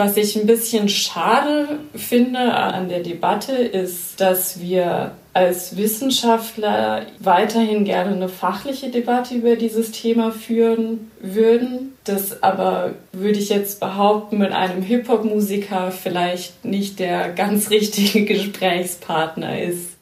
Was 0.00 0.16
ich 0.16 0.34
ein 0.34 0.46
bisschen 0.46 0.88
schade 0.88 1.78
finde 1.94 2.38
an 2.54 2.88
der 2.88 3.00
Debatte 3.00 3.52
ist, 3.52 4.18
dass 4.18 4.58
wir 4.58 5.10
als 5.34 5.76
Wissenschaftler 5.76 7.04
weiterhin 7.18 7.84
gerne 7.84 8.12
eine 8.14 8.30
fachliche 8.30 8.88
Debatte 8.88 9.34
über 9.34 9.56
dieses 9.56 9.92
Thema 9.92 10.32
führen 10.32 11.10
würden. 11.20 11.98
Das 12.04 12.42
aber, 12.42 12.94
würde 13.12 13.38
ich 13.38 13.50
jetzt 13.50 13.78
behaupten, 13.78 14.38
mit 14.38 14.52
einem 14.52 14.80
Hip-Hop-Musiker 14.80 15.90
vielleicht 15.90 16.64
nicht 16.64 16.98
der 16.98 17.28
ganz 17.34 17.68
richtige 17.68 18.24
Gesprächspartner 18.34 19.60
ist. 19.60 19.98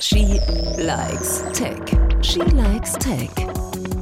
She 0.00 0.40
likes 0.76 1.44
Tech. 1.52 1.78
She 2.22 2.40
likes 2.40 2.94
Tech. 2.94 3.30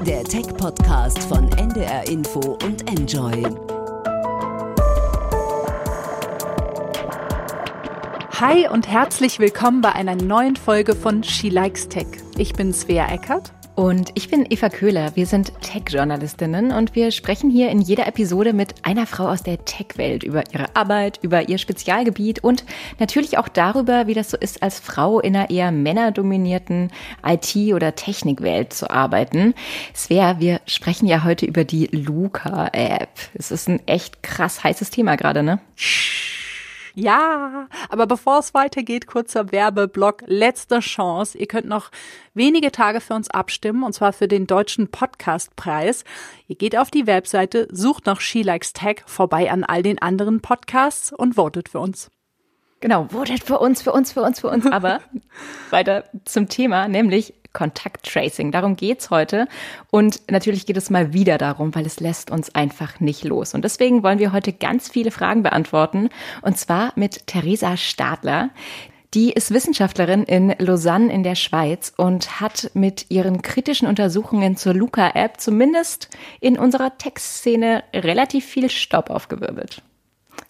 Der 0.06 0.24
Tech-Podcast 0.24 1.22
von 1.24 1.52
NDR 1.52 2.08
Info 2.08 2.56
und 2.64 2.88
Enjoy. 2.88 3.44
Hi 8.38 8.68
und 8.68 8.86
herzlich 8.86 9.38
willkommen 9.38 9.80
bei 9.80 9.92
einer 9.92 10.14
neuen 10.14 10.56
Folge 10.56 10.94
von 10.94 11.24
She 11.24 11.48
Likes 11.48 11.88
Tech. 11.88 12.06
Ich 12.36 12.52
bin 12.52 12.74
Svea 12.74 13.10
Eckert. 13.10 13.50
Und 13.76 14.10
ich 14.12 14.28
bin 14.28 14.44
Eva 14.50 14.68
Köhler. 14.68 15.16
Wir 15.16 15.24
sind 15.24 15.58
Tech-Journalistinnen 15.62 16.70
und 16.70 16.94
wir 16.94 17.12
sprechen 17.12 17.48
hier 17.48 17.70
in 17.70 17.80
jeder 17.80 18.06
Episode 18.06 18.52
mit 18.52 18.74
einer 18.84 19.06
Frau 19.06 19.28
aus 19.28 19.42
der 19.42 19.64
Tech-Welt 19.64 20.22
über 20.22 20.44
ihre 20.52 20.76
Arbeit, 20.76 21.18
über 21.22 21.48
ihr 21.48 21.56
Spezialgebiet 21.56 22.44
und 22.44 22.66
natürlich 22.98 23.38
auch 23.38 23.48
darüber, 23.48 24.06
wie 24.06 24.14
das 24.14 24.30
so 24.30 24.36
ist, 24.36 24.62
als 24.62 24.80
Frau 24.80 25.18
in 25.18 25.34
einer 25.34 25.48
eher 25.48 25.72
männerdominierten 25.72 26.90
IT- 27.24 27.72
oder 27.72 27.94
Technikwelt 27.94 28.74
zu 28.74 28.90
arbeiten. 28.90 29.54
Svea, 29.94 30.40
wir 30.40 30.60
sprechen 30.66 31.06
ja 31.06 31.24
heute 31.24 31.46
über 31.46 31.64
die 31.64 31.86
Luca-App. 31.86 33.08
Es 33.32 33.50
ist 33.50 33.66
ein 33.66 33.80
echt 33.86 34.22
krass 34.22 34.62
heißes 34.62 34.90
Thema 34.90 35.16
gerade, 35.16 35.42
ne? 35.42 35.58
Ja, 36.98 37.68
aber 37.90 38.06
bevor 38.06 38.38
es 38.38 38.54
weitergeht, 38.54 39.06
kurzer 39.06 39.52
Werbeblock, 39.52 40.22
letzte 40.24 40.80
Chance. 40.80 41.36
Ihr 41.36 41.46
könnt 41.46 41.68
noch 41.68 41.90
wenige 42.32 42.72
Tage 42.72 43.02
für 43.02 43.12
uns 43.12 43.28
abstimmen, 43.28 43.82
und 43.82 43.92
zwar 43.92 44.14
für 44.14 44.28
den 44.28 44.46
deutschen 44.46 44.88
Podcastpreis. 44.88 46.04
Ihr 46.48 46.56
geht 46.56 46.74
auf 46.74 46.90
die 46.90 47.06
Webseite, 47.06 47.68
sucht 47.70 48.06
nach 48.06 48.22
She 48.22 48.40
Likes 48.40 48.72
Tech 48.72 49.02
vorbei 49.04 49.50
an 49.50 49.62
all 49.62 49.82
den 49.82 50.00
anderen 50.00 50.40
Podcasts 50.40 51.12
und 51.12 51.34
votet 51.34 51.68
für 51.68 51.80
uns. 51.80 52.10
Genau, 52.80 53.08
votet 53.10 53.44
für 53.44 53.58
uns, 53.58 53.82
für 53.82 53.92
uns, 53.92 54.12
für 54.12 54.22
uns, 54.22 54.40
für 54.40 54.48
uns. 54.48 54.64
Aber 54.72 55.00
weiter 55.68 56.04
zum 56.24 56.48
Thema, 56.48 56.88
nämlich 56.88 57.34
Kontakttracing. 57.56 58.52
Darum 58.52 58.76
geht's 58.76 59.08
heute. 59.08 59.48
Und 59.90 60.20
natürlich 60.30 60.66
geht 60.66 60.76
es 60.76 60.90
mal 60.90 61.14
wieder 61.14 61.38
darum, 61.38 61.74
weil 61.74 61.86
es 61.86 62.00
lässt 62.00 62.30
uns 62.30 62.54
einfach 62.54 63.00
nicht 63.00 63.24
los. 63.24 63.54
Und 63.54 63.64
deswegen 63.64 64.02
wollen 64.02 64.18
wir 64.18 64.32
heute 64.32 64.52
ganz 64.52 64.90
viele 64.90 65.10
Fragen 65.10 65.42
beantworten. 65.42 66.10
Und 66.42 66.58
zwar 66.58 66.92
mit 66.96 67.26
Theresa 67.26 67.78
Stadler. 67.78 68.50
Die 69.14 69.32
ist 69.32 69.54
Wissenschaftlerin 69.54 70.24
in 70.24 70.54
Lausanne 70.58 71.10
in 71.10 71.22
der 71.22 71.34
Schweiz 71.34 71.94
und 71.96 72.42
hat 72.42 72.72
mit 72.74 73.06
ihren 73.08 73.40
kritischen 73.40 73.88
Untersuchungen 73.88 74.58
zur 74.58 74.74
Luca-App 74.74 75.40
zumindest 75.40 76.10
in 76.40 76.58
unserer 76.58 76.98
Textszene 76.98 77.84
relativ 77.94 78.44
viel 78.44 78.68
Staub 78.68 79.08
aufgewirbelt. 79.08 79.80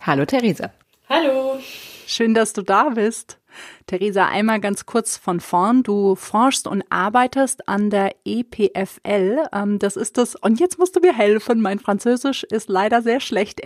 Hallo 0.01 0.25
Theresa. 0.25 0.73
Hallo. 1.09 1.61
Schön, 2.09 2.35
dass 2.35 2.53
du 2.53 2.63
da 2.63 2.89
bist. 2.89 3.39
Theresa, 3.87 4.27
einmal 4.27 4.61
ganz 4.61 4.87
kurz 4.87 5.17
von 5.17 5.41
vorn. 5.41 5.83
Du 5.83 6.15
forschst 6.15 6.67
und 6.67 6.85
arbeitest 6.91 7.69
an 7.69 7.91
der 7.91 8.15
EPFL. 8.25 9.45
Ähm, 9.53 9.79
das 9.79 9.97
ist 9.97 10.19
das, 10.19 10.35
und 10.35 10.61
jetzt 10.61 10.79
musst 10.79 10.97
du 10.97 11.01
mir 11.01 11.17
helfen. 11.17 11.61
Mein 11.61 11.79
Französisch 11.79 12.45
ist 12.45 12.69
leider 12.69 13.03
sehr 13.03 13.21
schlecht. 13.21 13.61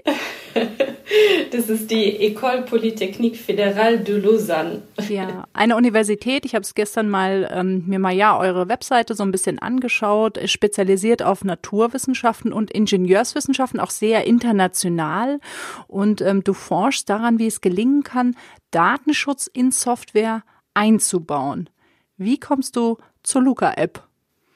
das 1.51 1.69
ist 1.69 1.91
die 1.91 2.19
École 2.21 2.63
Polytechnique 2.63 3.37
Fédérale 3.37 3.99
de 3.99 4.19
Lausanne. 4.19 4.83
Ja, 5.09 5.45
eine 5.55 5.77
Universität. 5.77 6.45
Ich 6.45 6.55
habe 6.55 6.63
es 6.63 6.75
gestern 6.75 7.09
mal 7.09 7.51
ähm, 7.53 7.85
mir 7.87 7.99
mal 7.99 8.15
ja 8.15 8.39
eure 8.39 8.69
Webseite 8.69 9.15
so 9.15 9.25
ein 9.25 9.33
bisschen 9.33 9.59
angeschaut. 9.59 10.39
Spezialisiert 10.45 11.23
auf 11.23 11.43
Naturwissenschaften 11.43 12.53
und 12.53 12.71
Ingenieurswissenschaften, 12.71 13.81
auch 13.81 13.91
sehr 13.91 14.27
international. 14.27 15.41
Und 15.89 16.21
ähm, 16.21 16.45
du 16.45 16.53
forschst 16.53 17.09
daran, 17.11 17.39
wie 17.39 17.49
es 17.49 17.61
gelingen 17.61 18.05
kann, 18.05 18.37
Datenschutz 18.71 19.47
in 19.47 19.73
Software 19.73 20.43
einzubauen. 20.75 21.69
Wie 22.17 22.39
kommst 22.39 22.77
du 22.77 22.99
zur 23.23 23.43
Luca-App? 23.43 24.03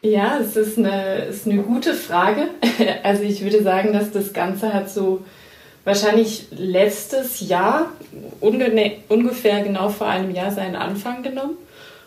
Ja, 0.02 0.38
es 0.38 0.54
ist 0.54 0.76
eine, 0.76 1.24
ist 1.24 1.46
eine 1.46 1.62
gute 1.62 1.94
Frage. 1.94 2.48
Also 3.02 3.22
ich 3.22 3.42
würde 3.42 3.62
sagen, 3.62 3.92
dass 3.92 4.10
das 4.10 4.32
Ganze 4.32 4.72
hat 4.72 4.90
so 4.90 5.24
wahrscheinlich 5.84 6.46
letztes 6.50 7.46
Jahr, 7.46 7.92
ungefähr 8.40 9.62
genau 9.62 9.90
vor 9.90 10.06
einem 10.06 10.34
Jahr, 10.34 10.50
seinen 10.50 10.76
Anfang 10.76 11.22
genommen. 11.22 11.56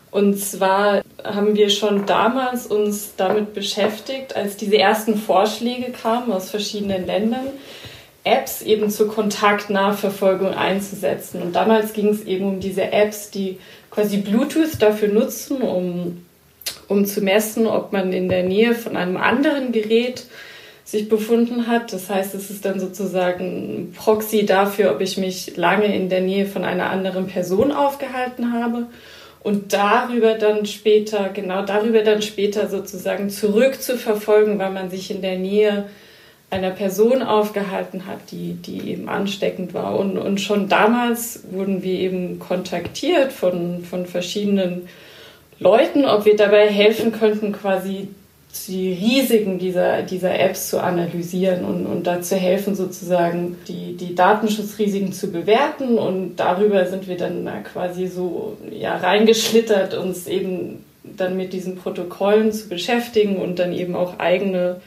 Und 0.09 0.39
zwar 0.39 1.01
haben 1.23 1.55
wir 1.55 1.69
schon 1.69 2.05
damals 2.05 2.67
uns 2.67 3.15
damit 3.17 3.53
beschäftigt, 3.53 4.35
als 4.35 4.57
diese 4.57 4.77
ersten 4.77 5.17
Vorschläge 5.17 5.91
kamen 5.91 6.31
aus 6.31 6.49
verschiedenen 6.49 7.05
Ländern, 7.05 7.47
Apps 8.27 8.61
eben 8.61 8.89
zur 8.89 9.07
Kontaktnachverfolgung 9.07 10.53
einzusetzen. 10.53 11.41
Und 11.41 11.55
damals 11.55 11.93
ging 11.93 12.09
es 12.09 12.23
eben 12.25 12.45
um 12.45 12.59
diese 12.59 12.91
Apps, 12.91 13.31
die 13.31 13.59
quasi 13.89 14.17
Bluetooth 14.17 14.81
dafür 14.81 15.09
nutzen, 15.09 15.61
um, 15.61 16.25
um 16.87 17.05
zu 17.05 17.21
messen, 17.21 17.65
ob 17.65 17.93
man 17.93 18.13
in 18.13 18.29
der 18.29 18.43
Nähe 18.43 18.75
von 18.75 18.97
einem 18.97 19.17
anderen 19.17 19.71
Gerät 19.71 20.25
sich 20.83 21.09
befunden 21.09 21.67
hat. 21.67 21.91
Das 21.91 22.09
heißt, 22.09 22.33
es 22.35 22.49
ist 22.49 22.63
dann 22.63 22.79
sozusagen 22.79 23.45
ein 23.45 23.93
Proxy 23.93 24.45
dafür, 24.45 24.91
ob 24.91 25.01
ich 25.01 25.17
mich 25.17 25.57
lange 25.57 25.93
in 25.93 26.09
der 26.09 26.21
Nähe 26.21 26.45
von 26.45 26.63
einer 26.63 26.89
anderen 26.89 27.27
Person 27.27 27.71
aufgehalten 27.71 28.53
habe 28.53 28.87
und 29.47 29.73
darüber 29.73 30.33
dann 30.33 30.65
später, 30.65 31.29
genau 31.29 31.63
darüber 31.63 32.03
dann 32.03 32.21
später 32.21 32.67
sozusagen 32.67 33.29
zurückzuverfolgen, 33.29 34.59
weil 34.59 34.71
man 34.71 34.89
sich 34.89 35.11
in 35.11 35.21
der 35.21 35.37
Nähe 35.37 35.85
einer 36.49 36.71
Person 36.71 37.21
aufgehalten 37.21 38.05
hat, 38.05 38.31
die, 38.31 38.53
die 38.53 38.91
eben 38.91 39.09
ansteckend 39.09 39.73
war. 39.73 39.99
Und, 39.99 40.17
und 40.17 40.39
schon 40.39 40.69
damals 40.69 41.43
wurden 41.51 41.83
wir 41.83 41.99
eben 41.99 42.39
kontaktiert 42.39 43.33
von, 43.33 43.83
von 43.83 44.05
verschiedenen 44.05 44.87
Leuten, 45.59 46.05
ob 46.05 46.25
wir 46.25 46.37
dabei 46.37 46.69
helfen 46.69 47.11
könnten, 47.11 47.51
quasi 47.51 48.07
die 48.67 48.93
Risiken 48.93 49.59
dieser, 49.59 50.01
dieser 50.03 50.39
Apps 50.39 50.69
zu 50.69 50.81
analysieren 50.81 51.65
und, 51.65 51.85
und 51.85 52.07
dazu 52.07 52.35
helfen, 52.35 52.75
sozusagen 52.75 53.57
die, 53.67 53.97
die 53.97 54.15
Datenschutzrisiken 54.15 55.11
zu 55.11 55.31
bewerten. 55.31 55.97
Und 55.97 56.37
darüber 56.37 56.85
sind 56.85 57.09
wir 57.09 57.17
dann 57.17 57.49
quasi 57.65 58.07
so 58.07 58.57
ja, 58.71 58.95
reingeschlittert, 58.95 59.95
uns 59.95 60.27
eben 60.27 60.85
dann 61.03 61.35
mit 61.35 61.51
diesen 61.51 61.75
Protokollen 61.75 62.51
zu 62.51 62.69
beschäftigen 62.69 63.37
und 63.37 63.59
dann 63.59 63.73
eben 63.73 63.95
auch 63.95 64.19
eigene 64.19 64.77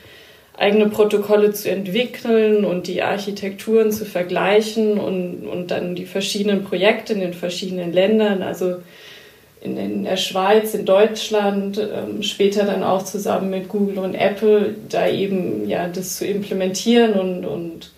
eigene 0.61 0.91
Protokolle 0.91 1.53
zu 1.53 1.71
entwickeln 1.71 2.67
und 2.67 2.87
die 2.87 3.03
Architekturen 3.03 3.91
zu 3.93 4.05
vergleichen 4.05 5.01
und, 5.01 5.47
und 5.47 5.71
dann 5.71 5.95
die 5.95 6.05
verschiedenen 6.05 6.65
Projekte 6.65 7.15
in 7.15 7.21
den 7.21 7.33
verschiedenen 7.33 7.95
Ländern, 7.95 8.43
also 8.43 8.77
in, 9.63 9.79
in 9.79 10.05
der 10.05 10.19
Schweiz, 10.19 10.75
in 10.75 10.85
Deutschland, 10.85 11.79
ähm, 11.79 12.23
später 12.23 12.65
dann 12.65 12.83
auch 12.83 13.03
zusammen 13.03 13.49
mit 13.49 13.71
Google 13.71 14.01
und 14.01 14.15
Apple, 14.15 14.75
da 14.91 15.09
eben 15.09 15.67
ja 15.67 15.89
das 15.89 16.19
zu 16.19 16.27
implementieren 16.27 17.15
und, 17.15 17.47
und 17.47 17.93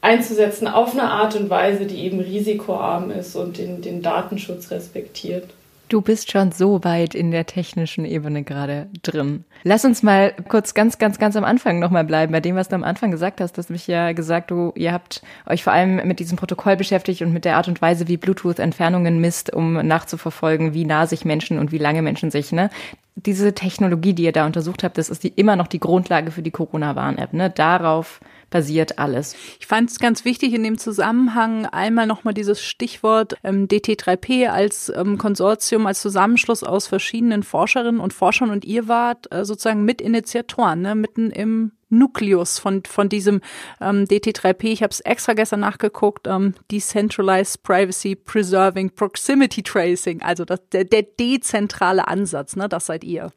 einzusetzen 0.00 0.68
auf 0.68 0.92
eine 0.92 1.10
Art 1.10 1.34
und 1.34 1.50
Weise, 1.50 1.86
die 1.86 2.04
eben 2.04 2.20
risikoarm 2.20 3.10
ist 3.10 3.34
und 3.34 3.58
den, 3.58 3.82
den 3.82 4.00
Datenschutz 4.00 4.70
respektiert. 4.70 5.50
Du 5.88 6.00
bist 6.00 6.32
schon 6.32 6.50
so 6.50 6.82
weit 6.82 7.14
in 7.14 7.30
der 7.30 7.46
technischen 7.46 8.04
Ebene 8.04 8.42
gerade 8.42 8.88
drin. 9.02 9.44
Lass 9.62 9.84
uns 9.84 10.02
mal 10.02 10.32
kurz 10.48 10.74
ganz, 10.74 10.98
ganz, 10.98 11.20
ganz 11.20 11.36
am 11.36 11.44
Anfang 11.44 11.78
nochmal 11.78 12.02
bleiben, 12.02 12.32
bei 12.32 12.40
dem, 12.40 12.56
was 12.56 12.68
du 12.68 12.74
am 12.74 12.82
Anfang 12.82 13.12
gesagt 13.12 13.40
hast. 13.40 13.52
Du 13.52 13.58
hast 13.58 13.70
mich 13.70 13.86
ja 13.86 14.10
gesagt, 14.12 14.50
du, 14.50 14.72
ihr 14.74 14.92
habt 14.92 15.22
euch 15.46 15.62
vor 15.62 15.72
allem 15.72 16.06
mit 16.08 16.18
diesem 16.18 16.36
Protokoll 16.36 16.76
beschäftigt 16.76 17.22
und 17.22 17.32
mit 17.32 17.44
der 17.44 17.56
Art 17.56 17.68
und 17.68 17.80
Weise, 17.80 18.08
wie 18.08 18.16
Bluetooth 18.16 18.58
Entfernungen 18.58 19.20
misst, 19.20 19.52
um 19.52 19.74
nachzuverfolgen, 19.74 20.74
wie 20.74 20.84
nah 20.84 21.06
sich 21.06 21.24
Menschen 21.24 21.58
und 21.58 21.70
wie 21.70 21.78
lange 21.78 22.02
Menschen 22.02 22.32
sich, 22.32 22.50
ne? 22.50 22.68
Diese 23.14 23.54
Technologie, 23.54 24.12
die 24.12 24.24
ihr 24.24 24.32
da 24.32 24.44
untersucht 24.44 24.82
habt, 24.84 24.98
das 24.98 25.08
ist 25.08 25.22
die, 25.22 25.28
immer 25.28 25.56
noch 25.56 25.68
die 25.68 25.80
Grundlage 25.80 26.32
für 26.32 26.42
die 26.42 26.50
Corona-Warn-App, 26.50 27.32
ne? 27.32 27.48
Darauf 27.48 28.20
basiert 28.50 28.98
alles. 28.98 29.34
Ich 29.58 29.66
fand 29.66 29.90
es 29.90 29.98
ganz 29.98 30.24
wichtig 30.24 30.54
in 30.54 30.62
dem 30.62 30.78
Zusammenhang 30.78 31.66
einmal 31.66 32.06
nochmal 32.06 32.34
dieses 32.34 32.62
Stichwort 32.62 33.36
ähm, 33.42 33.68
DT3P 33.68 34.48
als 34.48 34.92
ähm, 34.94 35.18
Konsortium, 35.18 35.86
als 35.86 36.00
Zusammenschluss 36.00 36.62
aus 36.62 36.86
verschiedenen 36.86 37.42
Forscherinnen 37.42 38.00
und 38.00 38.12
Forschern 38.12 38.50
und 38.50 38.64
ihr 38.64 38.88
wart 38.88 39.32
äh, 39.32 39.44
sozusagen 39.44 39.84
Mitinitiatoren, 39.84 40.82
ne, 40.82 40.94
mitten 40.94 41.30
im 41.30 41.72
Nukleus 41.88 42.58
von, 42.58 42.82
von 42.84 43.08
diesem 43.08 43.40
ähm, 43.80 44.04
DT3P. 44.04 44.64
Ich 44.64 44.82
habe 44.82 44.90
es 44.90 45.00
extra 45.00 45.34
gestern 45.34 45.60
nachgeguckt. 45.60 46.26
Ähm, 46.26 46.54
Decentralized 46.70 47.62
Privacy 47.62 48.16
Preserving 48.16 48.90
Proximity 48.90 49.62
Tracing, 49.62 50.22
also 50.22 50.44
das, 50.44 50.60
der, 50.72 50.84
der 50.84 51.02
dezentrale 51.02 52.08
Ansatz, 52.08 52.56
ne, 52.56 52.68
das 52.68 52.86
seid 52.86 53.04
ihr. 53.04 53.30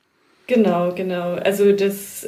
Genau, 0.50 0.92
genau. 0.96 1.34
Also 1.36 1.74
das 1.74 2.28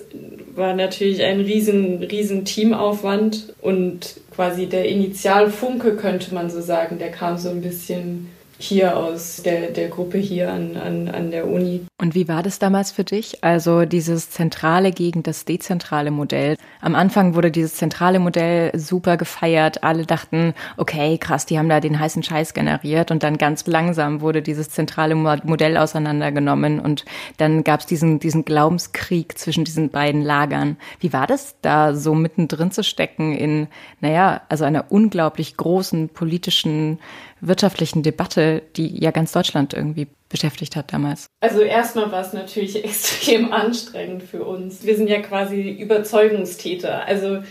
war 0.54 0.76
natürlich 0.76 1.24
ein 1.24 1.40
riesen, 1.40 2.04
riesen 2.04 2.46
Teamaufwand 2.46 3.56
und 3.62 4.18
quasi 4.30 4.68
der 4.68 4.88
Initialfunke, 4.88 5.96
könnte 5.96 6.36
man 6.36 6.52
so 6.52 6.62
sagen, 6.62 7.00
der 7.00 7.10
kam 7.10 7.40
so 7.40 7.50
ein 7.50 7.62
bisschen 7.62 8.30
hier 8.62 8.98
aus 8.98 9.42
der, 9.44 9.72
der 9.72 9.90
Gruppe 9.90 10.18
hier 10.18 10.52
an, 10.52 10.78
an, 10.78 11.08
an 11.08 11.32
der 11.32 11.48
Uni. 11.48 11.86
Und 12.00 12.16
wie 12.16 12.28
war 12.28 12.44
das 12.44 12.60
damals 12.60 12.92
für 12.92 13.04
dich? 13.04 13.44
Also 13.44 13.86
dieses 13.86 14.30
zentrale 14.30 14.92
gegen 14.92 15.24
das 15.24 15.46
dezentrale 15.46 16.12
Modell. 16.12 16.58
Am 16.80 16.96
Anfang 16.96 17.36
wurde 17.36 17.52
dieses 17.52 17.76
zentrale 17.76 18.20
Modell 18.20 18.72
super 18.78 19.18
gefeiert. 19.18 19.84
Alle 19.84 20.06
dachten, 20.06 20.54
okay, 20.78 21.18
krass, 21.18 21.46
die 21.46 21.58
haben 21.58 21.70
da 21.70 21.80
den 21.80 22.00
heißen 22.00 22.24
Scheiß 22.24 22.54
generiert. 22.54 23.12
Und 23.12 23.24
dann 23.24 23.38
ganz 23.38 23.66
langsam 23.68 24.22
wurde 24.22 24.42
dieses 24.42 24.70
zentrale 24.70 25.16
Modell 25.16 25.78
auseinandergenommen. 25.78 26.80
Und 26.80 27.06
dann 27.38 27.64
gab 27.64 27.82
es 27.82 27.86
diesen, 27.86 28.20
diesen 28.20 28.46
Glaubenskrieg 28.46 29.38
zwischen 29.38 29.64
diesen 29.64 29.90
beiden 29.90 30.22
Lagern. 30.22 30.78
Wie 31.00 31.14
war 31.14 31.28
das 31.28 31.56
da 31.62 31.94
so 31.96 32.16
mittendrin 32.16 32.72
zu 32.72 32.84
stecken 32.84 33.34
in, 33.34 33.68
naja, 34.00 34.42
also 34.50 34.66
einer 34.66 34.86
unglaublich 34.90 35.58
großen 35.58 36.10
politischen 36.10 37.00
wirtschaftlichen 37.42 38.04
Debatte, 38.04 38.62
die 38.76 39.04
ja 39.04 39.12
ganz 39.12 39.32
Deutschland 39.32 39.74
irgendwie 39.74 40.08
beschäftigt 40.30 40.76
hat 40.76 40.94
damals? 40.94 41.28
Also 41.42 41.62
erstmal 41.62 42.12
war 42.12 42.22
es 42.22 42.34
natürlich 42.34 42.76
extrem 42.84 43.52
anstrengend 43.52 44.24
für 44.24 44.44
uns. 44.44 44.86
Wir 44.86 44.96
sind 44.96 45.08
ja 45.08 45.22
quasi 45.22 45.70
Überzeugungstäter. 45.70 47.06
Also 47.06 47.44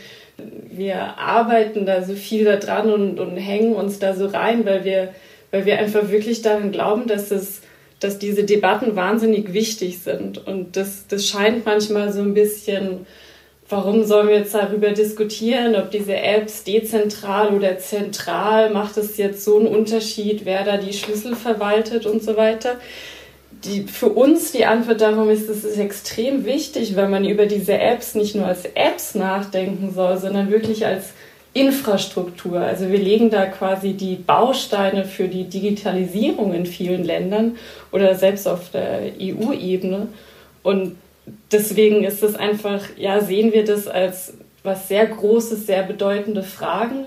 wir 0.71 1.19
arbeiten 1.19 1.85
da 1.85 2.03
so 2.03 2.15
viel 2.15 2.45
da 2.45 2.57
dran 2.57 2.91
und, 2.91 3.21
und 3.21 3.37
hängen 3.37 3.75
uns 3.75 3.99
da 3.99 4.15
so 4.15 4.27
rein, 4.27 4.65
weil 4.65 4.85
wir, 4.85 5.13
weil 5.51 5.67
wir 5.67 5.79
einfach 5.79 6.09
wirklich 6.09 6.43
daran 6.43 6.73
glauben, 6.73 7.07
dass 7.07 7.31
es 7.31 7.61
dass 8.01 8.19
diese 8.19 8.45
Debatten 8.45 8.97
wahnsinnig 8.97 9.53
wichtig 9.53 9.99
sind. 9.99 10.45
Und 10.47 10.77
das, 10.77 11.07
das 11.07 11.27
scheint 11.27 11.67
manchmal 11.67 12.13
so 12.13 12.23
ein 12.23 12.33
bisschen 12.35 13.07
warum 13.71 14.05
sollen 14.05 14.29
wir 14.29 14.39
jetzt 14.39 14.55
darüber 14.55 14.91
diskutieren, 14.91 15.77
ob 15.77 15.91
diese 15.91 16.17
Apps 16.17 16.65
dezentral 16.65 17.55
oder 17.55 17.79
zentral, 17.79 18.71
macht 18.71 18.97
es 18.97 19.17
jetzt 19.17 19.45
so 19.45 19.59
einen 19.59 19.69
Unterschied, 19.69 20.45
wer 20.45 20.65
da 20.65 20.77
die 20.77 20.93
Schlüssel 20.93 21.37
verwaltet 21.37 22.05
und 22.05 22.23
so 22.23 22.37
weiter. 22.37 22.77
Die, 23.65 23.83
für 23.83 24.09
uns 24.09 24.53
die 24.53 24.65
Antwort 24.65 25.01
darum 25.01 25.31
ist, 25.31 25.49
es 25.49 25.65
ist 25.65 25.79
extrem 25.79 26.45
wichtig, 26.45 26.97
wenn 26.97 27.11
man 27.11 27.25
über 27.25 27.47
diese 27.47 27.79
Apps 27.79 28.15
nicht 28.15 28.35
nur 28.35 28.47
als 28.47 28.65
Apps 28.75 29.15
nachdenken 29.15 29.93
soll, 29.95 30.19
sondern 30.19 30.51
wirklich 30.51 30.87
als 30.87 31.13
Infrastruktur. 31.53 32.61
Also 32.61 32.89
wir 32.91 32.99
legen 32.99 33.31
da 33.31 33.47
quasi 33.47 33.93
die 33.93 34.17
Bausteine 34.17 35.05
für 35.05 35.29
die 35.29 35.45
Digitalisierung 35.45 36.55
in 36.55 36.65
vielen 36.65 37.05
Ländern 37.05 37.57
oder 37.93 38.15
selbst 38.15 38.49
auf 38.49 38.71
der 38.71 39.13
EU-Ebene. 39.21 40.09
Und 40.63 40.97
deswegen 41.53 42.05
ist 42.05 42.23
es 42.23 42.35
einfach, 42.35 42.83
ja, 42.97 43.21
sehen 43.21 43.53
wir 43.53 43.65
das 43.65 43.89
als 43.89 44.35
was 44.63 44.89
sehr 44.89 45.07
Großes, 45.07 45.67
sehr 45.67 45.83
bedeutende 45.83 46.43
Fragen, 46.43 47.07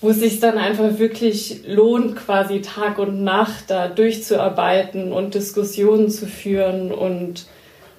wo 0.00 0.10
es 0.10 0.20
sich 0.20 0.40
dann 0.40 0.58
einfach 0.58 0.98
wirklich 0.98 1.62
lohnt, 1.66 2.16
quasi 2.16 2.60
Tag 2.60 2.98
und 2.98 3.24
Nacht 3.24 3.64
da 3.68 3.88
durchzuarbeiten 3.88 5.12
und 5.12 5.34
Diskussionen 5.34 6.10
zu 6.10 6.26
führen 6.26 6.92
und 6.92 7.46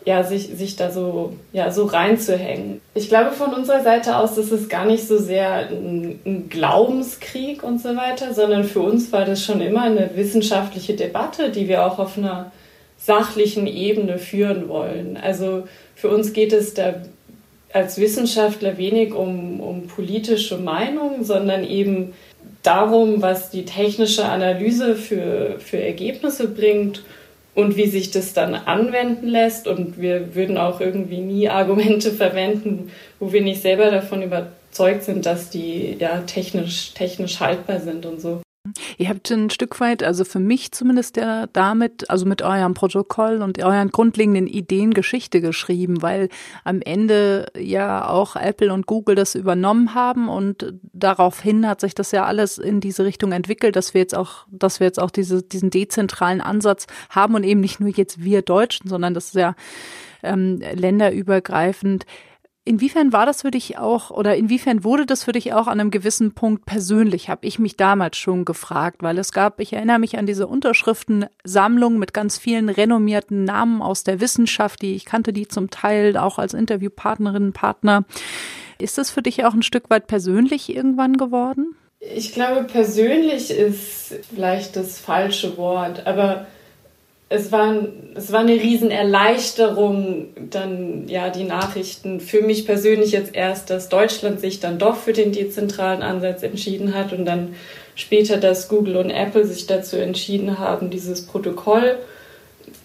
ja, 0.06 0.24
sich, 0.24 0.47
sich 0.56 0.77
da 0.77 0.89
so, 0.89 1.33
ja, 1.51 1.69
so 1.69 1.83
reinzuhängen. 1.83 2.80
Ich 2.94 3.09
glaube, 3.09 3.31
von 3.31 3.53
unserer 3.53 3.83
Seite 3.83 4.15
aus 4.15 4.38
ist 4.38 4.53
es 4.53 4.69
gar 4.69 4.85
nicht 4.85 5.06
so 5.06 5.18
sehr 5.18 5.68
ein, 5.68 6.19
ein 6.25 6.50
Glaubenskrieg 6.50 7.62
und 7.62 7.81
so 7.81 7.89
weiter, 7.89 8.33
sondern 8.33 8.63
für 8.63 8.80
uns 8.80 9.12
war 9.12 9.25
das 9.25 9.44
schon 9.44 9.59
immer 9.59 9.81
eine 9.81 10.12
wissenschaftliche 10.15 10.94
Debatte, 10.94 11.50
die 11.50 11.68
wir 11.68 11.85
auch 11.85 12.00
auf 12.00 12.18
einer 12.18 12.51
sachlichen 13.07 13.68
Ebene 13.68 14.19
führen 14.19 14.68
wollen. 14.68 15.15
Also 15.15 15.63
für 15.95 16.09
uns 16.09 16.33
geht 16.33 16.51
es 16.51 16.74
da 16.74 16.95
als 17.71 17.98
Wissenschaftler 18.00 18.77
wenig 18.77 19.13
um, 19.13 19.62
um 19.62 19.88
politische 19.88 20.57
Meinung, 20.57 21.24
sondern 21.24 21.63
eben 21.63 22.13
darum, 22.63 23.21
was 23.21 23.50
die 23.50 23.63
technische 23.63 24.25
Analyse 24.25 24.95
für, 24.95 25.57
für 25.59 25.81
Ergebnisse 25.81 26.50
bringt 26.50 27.04
und 27.56 27.77
wie 27.77 27.88
sich 27.88 28.12
das 28.12 28.33
dann 28.33 28.56
anwenden 28.56 29.30
lässt. 29.30 29.68
Und 29.68 30.01
wir 30.01 30.36
würden 30.36 30.57
auch 30.57 30.81
irgendwie 30.81 31.21
nie 31.21 31.48
Argumente 31.62 32.12
verwenden, 32.12 32.92
wo 33.21 33.31
wir 33.31 33.42
nicht 33.42 33.62
selber 33.62 33.89
davon 33.89 34.21
überzeugt 34.21 35.04
sind, 35.04 35.25
dass 35.25 35.50
die 35.50 35.95
ja 35.98 36.19
technisch, 36.24 36.94
technisch 36.94 37.39
haltbar 37.39 37.80
sind 37.80 38.06
und 38.06 38.19
so. 38.19 38.42
Ihr 38.98 39.10
habt 39.10 39.30
ein 39.31 39.50
Stück 39.50 39.80
weit, 39.80 40.04
also 40.04 40.25
für 40.25 40.40
mich 40.40 40.72
zumindest 40.72 41.18
ja 41.18 41.48
damit, 41.48 42.10
also 42.10 42.25
mit 42.25 42.42
eurem 42.42 42.74
Protokoll 42.74 43.42
und 43.42 43.62
euren 43.64 43.90
grundlegenden 43.90 44.48
Ideen 44.48 44.94
Geschichte 44.94 45.42
geschrieben, 45.42 46.02
weil 46.02 46.30
am 46.64 46.81
Ende 46.81 47.48
ja 47.58 48.08
auch 48.08 48.36
Apple 48.36 48.74
und 48.74 48.86
Google 48.86 49.16
das 49.16 49.36
übernommen 49.36 49.94
haben 49.94 50.30
und 50.30 50.74
daraufhin 50.94 51.68
hat 51.68 51.81
sich 51.81 51.96
das 51.96 52.12
ja 52.12 52.25
alles 52.25 52.58
in 52.58 52.80
diese 52.80 53.06
Richtung 53.06 53.31
entwickelt, 53.31 53.75
dass 53.75 53.94
wir 53.94 54.02
jetzt 54.02 54.16
auch, 54.16 54.46
dass 54.52 54.80
wir 54.80 54.88
jetzt 54.88 55.02
auch 55.02 55.12
diese, 55.12 55.44
diesen 55.44 55.69
dezentralen 55.69 56.42
Ansatz 56.42 56.88
haben 57.10 57.36
und 57.36 57.44
eben 57.44 57.60
nicht 57.60 57.80
nur 57.80 57.90
jetzt 57.90 58.24
wir 58.24 58.42
Deutschen, 58.42 58.90
sondern 58.90 59.14
das 59.14 59.28
ist 59.28 59.36
ja 59.36 59.56
ähm, 60.24 60.62
länderübergreifend. 60.74 62.06
Inwiefern 62.68 63.14
war 63.14 63.25
das 63.25 63.44
für 63.44 63.52
dich 63.52 63.78
auch 63.78 64.12
oder 64.12 64.36
inwiefern 64.36 64.84
wurde 64.84 65.06
das 65.06 65.24
für 65.24 65.31
dich 65.31 65.54
auch 65.54 65.68
an 65.68 65.80
einem 65.80 65.90
gewissen 65.90 66.34
Punkt 66.34 66.66
persönlich, 66.66 67.30
habe 67.30 67.48
ich 67.48 67.60
mich 67.60 67.78
damals 67.78 68.18
schon 68.18 68.44
gefragt, 68.44 68.98
weil 69.04 69.18
es 69.19 69.31
gab, 69.31 69.62
ich 69.62 69.72
erinnere 69.72 70.00
mich 70.00 70.18
an 70.18 70.25
diese 70.25 70.48
Unterschriftensammlung 70.48 71.98
mit 71.98 72.14
ganz 72.14 72.38
vielen 72.38 72.68
renommierten 72.68 73.46
Namen 73.46 73.81
aus 73.81 74.04
der 74.04 74.19
Wissenschaft, 74.19 74.81
die 74.81 74.96
ich 74.96 75.06
kannte 75.06 75.31
die 75.31 75.48
zum 75.48 75.69
Teil 75.69 76.18
auch 76.18 76.40
als 76.40 76.54
Interviewpartnerinnen, 76.54 77.54
Partner. 77.54 78.04
Ist 78.80 78.98
das 78.98 79.12
für 79.12 79.22
dich 79.22 79.46
auch 79.46 79.54
ein 79.54 79.64
Stück 79.64 79.90
weit 79.90 80.08
persönlich 80.08 80.75
irgendwann 80.75 81.16
geworden? 81.16 81.74
Ich 82.02 82.34
glaube, 82.34 82.66
persönlich 82.66 83.50
ist 83.50 84.14
vielleicht 84.30 84.75
das 84.75 85.00
falsche 85.00 85.56
Wort, 85.58 86.06
aber 86.06 86.48
es 87.29 87.51
war, 87.51 87.75
es 88.15 88.31
war 88.31 88.39
eine 88.39 88.53
Riesenerleichterung, 88.53 90.27
dann 90.50 91.07
ja 91.09 91.29
die 91.29 91.44
Nachrichten 91.44 92.21
für 92.21 92.41
mich 92.41 92.65
persönlich 92.65 93.12
jetzt 93.12 93.35
erst, 93.35 93.69
dass 93.69 93.89
Deutschland 93.89 94.39
sich 94.39 94.62
dann 94.62 94.79
doch 94.79 94.95
für 94.95 95.12
den 95.12 95.33
dezentralen 95.33 96.01
Ansatz 96.01 96.44
entschieden 96.44 96.94
hat 96.94 97.12
und 97.12 97.25
dann 97.25 97.56
später, 97.95 98.38
dass 98.38 98.69
Google 98.69 98.95
und 98.95 99.09
Apple 99.09 99.45
sich 99.45 99.68
dazu 99.68 99.97
entschieden 99.97 100.57
haben, 100.57 100.89
dieses 100.89 101.25
Protokoll 101.25 101.97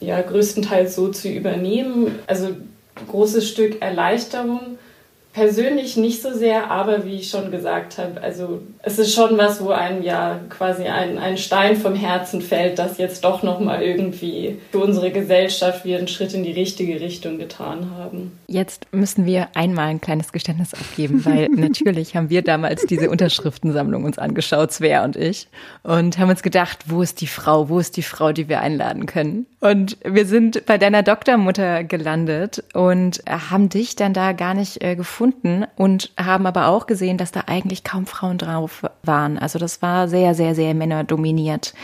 ja 0.00 0.20
größtenteils 0.20 0.96
so 0.96 1.08
zu 1.08 1.28
übernehmen. 1.28 2.18
Also 2.26 2.48
großes 3.06 3.48
Stück 3.48 3.80
Erleichterung 3.80 4.78
persönlich 5.32 5.96
nicht 5.96 6.20
so 6.20 6.34
sehr, 6.34 6.70
aber 6.70 7.06
wie 7.06 7.16
ich 7.16 7.30
schon 7.30 7.50
gesagt 7.50 7.96
habe, 7.96 8.20
also 8.20 8.60
es 8.82 8.98
ist 8.98 9.14
schon 9.14 9.38
was, 9.38 9.64
wo 9.64 9.70
einem 9.70 10.02
ja 10.02 10.40
quasi 10.50 10.84
ein, 10.84 11.16
ein 11.16 11.38
Stein 11.38 11.76
vom 11.76 11.94
Herzen 11.94 12.42
fällt, 12.42 12.78
dass 12.78 12.98
jetzt 12.98 13.24
doch 13.24 13.42
nochmal 13.42 13.82
irgendwie 13.82 14.58
für 14.70 14.80
unsere 14.80 15.10
Gesellschaft 15.10 15.84
wir 15.84 15.98
einen 15.98 16.08
Schritt 16.08 16.34
in 16.34 16.42
die 16.42 16.52
richtige 16.52 17.00
Richtung 17.00 17.38
getan 17.38 17.92
haben. 17.96 18.38
Jetzt 18.46 18.86
müssen 18.92 19.24
wir 19.24 19.48
einmal 19.54 19.88
ein 19.88 20.00
kleines 20.02 20.32
Geständnis 20.32 20.74
abgeben, 20.74 21.24
weil 21.24 21.48
natürlich 21.54 22.14
haben 22.14 22.28
wir 22.28 22.42
damals 22.42 22.84
diese 22.84 23.08
Unterschriftensammlung 23.08 24.04
uns 24.04 24.18
angeschaut, 24.18 24.72
Svea 24.72 25.02
und 25.02 25.16
ich, 25.16 25.48
und 25.82 26.18
haben 26.18 26.28
uns 26.28 26.42
gedacht, 26.42 26.80
wo 26.86 27.00
ist 27.00 27.22
die 27.22 27.26
Frau, 27.26 27.70
wo 27.70 27.78
ist 27.78 27.96
die 27.96 28.02
Frau, 28.02 28.32
die 28.32 28.50
wir 28.50 28.60
einladen 28.60 29.06
können? 29.06 29.46
Und 29.60 29.96
wir 30.04 30.26
sind 30.26 30.66
bei 30.66 30.76
deiner 30.76 31.04
Doktormutter 31.04 31.84
gelandet 31.84 32.64
und 32.74 33.22
haben 33.28 33.68
dich 33.68 33.94
dann 33.94 34.12
da 34.12 34.32
gar 34.32 34.54
nicht 34.54 34.82
äh, 34.82 34.96
gefunden 34.96 35.21
gefunden 35.22 35.66
und 35.76 36.10
haben 36.18 36.46
aber 36.46 36.68
auch 36.68 36.86
gesehen, 36.86 37.18
dass 37.18 37.32
da 37.32 37.44
eigentlich 37.46 37.84
kaum 37.84 38.06
Frauen 38.06 38.38
drauf 38.38 38.82
waren. 39.02 39.38
Also 39.38 39.58
das 39.58 39.82
war 39.82 40.08
sehr, 40.08 40.34
sehr, 40.34 40.54
sehr 40.54 40.74
männerdominiert. 40.74 41.74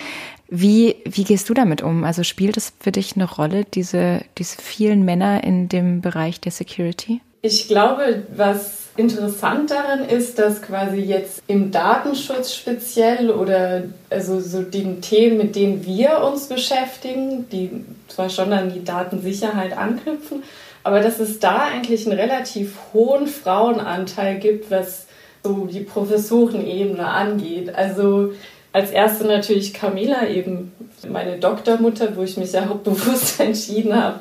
Wie, 0.48 0.96
wie 1.04 1.24
gehst 1.24 1.48
du 1.48 1.54
damit 1.54 1.82
um? 1.82 2.04
Also 2.04 2.22
spielt 2.22 2.56
es 2.56 2.72
für 2.80 2.90
dich 2.90 3.14
eine 3.16 3.30
Rolle, 3.30 3.64
diese, 3.64 4.22
diese 4.38 4.60
vielen 4.60 5.04
Männer 5.04 5.44
in 5.44 5.68
dem 5.68 6.00
Bereich 6.00 6.40
der 6.40 6.52
Security? 6.52 7.20
Ich 7.42 7.68
glaube, 7.68 8.24
was 8.34 8.88
interessant 8.96 9.70
daran 9.70 10.08
ist, 10.08 10.40
dass 10.40 10.60
quasi 10.60 10.96
jetzt 10.96 11.42
im 11.46 11.70
Datenschutz 11.70 12.52
speziell 12.52 13.30
oder 13.30 13.84
also 14.10 14.40
so 14.40 14.62
den 14.62 15.00
Themen, 15.02 15.36
mit 15.36 15.54
denen 15.54 15.84
wir 15.84 16.22
uns 16.24 16.48
beschäftigen, 16.48 17.48
die 17.50 17.70
zwar 18.08 18.28
schon 18.28 18.52
an 18.52 18.72
die 18.72 18.82
Datensicherheit 18.82 19.76
anknüpfen, 19.76 20.42
aber 20.88 21.00
dass 21.00 21.20
es 21.20 21.38
da 21.38 21.68
eigentlich 21.74 22.06
einen 22.06 22.18
relativ 22.18 22.78
hohen 22.94 23.26
Frauenanteil 23.26 24.38
gibt, 24.38 24.70
was 24.70 25.06
so 25.44 25.66
die 25.66 25.80
Professorenebene 25.80 27.06
angeht. 27.06 27.74
Also 27.74 28.32
als 28.72 28.90
erste 28.90 29.26
natürlich 29.26 29.74
Camilla, 29.74 30.26
eben 30.26 30.72
meine 31.06 31.36
Doktormutter, 31.36 32.16
wo 32.16 32.22
ich 32.22 32.38
mich 32.38 32.52
ja 32.52 32.70
auch 32.70 32.76
bewusst 32.84 33.38
entschieden 33.38 33.94
habe, 33.94 34.20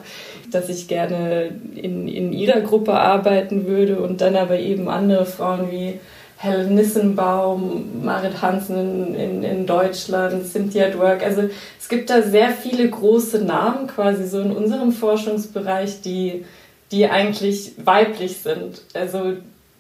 dass 0.51 0.67
ich 0.67 0.89
gerne 0.89 1.51
in, 1.74 2.09
in 2.09 2.33
ihrer 2.33 2.59
Gruppe 2.59 2.93
arbeiten 2.93 3.65
würde 3.65 4.01
und 4.01 4.19
dann 4.19 4.36
aber 4.36 4.59
eben 4.59 4.89
andere 4.89 5.25
Frauen 5.25 5.71
wie 5.71 6.01
Helen 6.39 6.75
Nissenbaum, 6.75 8.03
Marit 8.03 8.41
Hansen 8.41 9.15
in, 9.15 9.44
in 9.44 9.65
Deutschland, 9.65 10.46
Cynthia 10.46 10.89
Dwork. 10.89 11.24
Also 11.24 11.50
es 11.79 11.89
gibt 11.89 12.12
da 12.12 12.22
sehr 12.22 12.51
viele 12.51 12.88
große 12.88 13.44
Namen 13.44 13.88
quasi 13.88 14.27
so 14.27 14.39
in 14.39 14.51
unserem 14.51 14.91
Forschungsbereich, 14.91 16.01
die, 16.01 16.46
die 16.91 17.08
eigentlich 17.08 17.74
weiblich 17.84 18.38
sind. 18.38 18.82
Also 18.94 19.34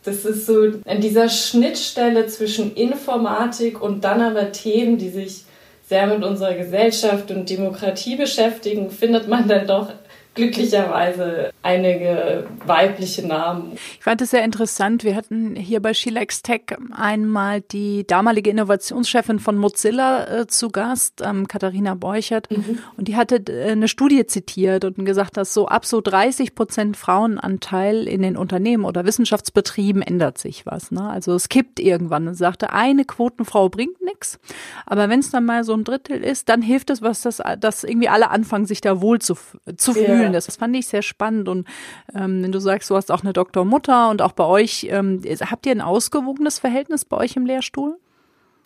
das 0.03 0.25
ist 0.25 0.47
so 0.47 0.71
an 0.85 1.01
dieser 1.01 1.29
Schnittstelle 1.29 2.25
zwischen 2.25 2.73
Informatik 2.75 3.79
und 3.81 4.03
dann 4.03 4.21
aber 4.21 4.51
Themen, 4.51 4.97
die 4.97 5.09
sich 5.09 5.43
sehr 5.87 6.07
mit 6.07 6.23
unserer 6.23 6.55
Gesellschaft 6.55 7.29
und 7.29 7.49
Demokratie 7.49 8.15
beschäftigen, 8.15 8.89
findet 8.89 9.27
man 9.27 9.47
dann 9.47 9.67
doch 9.67 9.89
glücklicherweise 10.37 11.51
einige 11.63 12.47
weibliche 12.65 13.27
Namen. 13.27 13.73
Ich 13.73 14.03
fand 14.03 14.21
es 14.21 14.29
sehr 14.29 14.43
interessant. 14.43 15.03
Wir 15.03 15.15
hatten 15.15 15.55
hier 15.55 15.81
bei 15.81 15.93
Shilex 15.93 16.43
Tech 16.43 16.61
einmal 16.91 17.61
die 17.61 18.05
damalige 18.05 18.51
Innovationschefin 18.51 19.39
von 19.39 19.57
Mozilla 19.57 20.41
äh, 20.41 20.47
zu 20.47 20.69
Gast, 20.69 21.21
ähm, 21.25 21.47
Katharina 21.47 21.95
Beuchert. 21.95 22.49
Mhm. 22.51 22.77
Und 22.95 23.07
die 23.07 23.15
hatte 23.15 23.41
äh, 23.47 23.71
eine 23.71 23.87
Studie 23.87 24.27
zitiert 24.27 24.85
und 24.85 25.03
gesagt, 25.05 25.37
dass 25.37 25.53
so 25.53 25.67
ab 25.67 25.85
so 25.85 26.01
30 26.01 26.53
Prozent 26.53 26.97
Frauenanteil 26.97 28.07
in 28.07 28.21
den 28.21 28.37
Unternehmen 28.37 28.85
oder 28.85 29.05
Wissenschaftsbetrieben 29.05 30.03
ändert 30.03 30.37
sich 30.37 30.67
was. 30.67 30.91
Ne? 30.91 31.09
Also 31.09 31.33
es 31.33 31.49
kippt 31.49 31.79
irgendwann 31.79 32.27
und 32.27 32.35
sagte, 32.35 32.71
eine 32.71 33.05
Quotenfrau 33.05 33.69
bringt 33.69 34.01
nichts. 34.03 34.39
Aber 34.85 35.09
wenn 35.09 35.19
es 35.19 35.31
dann 35.31 35.45
mal 35.45 35.63
so 35.63 35.73
ein 35.73 35.83
Drittel 35.83 36.23
ist, 36.23 36.47
dann 36.47 36.61
hilft 36.61 36.91
es 36.91 37.01
was, 37.01 37.21
dass, 37.21 37.41
dass 37.59 37.83
irgendwie 37.83 38.09
alle 38.09 38.29
anfangen, 38.29 38.67
sich 38.67 38.81
da 38.81 39.01
wohl 39.01 39.19
zu, 39.19 39.35
zu 39.77 39.93
fühlen. 39.93 40.21
Ja 40.21 40.26
fühlen. 40.27 40.33
Das, 40.33 40.45
das 40.45 40.57
fand 40.57 40.75
ich 40.75 40.87
sehr 40.87 41.01
spannend. 41.01 41.49
Und 41.49 41.67
ähm, 42.15 42.43
wenn 42.43 42.51
du 42.51 42.59
sagst, 42.59 42.89
du 42.89 42.95
hast 42.95 43.11
auch 43.11 43.23
eine 43.23 43.33
Doktormutter 43.33 44.09
und 44.09 44.21
auch 44.21 44.33
bei 44.33 44.45
euch, 44.45 44.87
ähm, 44.89 45.21
habt 45.49 45.65
ihr 45.65 45.71
ein 45.71 45.81
ausgewogenes 45.81 46.59
Verhältnis 46.59 47.05
bei 47.05 47.17
euch 47.17 47.35
im 47.35 47.45
Lehrstuhl? 47.45 47.97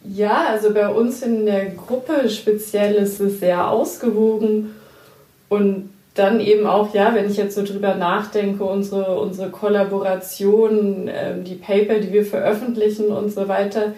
Ja, 0.03 0.45
also 0.49 0.73
bei 0.73 0.89
uns 0.89 1.21
in 1.21 1.45
der 1.45 1.65
Gruppe 1.71 2.29
speziell 2.29 2.95
ist 2.95 3.19
es 3.19 3.39
sehr 3.39 3.69
ausgewogen 3.69 4.73
und 5.47 5.89
dann 6.15 6.39
eben 6.39 6.67
auch, 6.67 6.93
ja, 6.93 7.13
wenn 7.15 7.29
ich 7.29 7.37
jetzt 7.37 7.55
so 7.55 7.63
drüber 7.63 7.95
nachdenke, 7.95 8.63
unsere, 8.63 9.17
unsere 9.19 9.49
Kollaboration, 9.49 11.07
äh, 11.07 11.41
die 11.41 11.55
Paper, 11.55 11.99
die 11.99 12.11
wir 12.11 12.25
veröffentlichen 12.25 13.07
und 13.07 13.31
so 13.31 13.47
weiter, 13.47 13.93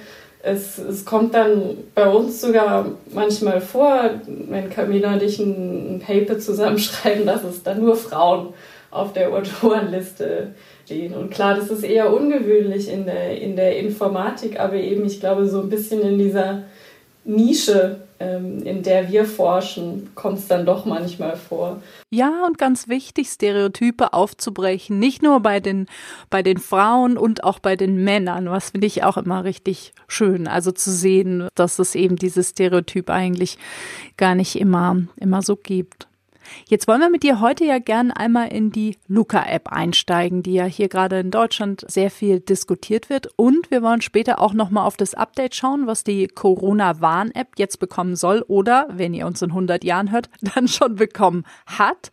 es, 0.45 0.77
es 0.77 1.05
kommt 1.05 1.33
dann 1.33 1.77
bei 1.95 2.07
uns 2.07 2.41
sogar 2.41 2.85
manchmal 3.13 3.61
vor, 3.61 4.11
wenn 4.27 4.69
Camilla 4.69 5.13
und 5.13 5.23
ich 5.23 5.39
ein, 5.39 5.95
ein 5.95 5.99
Paper 5.99 6.37
zusammenschreiben, 6.37 7.25
dass 7.25 7.43
es 7.43 7.63
dann 7.63 7.81
nur 7.81 7.95
Frauen 7.95 8.53
auf 8.91 9.13
der 9.13 9.33
Autorenliste 9.33 10.49
stehen. 10.83 11.13
Und 11.15 11.31
klar, 11.31 11.55
das 11.55 11.69
ist 11.69 11.83
eher 11.83 12.13
ungewöhnlich 12.13 12.91
in 12.91 13.05
der, 13.05 13.39
in 13.41 13.55
der 13.55 13.77
Informatik, 13.77 14.59
aber 14.59 14.75
eben, 14.75 15.05
ich 15.05 15.21
glaube, 15.21 15.47
so 15.47 15.61
ein 15.61 15.69
bisschen 15.69 16.01
in 16.01 16.19
dieser 16.19 16.63
Nische, 17.23 18.01
in 18.63 18.83
der 18.83 19.09
wir 19.09 19.25
forschen, 19.25 20.11
kommt 20.15 20.39
es 20.39 20.47
dann 20.47 20.65
doch 20.65 20.85
manchmal 20.85 21.35
vor. 21.35 21.81
Ja, 22.09 22.45
und 22.45 22.57
ganz 22.57 22.87
wichtig, 22.87 23.27
Stereotype 23.27 24.13
aufzubrechen, 24.13 24.99
nicht 24.99 25.23
nur 25.23 25.39
bei 25.39 25.59
den, 25.59 25.87
bei 26.29 26.43
den 26.43 26.57
Frauen 26.57 27.17
und 27.17 27.43
auch 27.43 27.59
bei 27.59 27.75
den 27.75 28.03
Männern, 28.03 28.49
was 28.49 28.71
finde 28.71 28.87
ich 28.87 29.03
auch 29.03 29.17
immer 29.17 29.43
richtig 29.43 29.93
schön. 30.07 30.47
Also 30.47 30.71
zu 30.71 30.91
sehen, 30.91 31.47
dass 31.55 31.79
es 31.79 31.95
eben 31.95 32.15
dieses 32.15 32.51
Stereotyp 32.51 33.09
eigentlich 33.09 33.57
gar 34.17 34.35
nicht 34.35 34.59
immer, 34.59 34.97
immer 35.17 35.41
so 35.41 35.55
gibt. 35.55 36.07
Jetzt 36.67 36.87
wollen 36.87 37.01
wir 37.01 37.09
mit 37.09 37.23
dir 37.23 37.39
heute 37.39 37.65
ja 37.65 37.79
gern 37.79 38.11
einmal 38.11 38.49
in 38.49 38.71
die 38.71 38.97
Luca-App 39.07 39.67
einsteigen, 39.67 40.43
die 40.43 40.53
ja 40.53 40.65
hier 40.65 40.89
gerade 40.89 41.19
in 41.19 41.31
Deutschland 41.31 41.85
sehr 41.87 42.11
viel 42.11 42.39
diskutiert 42.39 43.09
wird. 43.09 43.27
Und 43.35 43.71
wir 43.71 43.81
wollen 43.81 44.01
später 44.01 44.39
auch 44.39 44.53
nochmal 44.53 44.85
auf 44.85 44.97
das 44.97 45.13
Update 45.13 45.55
schauen, 45.55 45.87
was 45.87 46.03
die 46.03 46.27
Corona-Warn-App 46.27 47.53
jetzt 47.57 47.79
bekommen 47.79 48.15
soll 48.15 48.43
oder, 48.47 48.87
wenn 48.91 49.13
ihr 49.13 49.27
uns 49.27 49.41
in 49.41 49.49
100 49.49 49.83
Jahren 49.83 50.11
hört, 50.11 50.29
dann 50.55 50.67
schon 50.67 50.95
bekommen 50.95 51.43
hat 51.65 52.11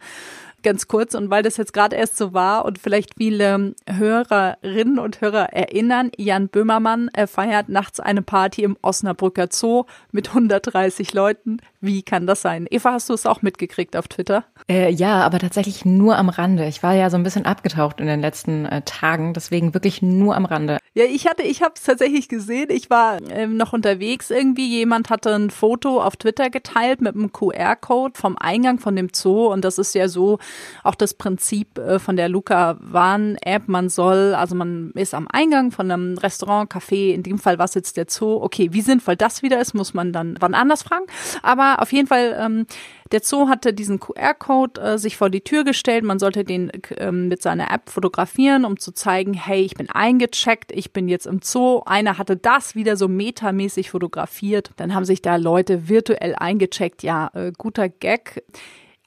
ganz 0.63 0.89
kurz 0.89 1.15
und 1.15 1.31
weil 1.31 1.43
das 1.43 1.57
jetzt 1.57 1.73
gerade 1.73 1.97
erst 1.97 2.17
so 2.17 2.33
war 2.33 2.65
und 2.65 2.79
vielleicht 2.79 3.15
viele 3.17 3.75
Hörerinnen 3.89 4.99
und 4.99 5.21
Hörer 5.21 5.53
erinnern, 5.53 6.11
Jan 6.17 6.49
Böhmermann 6.49 7.11
er 7.13 7.27
feiert 7.27 7.69
nachts 7.69 8.01
eine 8.01 8.23
Party 8.23 8.63
im 8.63 8.77
Osnabrücker 8.83 9.49
Zoo 9.51 9.85
mit 10.13 10.29
130 10.29 11.13
Leuten. 11.13 11.59
Wie 11.83 12.03
kann 12.03 12.27
das 12.27 12.43
sein? 12.43 12.67
Eva, 12.71 12.93
hast 12.93 13.09
du 13.09 13.15
es 13.15 13.25
auch 13.25 13.41
mitgekriegt 13.41 13.97
auf 13.97 14.07
Twitter? 14.07 14.45
Äh, 14.69 14.93
ja, 14.93 15.23
aber 15.23 15.39
tatsächlich 15.39 15.87
nur 15.87 16.17
am 16.19 16.29
Rande. 16.29 16.67
Ich 16.67 16.83
war 16.83 16.93
ja 16.93 17.09
so 17.09 17.17
ein 17.17 17.23
bisschen 17.23 17.47
abgetaucht 17.47 18.01
in 18.01 18.07
den 18.07 18.21
letzten 18.21 18.67
äh, 18.67 18.83
Tagen, 18.83 19.33
deswegen 19.33 19.73
wirklich 19.73 20.03
nur 20.03 20.37
am 20.37 20.45
Rande. 20.45 20.77
Ja, 20.93 21.05
ich 21.05 21.27
hatte, 21.27 21.43
ich 21.43 21.63
habe 21.63 21.75
es 21.77 21.85
tatsächlich 21.85 22.29
gesehen. 22.29 22.67
Ich 22.69 22.91
war 22.91 23.19
ähm, 23.31 23.57
noch 23.57 23.73
unterwegs 23.73 24.31
irgendwie. 24.31 24.69
Jemand 24.69 25.09
hatte 25.09 25.35
ein 25.35 25.49
Foto 25.49 26.03
auf 26.03 26.17
Twitter 26.17 26.51
geteilt 26.51 27.01
mit 27.01 27.15
einem 27.15 27.33
QR-Code 27.33 28.19
vom 28.19 28.37
Eingang 28.37 28.79
von 28.79 28.95
dem 28.95 29.09
Zoo 29.11 29.51
und 29.51 29.65
das 29.65 29.79
ist 29.79 29.95
ja 29.95 30.09
so 30.09 30.39
auch 30.85 30.95
das 30.95 31.15
Prinzip 31.15 31.79
äh, 31.79 31.99
von 31.99 32.17
der 32.17 32.29
Luca 32.29 32.77
Warn 32.81 33.37
App. 33.41 33.69
Man 33.69 33.89
soll, 33.89 34.35
also 34.35 34.55
man 34.55 34.91
ist 34.97 35.15
am 35.15 35.29
Eingang 35.29 35.71
von 35.71 35.91
einem 35.91 36.19
Restaurant, 36.19 36.71
Café. 36.71 37.15
In 37.15 37.23
dem 37.23 37.39
Fall 37.39 37.59
was 37.59 37.73
jetzt 37.75 37.97
der 37.97 38.07
Zoo. 38.09 38.43
Okay, 38.43 38.69
wie 38.73 38.83
sinnvoll 38.83 39.17
das 39.17 39.43
wieder 39.43 39.61
ist, 39.61 39.73
muss 39.73 39.95
man 39.95 40.13
dann 40.13 40.37
wann 40.41 40.55
anders 40.55 40.83
fragen. 40.83 41.07
Aber 41.43 41.70
auf 41.77 41.93
jeden 41.93 42.07
Fall, 42.07 42.37
ähm, 42.39 42.67
der 43.13 43.21
Zoo 43.23 43.49
hatte 43.49 43.73
diesen 43.73 44.01
QR-Code 44.01 44.81
äh, 44.81 44.99
sich 44.99 45.17
vor 45.17 45.31
die 45.31 45.41
Tür 45.41 45.65
gestellt. 45.65 46.05
Man 46.05 46.19
sollte 46.19 46.45
den 46.45 46.71
ähm, 46.97 47.29
mit 47.29 47.43
seiner 47.43 47.71
App 47.71 47.91
fotografieren, 47.91 48.65
um 48.65 48.79
zu 48.79 48.93
zeigen, 48.93 49.35
hey, 49.35 49.63
ich 49.63 49.75
bin 49.75 49.91
eingecheckt, 49.91 50.73
ich 50.73 50.93
bin 50.93 51.09
jetzt 51.09 51.27
im 51.27 51.41
Zoo. 51.43 51.83
Einer 51.87 52.19
hatte 52.19 52.37
das 52.37 52.75
wieder 52.75 52.97
so 52.97 53.09
metamäßig 53.09 53.91
fotografiert. 53.91 54.71
Dann 54.77 54.95
haben 54.95 55.05
sich 55.05 55.23
da 55.23 55.37
Leute 55.37 55.89
virtuell 55.89 56.35
eingecheckt. 56.35 57.03
Ja, 57.03 57.31
äh, 57.35 57.53
guter 57.57 57.89
Gag. 57.89 58.43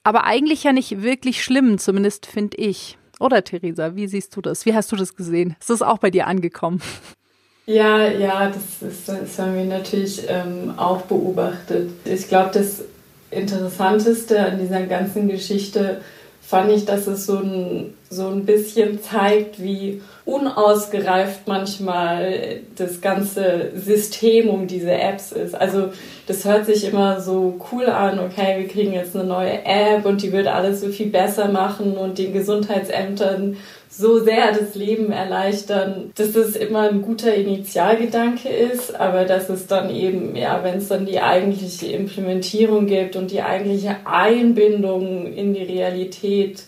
Aber 0.03 0.25
eigentlich 0.25 0.63
ja 0.63 0.73
nicht 0.73 1.01
wirklich 1.01 1.43
schlimm, 1.43 1.77
zumindest 1.77 2.25
finde 2.25 2.57
ich. 2.57 2.97
Oder 3.19 3.43
Theresa, 3.43 3.95
wie 3.95 4.07
siehst 4.07 4.35
du 4.35 4.41
das? 4.41 4.65
Wie 4.65 4.73
hast 4.73 4.91
du 4.91 4.95
das 4.95 5.15
gesehen? 5.15 5.55
Ist 5.59 5.69
das 5.69 5.81
auch 5.81 5.99
bei 5.99 6.09
dir 6.09 6.27
angekommen? 6.27 6.81
Ja, 7.65 8.09
ja, 8.09 8.51
das, 8.51 8.91
ist, 8.91 9.07
das 9.07 9.39
haben 9.39 9.55
wir 9.55 9.63
natürlich 9.63 10.23
ähm, 10.27 10.73
auch 10.75 11.01
beobachtet. 11.03 11.91
Ich 12.03 12.27
glaube, 12.27 12.51
das 12.53 12.83
Interessanteste 13.31 14.37
an 14.39 14.59
dieser 14.59 14.81
ganzen 14.83 15.29
Geschichte 15.29 16.01
fand 16.41 16.71
ich, 16.71 16.83
dass 16.83 17.07
es 17.07 17.25
so 17.25 17.37
ein, 17.37 17.93
so 18.09 18.27
ein 18.27 18.45
bisschen 18.45 19.01
zeigt, 19.01 19.63
wie 19.63 20.01
unausgereift 20.25 21.47
manchmal 21.47 22.59
das 22.75 22.99
ganze 22.99 23.71
System 23.75 24.49
um 24.49 24.67
diese 24.67 24.91
Apps 24.91 25.31
ist. 25.31 25.55
Also 25.55 25.93
das 26.27 26.43
hört 26.43 26.65
sich 26.65 26.83
immer 26.83 27.21
so 27.21 27.59
cool 27.71 27.85
an, 27.85 28.19
okay, 28.19 28.59
wir 28.59 28.67
kriegen 28.67 28.91
jetzt 28.91 29.15
eine 29.15 29.23
neue 29.23 29.63
App 29.63 30.05
und 30.05 30.21
die 30.21 30.33
wird 30.33 30.47
alles 30.47 30.81
so 30.81 30.89
viel 30.89 31.07
besser 31.07 31.47
machen 31.47 31.97
und 31.97 32.17
den 32.17 32.33
Gesundheitsämtern 32.33 33.55
so 33.95 34.23
sehr 34.23 34.51
das 34.51 34.73
Leben 34.75 35.11
erleichtern, 35.11 36.11
dass 36.15 36.35
es 36.35 36.55
immer 36.55 36.89
ein 36.89 37.01
guter 37.01 37.33
Initialgedanke 37.33 38.49
ist, 38.49 38.95
aber 38.95 39.25
dass 39.25 39.49
es 39.49 39.67
dann 39.67 39.89
eben, 39.93 40.35
ja, 40.35 40.63
wenn 40.63 40.77
es 40.77 40.87
dann 40.87 41.05
die 41.05 41.21
eigentliche 41.21 41.87
Implementierung 41.87 42.87
gibt 42.87 43.15
und 43.15 43.29
die 43.29 43.43
eigentliche 43.43 43.97
Einbindung 44.05 45.31
in 45.33 45.53
die 45.53 45.63
Realität, 45.63 46.63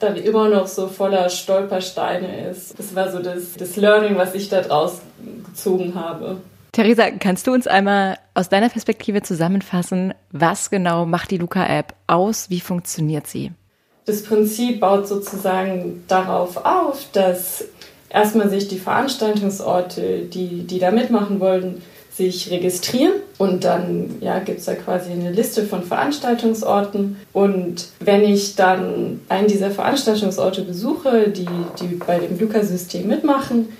dann 0.00 0.16
immer 0.16 0.48
noch 0.48 0.66
so 0.66 0.88
voller 0.88 1.28
Stolpersteine 1.28 2.48
ist. 2.48 2.76
Das 2.78 2.94
war 2.94 3.12
so 3.12 3.20
das, 3.20 3.54
das 3.56 3.76
Learning, 3.76 4.16
was 4.16 4.34
ich 4.34 4.48
da 4.48 4.60
draus 4.60 5.00
gezogen 5.46 5.94
habe. 5.94 6.38
Theresa, 6.72 7.12
kannst 7.12 7.46
du 7.46 7.52
uns 7.52 7.68
einmal 7.68 8.18
aus 8.34 8.48
deiner 8.48 8.68
Perspektive 8.68 9.22
zusammenfassen, 9.22 10.12
was 10.32 10.70
genau 10.70 11.06
macht 11.06 11.30
die 11.30 11.38
Luca-App 11.38 11.94
aus? 12.08 12.50
Wie 12.50 12.58
funktioniert 12.58 13.28
sie? 13.28 13.52
Das 14.06 14.22
Prinzip 14.22 14.80
baut 14.80 15.08
sozusagen 15.08 16.04
darauf 16.08 16.64
auf, 16.64 17.06
dass 17.12 17.64
erstmal 18.10 18.50
sich 18.50 18.68
die 18.68 18.78
Veranstaltungsorte, 18.78 20.22
die, 20.22 20.64
die 20.64 20.78
da 20.78 20.90
mitmachen 20.90 21.40
wollen, 21.40 21.82
sich 22.14 22.48
registrieren 22.50 23.14
und 23.38 23.64
dann 23.64 24.18
ja, 24.20 24.38
gibt 24.38 24.60
es 24.60 24.66
da 24.66 24.74
quasi 24.74 25.10
eine 25.10 25.32
Liste 25.32 25.64
von 25.64 25.82
Veranstaltungsorten. 25.82 27.16
Und 27.32 27.88
wenn 27.98 28.22
ich 28.22 28.54
dann 28.54 29.20
einen 29.28 29.48
dieser 29.48 29.72
Veranstaltungsorte 29.72 30.62
besuche, 30.62 31.30
die, 31.30 31.48
die 31.80 31.96
bei 31.96 32.20
dem 32.20 32.38
Luca-System 32.38 33.08
mitmachen, 33.08 33.70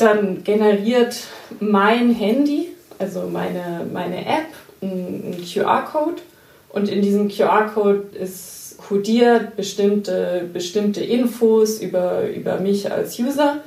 dann 0.00 0.42
generiert 0.42 1.16
mein 1.60 2.12
Handy, 2.12 2.70
also 2.98 3.28
meine, 3.32 3.86
meine 3.92 4.26
App, 4.26 4.48
einen 4.82 5.36
QR-Code 5.44 6.22
und 6.70 6.88
in 6.88 7.02
diesem 7.02 7.28
QR-Code 7.28 8.02
ist 8.20 8.65
kodiert 8.76 9.56
bestimmte, 9.56 10.48
bestimmte 10.52 11.02
Infos 11.02 11.80
über, 11.80 12.28
über 12.28 12.60
mich 12.60 12.90
als 12.90 13.18
User. 13.18 13.58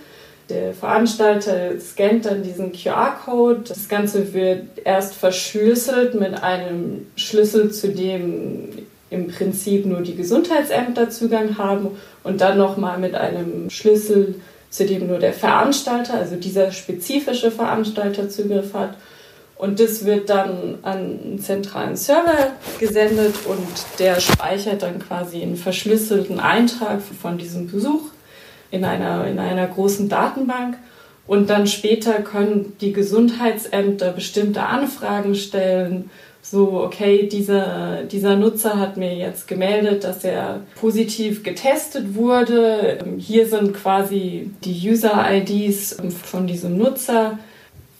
Der 0.49 0.73
Veranstalter 0.73 1.79
scannt 1.79 2.25
dann 2.25 2.41
diesen 2.41 2.71
QR-Code. 2.71 3.61
Das 3.67 3.87
Ganze 3.87 4.33
wird 4.33 4.63
erst 4.83 5.13
verschlüsselt 5.13 6.15
mit 6.19 6.41
einem 6.41 7.05
Schlüssel, 7.15 7.71
zu 7.71 7.89
dem 7.89 8.69
im 9.11 9.27
Prinzip 9.27 9.85
nur 9.85 10.01
die 10.01 10.15
Gesundheitsämter 10.15 11.09
Zugang 11.09 11.57
haben 11.57 11.89
und 12.23 12.41
dann 12.41 12.57
nochmal 12.57 12.99
mit 12.99 13.15
einem 13.15 13.69
Schlüssel 13.69 14.35
zu 14.69 14.85
dem 14.85 15.07
nur 15.07 15.17
der 15.17 15.33
Veranstalter, 15.33 16.15
also 16.15 16.35
dieser 16.35 16.71
spezifische 16.71 17.51
Veranstalter 17.51 18.29
Zugriff 18.29 18.73
hat. 18.73 18.95
Und 19.59 19.81
das 19.81 20.05
wird 20.05 20.29
dann 20.29 20.79
an 20.83 20.97
einen 20.97 21.39
zentralen 21.39 21.97
Server 21.97 22.53
gesendet 22.79 23.35
und 23.45 23.99
der 23.99 24.21
speichert 24.21 24.83
dann 24.83 24.99
quasi 24.99 25.41
einen 25.41 25.57
verschlüsselten 25.57 26.39
Eintrag 26.39 27.01
von 27.01 27.37
diesem 27.37 27.69
Besuch 27.69 28.03
in 28.71 28.85
einer, 28.85 29.27
in 29.27 29.37
einer 29.37 29.67
großen 29.67 30.07
Datenbank. 30.07 30.77
Und 31.27 31.49
dann 31.49 31.67
später 31.67 32.21
können 32.21 32.77
die 32.79 32.93
Gesundheitsämter 32.93 34.13
bestimmte 34.13 34.61
Anfragen 34.61 35.35
stellen. 35.35 36.09
So, 36.41 36.81
okay, 36.81 37.27
dieser, 37.27 38.03
dieser 38.03 38.37
Nutzer 38.37 38.79
hat 38.79 38.95
mir 38.95 39.13
jetzt 39.13 39.49
gemeldet, 39.49 40.05
dass 40.05 40.23
er 40.23 40.61
positiv 40.79 41.43
getestet 41.43 42.15
wurde. 42.15 42.99
Hier 43.17 43.45
sind 43.45 43.73
quasi 43.73 44.51
die 44.63 44.89
User-IDs 44.89 45.97
von 46.23 46.47
diesem 46.47 46.77
Nutzer 46.77 47.37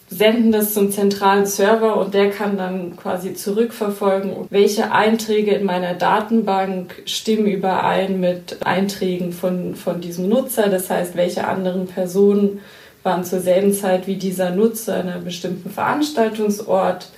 senden 0.09 0.51
das 0.51 0.73
zum 0.73 0.91
zentralen 0.91 1.45
Server 1.45 1.97
und 1.97 2.13
der 2.13 2.31
kann 2.31 2.57
dann 2.57 2.95
quasi 2.95 3.35
zurückverfolgen, 3.35 4.47
welche 4.49 4.91
Einträge 4.91 5.51
in 5.51 5.65
meiner 5.65 5.93
Datenbank 5.93 7.03
stimmen 7.05 7.45
überein 7.45 8.19
mit 8.19 8.65
Einträgen 8.65 9.31
von, 9.31 9.75
von 9.75 10.01
diesem 10.01 10.27
Nutzer. 10.27 10.69
Das 10.69 10.89
heißt, 10.89 11.15
welche 11.15 11.47
anderen 11.47 11.85
Personen 11.85 12.59
waren 13.03 13.23
zur 13.23 13.39
selben 13.39 13.71
Zeit 13.71 14.07
wie 14.07 14.15
dieser 14.15 14.49
Nutzer 14.49 14.99
in 14.99 15.09
einem 15.09 15.23
bestimmten 15.23 15.69
Veranstaltungsort 15.69 17.09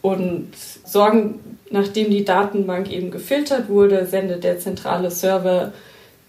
und 0.00 0.48
sorgen, 0.84 1.40
nachdem 1.70 2.10
die 2.10 2.24
Datenbank 2.24 2.90
eben 2.90 3.10
gefiltert 3.10 3.68
wurde, 3.68 4.06
sendet 4.06 4.44
der 4.44 4.58
zentrale 4.58 5.10
Server 5.10 5.72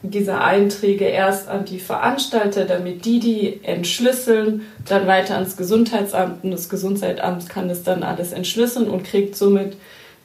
diese 0.03 0.39
Einträge 0.39 1.05
erst 1.05 1.47
an 1.47 1.65
die 1.65 1.79
Veranstalter, 1.79 2.65
damit 2.65 3.05
die 3.05 3.19
die 3.19 3.59
entschlüsseln, 3.63 4.63
dann 4.87 5.07
weiter 5.07 5.35
ans 5.35 5.57
Gesundheitsamt 5.57 6.43
und 6.43 6.51
das 6.51 6.69
Gesundheitsamt 6.69 7.49
kann 7.49 7.69
es 7.69 7.83
dann 7.83 8.03
alles 8.03 8.31
entschlüsseln 8.31 8.89
und 8.89 9.03
kriegt 9.03 9.35
somit 9.35 9.77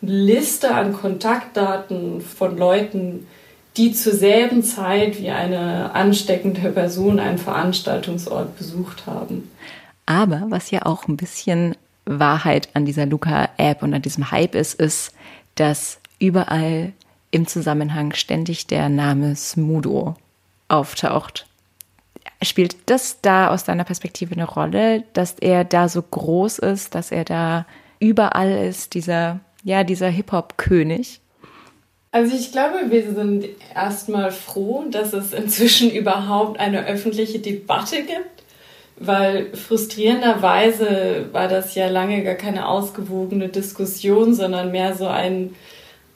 eine 0.03 0.13
Liste 0.13 0.75
an 0.75 0.93
Kontaktdaten 0.93 2.21
von 2.21 2.57
Leuten, 2.57 3.27
die 3.77 3.93
zur 3.93 4.15
selben 4.15 4.63
Zeit 4.63 5.21
wie 5.21 5.31
eine 5.31 5.95
ansteckende 5.95 6.71
Person 6.71 7.21
einen 7.21 7.39
Veranstaltungsort 7.39 8.57
besucht 8.57 9.07
haben. 9.07 9.51
Aber 10.07 10.47
was 10.49 10.71
ja 10.71 10.87
auch 10.87 11.09
ein 11.09 11.17
bisschen 11.17 11.77
Wahrheit 12.07 12.71
an 12.75 12.87
dieser 12.87 13.05
Luca-App 13.05 13.83
und 13.83 13.93
an 13.93 14.01
diesem 14.03 14.31
Hype 14.31 14.55
ist, 14.55 14.81
ist, 14.81 15.13
dass 15.57 15.99
überall 16.19 16.93
im 17.37 17.47
Zusammenhang 17.47 18.15
ständig 18.15 18.67
der 18.67 18.89
Name 18.89 19.37
Smudo 19.37 20.15
auftaucht. 20.69 21.47
Spielt 22.43 22.77
das 22.87 23.21
da 23.21 23.51
aus 23.51 23.65
deiner 23.65 23.85
Perspektive 23.85 24.35
eine 24.35 24.47
Rolle, 24.47 25.05
dass 25.13 25.37
er 25.39 25.65
da 25.65 25.91
so 25.91 26.01
groß 26.01 26.59
ist, 26.61 26.95
dass 26.95 27.13
er 27.13 27.25
da 27.25 27.67
überall 28.01 28.51
ist, 28.67 28.95
dieser, 28.95 29.41
ja, 29.65 29.85
dieser 29.85 30.09
Hip-Hop-König? 30.09 31.21
Also 32.11 32.35
ich 32.35 32.53
glaube, 32.53 32.91
wir 32.91 33.13
sind 33.13 33.45
erstmal 33.75 34.33
froh, 34.33 34.87
dass 34.91 35.13
es 35.13 35.35
inzwischen 35.35 35.91
überhaupt 35.91 36.59
eine 36.59 36.87
öffentliche 36.87 37.39
Debatte 37.39 37.97
gibt, 37.97 38.45
weil 38.99 39.55
frustrierenderweise 39.55 41.27
war 41.33 41.49
das 41.49 41.75
ja 41.75 41.89
lange 41.89 42.25
gar 42.25 42.35
keine 42.35 42.67
ausgewogene 42.67 43.51
Diskussion, 43.51 44.33
sondern 44.33 44.73
mehr 44.73 44.95
so 44.95 45.07
ein 45.07 45.55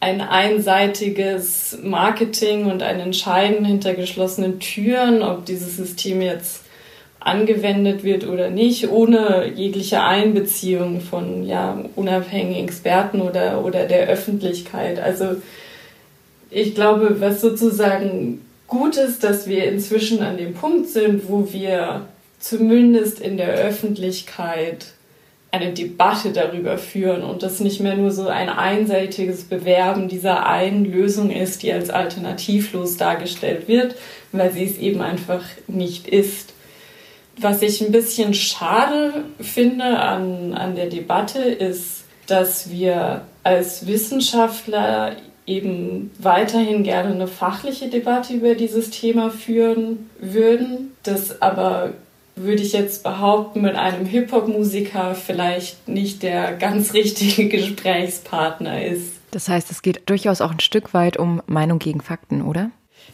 ein 0.01 0.23
einseitiges 0.23 1.79
Marketing 1.83 2.67
und 2.67 2.83
ein 2.83 3.01
Entscheiden 3.01 3.65
hinter 3.67 3.95
geschlossenen 3.95 4.59
Türen, 4.59 5.23
ob 5.23 5.45
dieses 5.45 5.77
System 5.77 6.23
jetzt 6.23 6.63
angewendet 7.21 8.03
wird 8.03 8.27
oder 8.27 8.49
nicht, 8.49 8.91
ohne 8.91 9.53
jegliche 9.55 10.03
Einbeziehung 10.03 11.03
von 11.03 11.47
ja, 11.47 11.85
unabhängigen 11.97 12.65
Experten 12.65 13.21
oder, 13.21 13.63
oder 13.63 13.85
der 13.85 14.09
Öffentlichkeit. 14.09 14.99
Also 14.99 15.37
ich 16.51 16.75
glaube, 16.75 17.21
was 17.21 17.43
sozusagen 17.43 18.41
gut 18.67 18.97
ist, 18.97 19.23
dass 19.23 19.47
wir 19.47 19.65
inzwischen 19.65 20.23
an 20.23 20.39
dem 20.39 20.55
Punkt 20.55 20.89
sind, 20.89 21.29
wo 21.29 21.53
wir 21.53 22.07
zumindest 22.39 23.21
in 23.21 23.37
der 23.37 23.51
Öffentlichkeit 23.51 24.87
eine 25.53 25.73
Debatte 25.73 26.33
darüber 26.33 26.79
führen 26.79 27.23
und 27.23 27.43
das 27.43 27.61
nicht 27.61 27.81
mehr 27.81 27.97
nur 27.97 28.11
so 28.13 28.29
ein 28.29 28.49
einseitiges 28.49 29.45
Bewerben 29.45 30.09
dieser 30.09 30.47
einen 30.47 30.85
Lösung 30.85 31.31
ist, 31.31 31.63
die 31.63 31.73
als 31.73 31.91
alternativlos 31.91 32.97
dargestellt 32.97 33.67
wird, 33.67 33.97
weil 34.33 34.53
sie 34.53 34.65
es 34.65 34.79
eben 34.79 35.01
einfach 35.01 35.43
nicht 35.67 36.07
ist. 36.07 36.53
Was 37.37 37.63
ich 37.63 37.81
ein 37.81 37.91
bisschen 37.91 38.35
schade 38.35 39.25
finde 39.41 39.85
an, 39.85 40.55
an 40.55 40.77
der 40.77 40.87
Debatte 40.87 41.41
ist, 41.41 42.05
dass 42.27 42.71
wir 42.71 43.23
als 43.43 43.87
Wissenschaftler 43.87 45.17
eben 45.47 46.13
weiterhin 46.19 46.85
gerne 46.85 47.13
eine 47.13 47.27
fachliche 47.27 47.89
Debatte 47.89 48.35
über 48.35 48.55
dieses 48.55 48.91
Thema 48.91 49.31
führen 49.31 50.11
würden, 50.21 50.93
das 51.03 51.43
aber 51.43 51.95
würde 52.37 52.63
ich 52.63 52.73
jetzt 52.73 53.03
behaupten, 53.03 53.63
mit 53.63 53.77
einem 53.77 54.07
Hip-Hop-Musiker 54.07 55.15
vielleicht 55.15 55.89
nicht 55.89 56.23
der 56.23 56.53
ganz 56.57 56.95
richtige 56.95 57.49
Gesprächspartner 57.49 58.85
ist. 58.85 59.13
Das 59.31 59.49
heißt, 59.49 59.71
es 59.71 59.83
geht 59.83 60.03
durchaus 60.07 60.41
auch 60.41 60.51
ein 60.51 60.61
Stück 60.61 60.93
weit 60.95 61.17
um 61.17 61.43
Meinung 61.47 61.79
gegen 61.79 62.01
Fakten, 62.01 62.43
oder? 62.43 62.71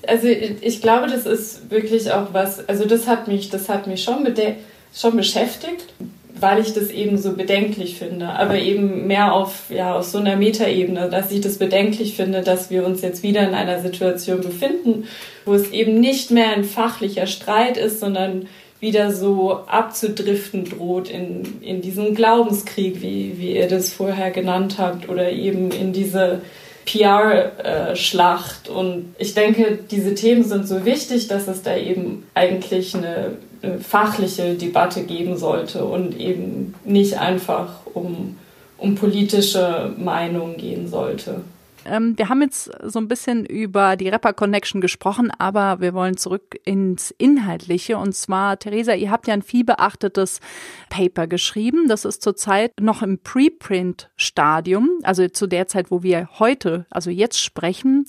Also 0.07 0.29
ich 0.29 0.83
glaube, 0.83 1.09
das 1.09 1.27
ist 1.27 1.71
wirklich 1.71 2.13
auch 2.13 2.33
was, 2.33 2.67
also 2.69 2.85
das 2.85 3.07
hat 3.07 3.29
mich, 3.29 3.51
das 3.51 3.69
hat 3.69 3.87
mich 3.87 4.03
schon, 4.03 4.27
schon 4.95 5.17
beschäftigt, 5.17 5.93
weil 6.39 6.61
ich 6.61 6.75
das 6.75 6.91
eben 6.91 7.19
so 7.19 7.33
bedenklich 7.33 7.99
finde, 7.99 8.29
aber 8.29 8.59
eben 8.59 9.07
mehr 9.07 9.33
auf, 9.33 9.71
ja, 9.71 9.97
auf 9.97 10.05
so 10.05 10.19
einer 10.19 10.37
Metaebene, 10.37 11.09
dass 11.09 11.31
ich 11.31 11.41
das 11.41 11.59
bedenklich 11.59 12.15
finde, 12.15 12.43
dass 12.43 12.71
wir 12.71 12.85
uns 12.85 13.01
jetzt 13.01 13.23
wieder 13.23 13.47
in 13.47 13.55
einer 13.55 13.81
Situation 13.81 14.43
befinden, 14.43 15.05
wo 15.45 15.55
es 15.55 15.71
eben 15.71 15.99
nicht 15.99 16.31
mehr 16.31 16.51
ein 16.51 16.65
fachlicher 16.65 17.27
Streit 17.27 17.77
ist, 17.77 18.01
sondern 18.01 18.49
wieder 18.81 19.13
so 19.13 19.61
abzudriften 19.67 20.65
droht 20.65 21.09
in, 21.09 21.61
in 21.63 21.81
diesen 21.81 22.15
Glaubenskrieg, 22.15 23.01
wie, 23.01 23.39
wie 23.39 23.57
ihr 23.57 23.69
das 23.69 23.93
vorher 23.93 24.31
genannt 24.31 24.77
habt, 24.79 25.09
oder 25.09 25.31
eben 25.31 25.71
in 25.71 25.93
diese 25.93 26.43
PR-Schlacht. 26.85 28.69
Und 28.69 29.15
ich 29.19 29.35
denke, 29.35 29.79
diese 29.91 30.15
Themen 30.15 30.45
sind 30.45 30.69
so 30.69 30.85
wichtig, 30.85 31.29
dass 31.29 31.49
es 31.49 31.63
da 31.63 31.77
eben 31.77 32.27
eigentlich 32.35 32.95
eine, 32.95 33.33
eine 33.63 33.81
fachliche 33.81 34.55
Debatte 34.55 35.03
geben 35.03 35.37
sollte 35.37 35.85
und 35.85 36.19
eben 36.19 36.75
nicht 36.85 37.19
einfach 37.19 37.81
um, 37.93 38.37
um 38.79 38.95
politische 38.95 39.93
Meinungen 39.99 40.57
gehen 40.57 40.89
sollte. 40.89 41.41
Ähm, 41.87 42.19
wir 42.19 42.29
haben 42.29 42.43
jetzt 42.43 42.71
so 42.83 42.99
ein 42.99 43.09
bisschen 43.09 43.47
über 43.47 43.97
die 43.97 44.09
Rapper 44.09 44.33
Connection 44.33 44.81
gesprochen, 44.81 45.31
aber 45.39 45.81
wir 45.81 45.95
wollen 45.95 46.17
zurück 46.17 46.57
ins 46.65 47.13
Inhaltliche. 47.19 47.99
Und 47.99 48.15
zwar, 48.15 48.59
Theresa, 48.59 48.95
ihr 48.95 49.11
habt 49.11 49.29
ja 49.29 49.35
ein 49.35 49.43
viel 49.43 49.65
beachtetes 49.65 50.41
Paper 50.91 51.27
geschrieben. 51.27 51.89
Das 51.89 52.05
ist 52.05 52.23
zurzeit 52.23 52.81
noch 52.81 53.03
im 53.03 53.19
Preprint-Stadium, 53.19 54.91
also 55.03 55.29
zu 55.29 55.47
der 55.47 55.67
Zeit, 55.69 55.91
wo 55.91 56.03
wir 56.03 56.29
heute, 56.39 56.87
also 56.91 57.11
jetzt 57.11 57.41
sprechen. 57.41 58.07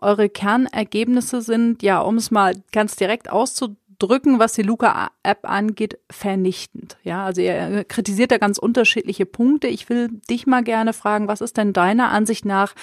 Eure 0.00 0.28
Kernergebnisse 0.28 1.42
sind, 1.42 1.82
ja, 1.82 2.00
um 2.00 2.16
es 2.16 2.30
mal 2.30 2.54
ganz 2.72 2.96
direkt 2.96 3.30
auszudrücken, 3.30 3.87
drücken, 3.98 4.38
was 4.38 4.52
die 4.52 4.62
Luca-App 4.62 5.40
angeht, 5.42 5.98
vernichtend. 6.10 6.96
Ja, 7.02 7.24
also 7.24 7.40
er 7.40 7.84
kritisiert 7.84 8.30
da 8.30 8.38
ganz 8.38 8.58
unterschiedliche 8.58 9.26
Punkte. 9.26 9.66
Ich 9.66 9.88
will 9.88 10.08
dich 10.30 10.46
mal 10.46 10.62
gerne 10.62 10.92
fragen, 10.92 11.28
was 11.28 11.40
ist 11.40 11.56
denn 11.56 11.72
deiner 11.72 12.10
Ansicht 12.10 12.44
nach, 12.44 12.74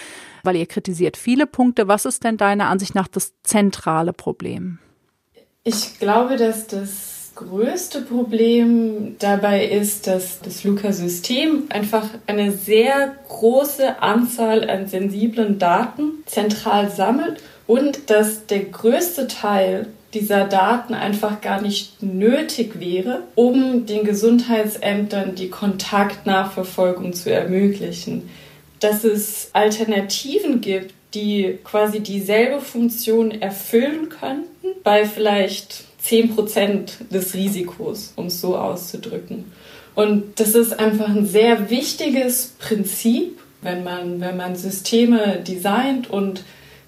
weil 0.43 0.56
ihr 0.56 0.65
kritisiert 0.65 1.17
viele 1.17 1.47
Punkte, 1.47 1.88
was 1.88 2.06
ist 2.06 2.23
denn 2.23 2.38
deiner 2.38 2.67
Ansicht 2.67 2.95
nach 2.95 3.08
das 3.08 3.34
zentrale 3.43 4.13
Problem? 4.13 4.80
Ich 5.63 5.99
glaube, 5.99 6.38
dass 6.38 6.67
das 6.67 7.15
größte 7.36 8.01
Problem 8.01 9.15
dabei 9.19 9.65
ist, 9.65 10.08
dass 10.08 10.39
das 10.39 10.63
Luca-System 10.63 11.63
einfach 11.69 12.08
eine 12.28 12.51
sehr 12.51 13.15
große 13.28 14.01
Anzahl 14.01 14.69
an 14.69 14.88
sensiblen 14.88 15.60
Daten 15.60 16.23
zentral 16.25 16.89
sammelt 16.91 17.41
und 17.67 18.10
dass 18.10 18.45
der 18.45 18.65
größte 18.65 19.28
Teil 19.28 19.88
dieser 20.15 20.45
Daten 20.45 20.93
einfach 20.93 21.41
gar 21.41 21.62
nicht 21.62 22.01
nötig 22.01 22.80
wäre, 22.80 23.23
um 23.36 23.86
den 23.86 24.04
Gesundheitsämtern 24.06 25.36
die 25.36 25.49
Kontaktnachverfolgung 25.49 27.13
zu 27.13 27.32
ermöglichen. 27.32 28.30
Dass 28.80 29.04
es 29.04 29.49
Alternativen 29.54 30.62
gibt, 30.62 30.93
die 31.13 31.60
quasi 31.63 31.99
dieselbe 31.99 32.60
Funktion 32.60 33.32
erfüllen 33.32 34.10
könnten, 34.10 34.82
bei 34.84 35.06
vielleicht 35.06 35.86
10% 36.04 37.10
des 37.12 37.34
Risikos, 37.34 38.13
um 38.15 38.28
es 38.28 38.41
so 38.41 38.58
auszudrücken. 38.58 39.51
Und 39.95 40.39
das 40.39 40.56
ist 40.56 40.78
einfach 40.78 41.10
ein 41.10 41.25
sehr 41.25 41.69
wichtiges 41.69 42.54
Prinzip, 42.60 43.39
wenn 43.62 43.84
man, 43.84 44.19
wenn 44.19 44.38
man 44.38 44.56
Systeme 44.56 45.41
designt 45.45 46.10
und 46.10 46.43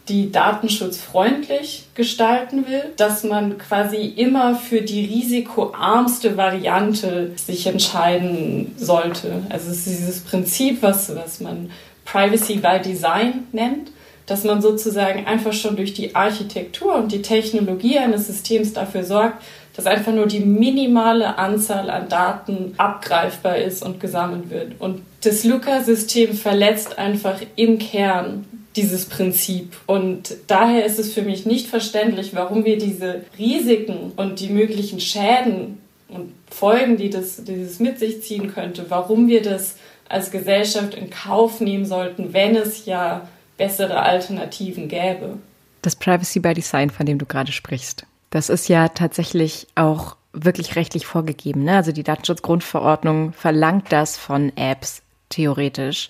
die 0.09 0.31
datenschutzfreundlich 0.31 1.85
gestalten 1.95 2.67
will, 2.67 2.83
dass 2.95 3.23
man 3.23 3.57
quasi 3.57 4.05
immer 4.05 4.55
für 4.55 4.81
die 4.81 5.05
risikoarmste 5.05 6.37
Variante 6.37 7.31
sich 7.35 7.67
entscheiden 7.67 8.73
sollte. 8.77 9.43
Also 9.49 9.71
es 9.71 9.79
ist 9.79 9.87
dieses 9.87 10.19
Prinzip, 10.21 10.81
was, 10.81 11.13
was 11.15 11.39
man 11.39 11.71
Privacy 12.05 12.55
by 12.55 12.79
Design 12.83 13.47
nennt, 13.51 13.91
dass 14.25 14.43
man 14.43 14.61
sozusagen 14.61 15.25
einfach 15.25 15.53
schon 15.53 15.75
durch 15.75 15.93
die 15.93 16.15
Architektur 16.15 16.95
und 16.95 17.11
die 17.11 17.21
Technologie 17.21 17.97
eines 17.97 18.27
Systems 18.27 18.73
dafür 18.73 19.03
sorgt, 19.03 19.43
dass 19.75 19.85
einfach 19.85 20.11
nur 20.11 20.25
die 20.25 20.39
minimale 20.39 21.37
Anzahl 21.37 21.89
an 21.89 22.09
Daten 22.09 22.73
abgreifbar 22.77 23.57
ist 23.57 23.83
und 23.83 23.99
gesammelt 23.99 24.49
wird. 24.49 24.73
Und 24.79 25.01
das 25.21 25.43
Luca-System 25.43 26.33
verletzt 26.33 26.97
einfach 26.97 27.39
im 27.55 27.77
Kern 27.77 28.45
dieses 28.77 29.05
Prinzip. 29.05 29.75
Und 29.85 30.35
daher 30.47 30.85
ist 30.85 30.99
es 30.99 31.13
für 31.13 31.23
mich 31.23 31.45
nicht 31.45 31.67
verständlich, 31.67 32.33
warum 32.33 32.63
wir 32.63 32.77
diese 32.77 33.25
Risiken 33.37 34.13
und 34.15 34.39
die 34.39 34.49
möglichen 34.49 34.99
Schäden 34.99 35.79
und 36.07 36.31
Folgen, 36.49 36.95
die 36.95 37.09
das 37.09 37.43
dieses 37.43 37.79
mit 37.79 37.99
sich 37.99 38.21
ziehen 38.21 38.53
könnte, 38.53 38.85
warum 38.89 39.27
wir 39.27 39.41
das 39.41 39.75
als 40.07 40.31
Gesellschaft 40.31 40.93
in 40.93 41.09
Kauf 41.09 41.59
nehmen 41.59 41.85
sollten, 41.85 42.33
wenn 42.33 42.55
es 42.55 42.85
ja 42.85 43.27
bessere 43.57 44.01
Alternativen 44.01 44.87
gäbe. 44.87 45.37
Das 45.81 45.95
Privacy 45.95 46.39
by 46.39 46.53
Design, 46.53 46.89
von 46.89 47.05
dem 47.05 47.17
du 47.17 47.25
gerade 47.25 47.51
sprichst, 47.51 48.05
das 48.29 48.49
ist 48.49 48.69
ja 48.69 48.87
tatsächlich 48.89 49.67
auch 49.75 50.15
wirklich 50.33 50.75
rechtlich 50.75 51.05
vorgegeben. 51.05 51.63
Ne? 51.63 51.75
Also 51.75 51.91
die 51.91 52.03
Datenschutzgrundverordnung 52.03 53.33
verlangt 53.33 53.91
das 53.91 54.17
von 54.17 54.51
Apps 54.55 55.01
theoretisch. 55.29 56.09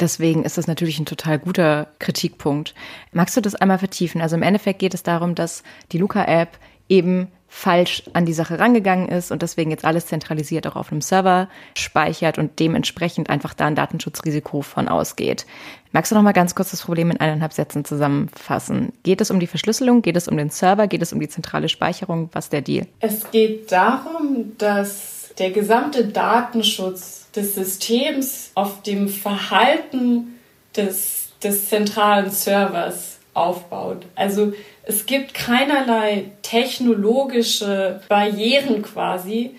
Deswegen 0.00 0.44
ist 0.44 0.58
das 0.58 0.66
natürlich 0.66 0.98
ein 0.98 1.06
total 1.06 1.38
guter 1.38 1.88
Kritikpunkt. 1.98 2.74
Magst 3.12 3.36
du 3.36 3.40
das 3.40 3.54
einmal 3.54 3.78
vertiefen? 3.78 4.20
Also 4.20 4.36
im 4.36 4.42
Endeffekt 4.42 4.78
geht 4.78 4.94
es 4.94 5.02
darum, 5.02 5.34
dass 5.34 5.62
die 5.92 5.98
Luca-App 5.98 6.58
eben 6.88 7.28
falsch 7.54 8.02
an 8.14 8.26
die 8.26 8.32
Sache 8.32 8.58
rangegangen 8.58 9.08
ist 9.08 9.30
und 9.30 9.40
deswegen 9.40 9.70
jetzt 9.70 9.84
alles 9.84 10.06
zentralisiert 10.06 10.66
auch 10.66 10.74
auf 10.74 10.90
einem 10.90 11.00
Server 11.00 11.48
speichert 11.76 12.36
und 12.36 12.58
dementsprechend 12.58 13.30
einfach 13.30 13.54
da 13.54 13.66
ein 13.66 13.76
Datenschutzrisiko 13.76 14.62
von 14.62 14.88
ausgeht. 14.88 15.46
Magst 15.92 16.10
du 16.10 16.16
noch 16.16 16.22
mal 16.22 16.32
ganz 16.32 16.56
kurz 16.56 16.72
das 16.72 16.82
Problem 16.82 17.12
in 17.12 17.20
eineinhalb 17.20 17.52
Sätzen 17.52 17.84
zusammenfassen? 17.84 18.92
Geht 19.04 19.20
es 19.20 19.30
um 19.30 19.38
die 19.38 19.46
Verschlüsselung? 19.46 20.02
Geht 20.02 20.16
es 20.16 20.26
um 20.26 20.36
den 20.36 20.50
Server? 20.50 20.88
Geht 20.88 21.02
es 21.02 21.12
um 21.12 21.20
die 21.20 21.28
zentrale 21.28 21.68
Speicherung? 21.68 22.28
Was 22.32 22.46
ist 22.46 22.52
der 22.52 22.62
Deal? 22.62 22.88
Es 22.98 23.30
geht 23.30 23.70
darum, 23.70 24.52
dass 24.58 25.13
der 25.38 25.50
gesamte 25.50 26.06
Datenschutz 26.06 27.30
des 27.34 27.54
Systems 27.54 28.50
auf 28.54 28.82
dem 28.82 29.08
Verhalten 29.08 30.38
des, 30.76 31.32
des 31.42 31.68
zentralen 31.68 32.30
Servers 32.30 33.18
aufbaut. 33.34 34.06
Also 34.14 34.52
es 34.84 35.06
gibt 35.06 35.34
keinerlei 35.34 36.30
technologische 36.42 38.00
Barrieren 38.08 38.82
quasi, 38.82 39.56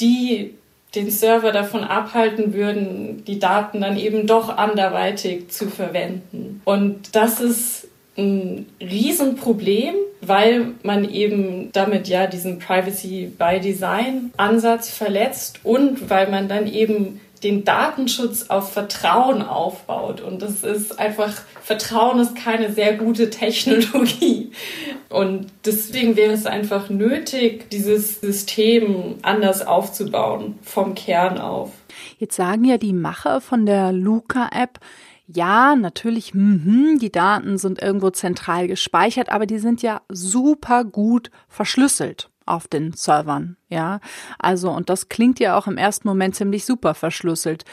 die 0.00 0.54
den 0.94 1.10
Server 1.10 1.52
davon 1.52 1.84
abhalten 1.84 2.54
würden, 2.54 3.24
die 3.26 3.38
Daten 3.38 3.82
dann 3.82 3.98
eben 3.98 4.26
doch 4.26 4.48
anderweitig 4.48 5.50
zu 5.50 5.68
verwenden. 5.68 6.62
Und 6.64 7.14
das 7.14 7.40
ist 7.40 7.87
ein 8.18 8.66
Riesenproblem, 8.80 9.94
weil 10.20 10.72
man 10.82 11.08
eben 11.08 11.70
damit 11.72 12.08
ja 12.08 12.26
diesen 12.26 12.58
Privacy 12.58 13.32
by 13.38 13.60
Design 13.60 14.32
Ansatz 14.36 14.90
verletzt 14.90 15.60
und 15.62 16.10
weil 16.10 16.28
man 16.30 16.48
dann 16.48 16.66
eben 16.66 17.20
den 17.42 17.64
Datenschutz 17.64 18.46
auf 18.48 18.72
Vertrauen 18.72 19.42
aufbaut. 19.42 20.20
Und 20.20 20.42
das 20.42 20.64
ist 20.64 20.98
einfach, 20.98 21.32
Vertrauen 21.62 22.18
ist 22.18 22.34
keine 22.34 22.72
sehr 22.72 22.96
gute 22.96 23.30
Technologie. 23.30 24.50
Und 25.08 25.46
deswegen 25.64 26.16
wäre 26.16 26.32
es 26.32 26.46
einfach 26.46 26.90
nötig, 26.90 27.70
dieses 27.70 28.20
System 28.20 29.16
anders 29.22 29.66
aufzubauen, 29.66 30.58
vom 30.62 30.94
Kern 30.94 31.38
auf. 31.38 31.70
Jetzt 32.18 32.36
sagen 32.36 32.64
ja 32.64 32.78
die 32.78 32.92
Macher 32.92 33.40
von 33.40 33.66
der 33.66 33.92
Luca-App, 33.92 34.80
ja, 35.30 35.76
natürlich, 35.76 36.32
mh, 36.34 36.98
die 37.00 37.12
Daten 37.12 37.58
sind 37.58 37.82
irgendwo 37.82 38.10
zentral 38.10 38.66
gespeichert, 38.66 39.28
aber 39.28 39.44
die 39.46 39.58
sind 39.58 39.82
ja 39.82 40.00
super 40.08 40.84
gut 40.84 41.30
verschlüsselt 41.48 42.30
auf 42.46 42.66
den 42.66 42.94
Servern, 42.94 43.58
ja. 43.68 44.00
Also, 44.38 44.70
und 44.70 44.88
das 44.88 45.10
klingt 45.10 45.38
ja 45.38 45.56
auch 45.58 45.66
im 45.66 45.76
ersten 45.76 46.08
Moment 46.08 46.34
ziemlich 46.34 46.64
super 46.64 46.94
verschlüsselt. 46.94 47.64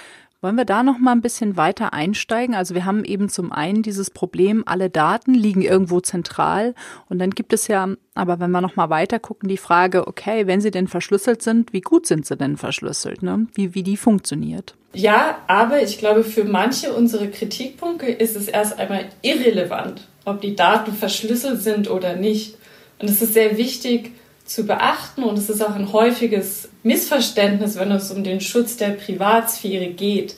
Wollen 0.46 0.58
wir 0.58 0.66
da 0.66 0.84
noch 0.84 1.00
mal 1.00 1.14
ein 1.14 1.24
bisschen 1.24 1.58
weiter 1.58 1.92
einsteigen? 1.92 2.54
Also 2.54 2.76
wir 2.76 2.86
haben 2.86 3.04
eben 3.04 3.30
zum 3.30 3.52
einen 3.52 3.82
dieses 3.82 4.12
Problem, 4.12 4.62
alle 4.68 4.92
Daten 4.92 5.34
liegen 5.34 5.64
irgendwo 5.64 6.02
zentral 6.02 6.76
und 7.10 7.18
dann 7.18 7.32
gibt 7.32 7.52
es 7.52 7.68
ja, 7.68 7.90
aber 8.14 8.40
wenn 8.40 8.52
wir 8.52 8.62
noch 8.62 8.76
mal 8.76 8.92
weiter 8.92 9.18
gucken, 9.18 9.50
die 9.50 9.58
Frage, 9.58 10.08
okay, 10.08 10.46
wenn 10.46 10.62
sie 10.62 10.70
denn 10.70 10.88
verschlüsselt 10.88 11.42
sind, 11.42 11.74
wie 11.74 11.82
gut 11.82 12.06
sind 12.06 12.28
sie 12.28 12.38
denn 12.38 12.58
verschlüsselt, 12.58 13.24
ne? 13.24 13.48
Wie 13.56 13.74
wie 13.74 13.82
die 13.82 13.98
funktioniert? 13.98 14.76
Ja, 14.94 15.40
aber 15.48 15.82
ich 15.82 15.98
glaube, 15.98 16.24
für 16.24 16.44
manche 16.44 16.94
unserer 16.94 17.26
Kritikpunkte 17.26 18.06
ist 18.06 18.36
es 18.36 18.48
erst 18.48 18.78
einmal 18.78 19.06
irrelevant, 19.24 20.08
ob 20.26 20.42
die 20.42 20.56
Daten 20.56 20.94
verschlüsselt 20.94 21.64
sind 21.64 21.90
oder 21.90 22.18
nicht. 22.18 22.56
Und 23.00 23.10
es 23.10 23.20
ist 23.20 23.34
sehr 23.34 23.58
wichtig, 23.58 24.12
zu 24.46 24.66
beachten 24.66 25.24
und 25.24 25.38
es 25.38 25.50
ist 25.50 25.62
auch 25.62 25.76
ein 25.76 25.92
häufiges 25.92 26.70
Missverständnis, 26.84 27.78
wenn 27.78 27.92
es 27.92 28.12
um 28.12 28.24
den 28.24 28.42
Schutz 28.42 28.78
der 28.78 28.90
Privatsphäre 28.90 29.88
geht, 29.88 30.36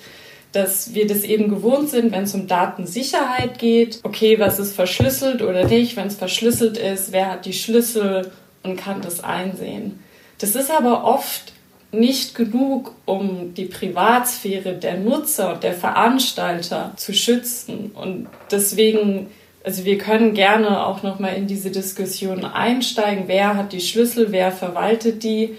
dass 0.53 0.93
wir 0.93 1.05
das 1.05 1.23
eben 1.23 1.49
gewohnt 1.49 1.89
sind, 1.89 2.13
wenn 2.13 2.23
es 2.23 2.33
um 2.33 2.47
Datensicherheit 2.47 3.59
geht. 3.59 3.99
Okay, 4.03 4.39
was 4.39 4.59
ist 4.59 4.73
verschlüsselt 4.73 5.41
oder 5.41 5.65
nicht? 5.65 5.97
Wenn 5.97 6.07
es 6.07 6.15
verschlüsselt 6.15 6.77
ist, 6.77 7.11
wer 7.11 7.31
hat 7.31 7.45
die 7.45 7.53
Schlüssel 7.53 8.31
und 8.63 8.77
kann 8.77 9.01
das 9.01 9.23
einsehen? 9.23 9.99
Das 10.39 10.55
ist 10.55 10.71
aber 10.71 11.03
oft 11.03 11.53
nicht 11.91 12.35
genug, 12.35 12.95
um 13.05 13.53
die 13.53 13.65
Privatsphäre 13.65 14.73
der 14.73 14.97
Nutzer 14.97 15.53
und 15.53 15.63
der 15.63 15.73
Veranstalter 15.73 16.93
zu 16.95 17.13
schützen. 17.13 17.91
Und 17.93 18.27
deswegen 18.51 19.27
also 19.67 19.83
wir 19.83 19.97
können 19.97 20.33
gerne 20.33 20.85
auch 20.85 21.03
noch 21.03 21.19
mal 21.19 21.33
in 21.33 21.45
diese 21.45 21.71
Diskussion 21.71 22.45
einsteigen, 22.45 23.25
wer 23.27 23.57
hat 23.57 23.73
die 23.73 23.81
Schlüssel, 23.81 24.31
wer 24.31 24.53
verwaltet 24.53 25.23
die 25.23 25.57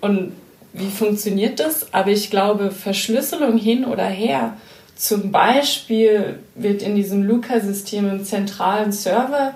und 0.00 0.32
wie 0.72 0.88
funktioniert 0.88 1.60
das? 1.60 1.92
Aber 1.92 2.08
ich 2.08 2.30
glaube, 2.30 2.70
Verschlüsselung 2.70 3.58
hin 3.58 3.84
oder 3.84 4.06
her, 4.06 4.56
zum 4.96 5.30
Beispiel 5.30 6.38
wird 6.54 6.80
in 6.80 6.94
diesem 6.94 7.22
Luca-System 7.22 8.08
im 8.08 8.24
zentralen 8.24 8.92
Server, 8.92 9.52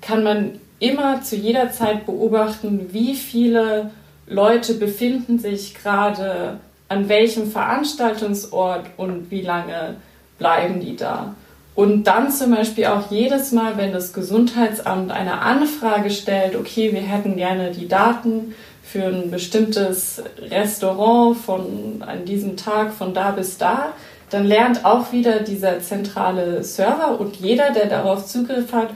kann 0.00 0.24
man 0.24 0.52
immer 0.78 1.20
zu 1.20 1.36
jeder 1.36 1.70
Zeit 1.72 2.06
beobachten, 2.06 2.88
wie 2.92 3.14
viele 3.14 3.90
Leute 4.26 4.72
befinden 4.72 5.38
sich 5.38 5.74
gerade 5.74 6.58
an 6.88 7.10
welchem 7.10 7.50
Veranstaltungsort 7.50 8.86
und 8.96 9.30
wie 9.30 9.42
lange 9.42 9.96
bleiben 10.38 10.80
die 10.80 10.96
da. 10.96 11.34
Und 11.74 12.04
dann 12.04 12.30
zum 12.30 12.54
Beispiel 12.54 12.86
auch 12.86 13.10
jedes 13.10 13.52
Mal, 13.52 13.78
wenn 13.78 13.92
das 13.92 14.12
Gesundheitsamt 14.12 15.10
eine 15.10 15.40
Anfrage 15.40 16.10
stellt, 16.10 16.54
okay, 16.54 16.92
wir 16.92 17.00
hätten 17.00 17.36
gerne 17.36 17.70
die 17.70 17.88
Daten 17.88 18.54
für 18.82 19.04
ein 19.04 19.30
bestimmtes 19.30 20.22
Restaurant 20.50 21.36
von 21.36 22.02
an 22.06 22.26
diesem 22.26 22.58
Tag 22.58 22.92
von 22.92 23.14
da 23.14 23.30
bis 23.30 23.56
da, 23.56 23.94
dann 24.28 24.44
lernt 24.44 24.84
auch 24.84 25.12
wieder 25.12 25.40
dieser 25.40 25.80
zentrale 25.80 26.62
Server 26.62 27.18
und 27.18 27.36
jeder, 27.36 27.70
der 27.70 27.86
darauf 27.86 28.26
Zugriff 28.26 28.72
hat, 28.72 28.90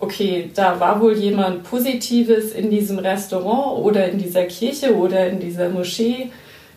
okay, 0.00 0.50
da 0.54 0.80
war 0.80 1.00
wohl 1.00 1.16
jemand 1.16 1.64
Positives 1.64 2.52
in 2.52 2.70
diesem 2.70 2.98
Restaurant 2.98 3.78
oder 3.84 4.08
in 4.08 4.18
dieser 4.18 4.44
Kirche 4.44 4.96
oder 4.96 5.28
in 5.28 5.38
dieser 5.38 5.68
Moschee 5.68 6.30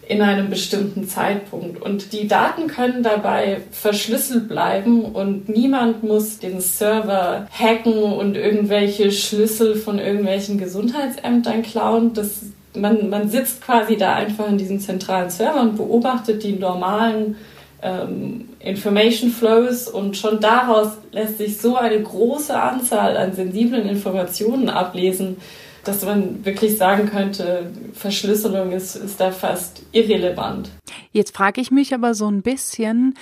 in 0.08 0.22
einem 0.22 0.50
bestimmten 0.50 1.08
Zeitpunkt. 1.08 1.82
Und 1.82 2.14
die 2.14 2.28
Daten 2.28 2.68
können 2.68 3.02
dabei 3.02 3.62
verschlüsselt 3.72 4.48
bleiben 4.48 5.04
und 5.04 5.50
niemand 5.50 6.04
muss 6.04 6.38
den 6.38 6.62
Server 6.62 7.48
hacken 7.52 8.04
und 8.04 8.36
irgendwelche 8.38 9.12
Schlüssel 9.12 9.76
von 9.76 9.98
irgendwelchen 9.98 10.58
Gesundheitsämtern 10.58 11.64
klauen. 11.64 12.14
Das, 12.14 12.42
man, 12.76 13.10
man 13.10 13.30
sitzt 13.30 13.62
quasi 13.62 13.98
da 13.98 14.14
einfach 14.14 14.48
in 14.48 14.60
diesem 14.60 14.80
zentralen 14.80 15.32
Server 15.32 15.62
und 15.62 15.78
beobachtet 15.78 16.44
die 16.44 16.54
normalen 16.54 17.36
ähm, 17.82 18.50
Information 18.60 19.32
Flows 19.32 19.88
und 19.88 20.18
schon 20.18 20.40
daraus 20.40 20.90
lässt 21.12 21.40
sich 21.40 21.58
so 21.58 21.78
eine 21.78 22.02
große 22.02 22.56
Anzahl 22.56 23.18
an 23.18 23.34
sensiblen 23.34 23.88
Informationen 23.88 24.70
ablesen, 24.70 25.38
dass 25.86 26.04
man 26.04 26.44
wirklich 26.46 26.78
sagen 26.78 27.10
könnte, 27.10 27.72
Verschlüsselung 27.94 28.72
ist, 28.72 28.96
ist 28.96 29.20
da 29.20 29.32
fast 29.32 29.84
irrelevant. 29.92 30.70
Jetzt 31.12 31.36
frage 31.36 31.62
ich 31.62 31.72
mich 31.72 31.94
aber 31.94 32.14
so 32.14 32.28
ein 32.28 32.42
bisschen, 32.42 33.16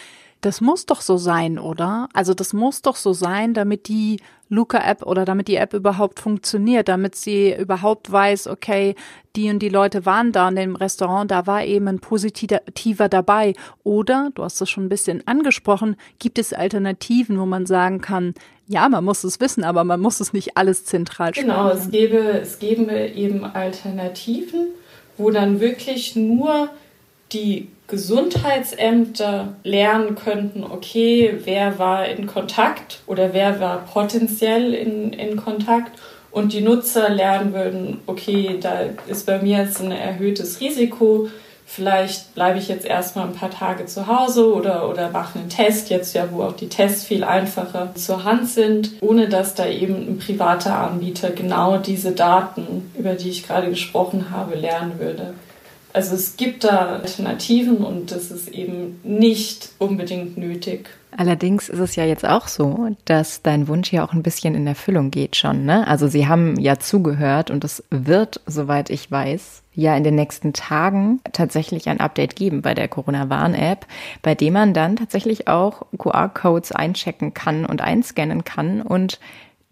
Das 0.44 0.60
muss 0.60 0.86
doch 0.86 1.00
so 1.00 1.16
sein, 1.16 1.58
oder? 1.58 2.10
Also 2.12 2.34
das 2.34 2.52
muss 2.52 2.82
doch 2.82 2.98
so 2.98 3.14
sein, 3.14 3.54
damit 3.54 3.88
die 3.88 4.20
Luca-App 4.50 5.04
oder 5.06 5.24
damit 5.24 5.48
die 5.48 5.56
App 5.56 5.74
überhaupt 5.74 6.20
funktioniert, 6.20 6.90
damit 6.90 7.16
sie 7.16 7.56
überhaupt 7.56 8.12
weiß, 8.12 8.48
okay, 8.48 8.96
die 9.38 9.50
und 9.50 9.60
die 9.60 9.70
Leute 9.70 10.06
waren 10.06 10.34
da 10.34 10.50
in 10.50 10.58
dem 10.58 10.76
Restaurant, 10.76 11.32
da 11.32 11.48
war 11.48 11.64
eben 11.64 11.88
ein 11.88 12.00
positiver 12.00 13.08
dabei. 13.08 13.54
Oder, 13.86 14.32
du 14.36 14.44
hast 14.44 14.60
es 14.60 14.70
schon 14.70 14.86
ein 14.86 14.90
bisschen 14.90 15.26
angesprochen, 15.26 15.96
gibt 16.20 16.38
es 16.38 16.52
Alternativen, 16.52 17.40
wo 17.40 17.46
man 17.46 17.66
sagen 17.66 18.02
kann, 18.02 18.34
ja, 18.68 18.90
man 18.90 19.06
muss 19.06 19.24
es 19.24 19.40
wissen, 19.40 19.64
aber 19.64 19.86
man 19.86 20.02
muss 20.02 20.20
es 20.20 20.34
nicht 20.34 20.58
alles 20.58 20.84
zentral 20.84 21.32
Genau, 21.32 21.70
es 21.70 21.90
gäbe, 21.90 22.18
es 22.18 22.60
gäbe 22.60 22.92
eben 22.92 23.46
Alternativen, 23.46 24.68
wo 25.18 25.32
dann 25.32 25.62
wirklich 25.62 26.18
nur 26.18 26.68
die 27.32 27.70
Gesundheitsämter 27.88 29.56
lernen 29.64 30.16
könnten, 30.16 30.64
okay, 30.64 31.40
wer 31.44 31.80
war 31.80 32.08
in 32.08 32.28
Kontakt 32.28 33.02
oder 33.08 33.34
wer 33.34 33.60
war 33.60 33.80
potenziell 33.86 34.74
in, 34.74 35.12
in 35.14 35.36
Kontakt 35.36 35.92
und 36.32 36.54
die 36.54 36.62
Nutzer 36.62 37.10
lernen 37.10 37.54
würden, 37.54 38.00
okay, 38.08 38.58
da 38.60 38.82
ist 39.08 39.26
bei 39.26 39.40
mir 39.40 39.60
jetzt 39.60 39.82
ein 39.82 39.92
erhöhtes 39.92 40.62
Risiko, 40.62 41.28
vielleicht 41.66 42.34
bleibe 42.36 42.58
ich 42.58 42.68
jetzt 42.68 42.86
erstmal 42.86 43.28
ein 43.28 43.36
paar 43.36 43.52
Tage 43.52 43.86
zu 43.86 44.08
Hause 44.08 44.54
oder, 44.54 44.90
oder 44.90 45.10
mache 45.12 45.38
einen 45.38 45.50
Test, 45.50 45.90
jetzt 45.90 46.16
ja, 46.16 46.28
wo 46.32 46.44
auch 46.44 46.56
die 46.56 46.70
Tests 46.70 47.04
viel 47.04 47.24
einfacher 47.24 47.94
zur 47.96 48.24
Hand 48.24 48.48
sind, 48.48 48.92
ohne 49.02 49.28
dass 49.28 49.56
da 49.56 49.68
eben 49.68 49.96
ein 49.96 50.20
privater 50.20 50.78
Anbieter 50.78 51.32
genau 51.32 51.78
diese 51.78 52.12
Daten, 52.12 52.92
über 52.98 53.14
die 53.14 53.30
ich 53.30 53.46
gerade 53.46 53.70
gesprochen 53.70 54.32
habe, 54.32 54.56
lernen 54.56 55.00
würde. 55.00 55.34
Also 55.94 56.16
es 56.16 56.38
gibt 56.38 56.64
da 56.64 56.98
Alternativen 56.98 57.78
und 57.78 58.12
das 58.12 58.32
ist 58.32 58.50
eben 58.50 59.00
nicht 59.04 59.70
unbedingt 59.78 60.38
nötig. 60.38 60.90
Allerdings 61.16 61.70
ist 61.70 61.80
es 61.80 61.96
ja 61.96 62.04
jetzt 62.04 62.26
auch 62.26 62.48
so, 62.48 62.90
dass 63.06 63.44
dein 63.44 63.68
Wunsch 63.68 63.94
ja 63.94 64.04
auch 64.04 64.14
ein 64.14 64.24
bisschen 64.24 64.56
in 64.56 64.66
Erfüllung 64.66 65.12
geht 65.12 65.36
schon. 65.36 65.66
Ne? 65.66 65.88
Also 65.88 66.08
sie 66.08 66.28
haben 66.28 66.60
ja 66.60 66.80
zugehört 66.80 67.52
und 67.52 67.64
es 67.64 67.84
wird, 67.92 68.42
soweit 68.48 68.90
ich 68.90 69.12
weiß, 69.12 69.62
ja 69.76 69.96
in 69.96 70.04
den 70.04 70.16
nächsten 70.16 70.54
Tagen 70.54 71.20
tatsächlich 71.32 71.88
ein 71.90 72.00
Update 72.00 72.36
geben 72.36 72.64
bei 72.64 72.74
der 72.74 72.88
Corona-Warn-App, 72.88 73.86
bei 74.24 74.34
dem 74.34 74.54
man 74.54 74.74
dann 74.74 74.96
tatsächlich 74.96 75.48
auch 75.48 75.84
QR-Codes 75.98 76.72
einchecken 76.72 77.36
kann 77.36 77.66
und 77.66 77.82
einscannen 77.82 78.44
kann 78.44 78.82
und 78.82 79.20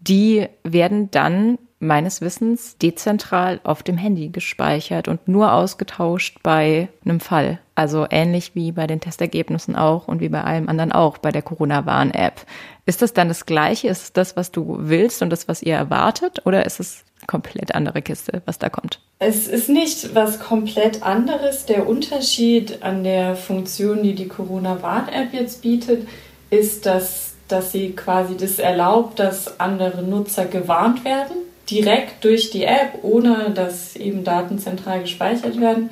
die 0.00 0.46
werden 0.64 1.10
dann 1.10 1.58
meines 1.82 2.20
Wissens 2.20 2.78
dezentral 2.78 3.60
auf 3.64 3.82
dem 3.82 3.98
Handy 3.98 4.28
gespeichert 4.28 5.08
und 5.08 5.26
nur 5.26 5.52
ausgetauscht 5.52 6.38
bei 6.42 6.88
einem 7.04 7.20
Fall. 7.20 7.58
Also 7.74 8.06
ähnlich 8.08 8.54
wie 8.54 8.72
bei 8.72 8.86
den 8.86 9.00
Testergebnissen 9.00 9.76
auch 9.76 10.06
und 10.06 10.20
wie 10.20 10.28
bei 10.28 10.44
allem 10.44 10.68
anderen 10.68 10.92
auch 10.92 11.18
bei 11.18 11.32
der 11.32 11.42
Corona-Warn-App. 11.42 12.46
Ist 12.86 13.02
das 13.02 13.12
dann 13.12 13.28
das 13.28 13.46
Gleiche? 13.46 13.88
Ist 13.88 14.16
das, 14.16 14.36
was 14.36 14.52
du 14.52 14.76
willst 14.78 15.22
und 15.22 15.30
das, 15.30 15.48
was 15.48 15.62
ihr 15.62 15.74
erwartet? 15.74 16.46
Oder 16.46 16.64
ist 16.64 16.78
es 16.78 17.04
komplett 17.26 17.74
andere 17.74 18.00
Kiste, 18.00 18.42
was 18.46 18.58
da 18.58 18.68
kommt? 18.68 19.00
Es 19.18 19.48
ist 19.48 19.68
nicht 19.68 20.14
was 20.14 20.38
komplett 20.38 21.02
anderes. 21.02 21.66
Der 21.66 21.88
Unterschied 21.88 22.82
an 22.82 23.02
der 23.02 23.34
Funktion, 23.34 24.02
die 24.02 24.14
die 24.14 24.28
Corona-Warn-App 24.28 25.32
jetzt 25.32 25.62
bietet, 25.62 26.06
ist, 26.50 26.86
dass, 26.86 27.34
dass 27.48 27.72
sie 27.72 27.90
quasi 27.92 28.36
das 28.36 28.58
erlaubt, 28.60 29.18
dass 29.18 29.58
andere 29.58 30.02
Nutzer 30.02 30.44
gewarnt 30.44 31.04
werden 31.04 31.36
direkt 31.70 32.24
durch 32.24 32.50
die 32.50 32.64
App, 32.64 32.98
ohne 33.02 33.50
dass 33.54 33.96
eben 33.96 34.24
Daten 34.24 34.58
zentral 34.58 35.00
gespeichert 35.00 35.60
werden. 35.60 35.90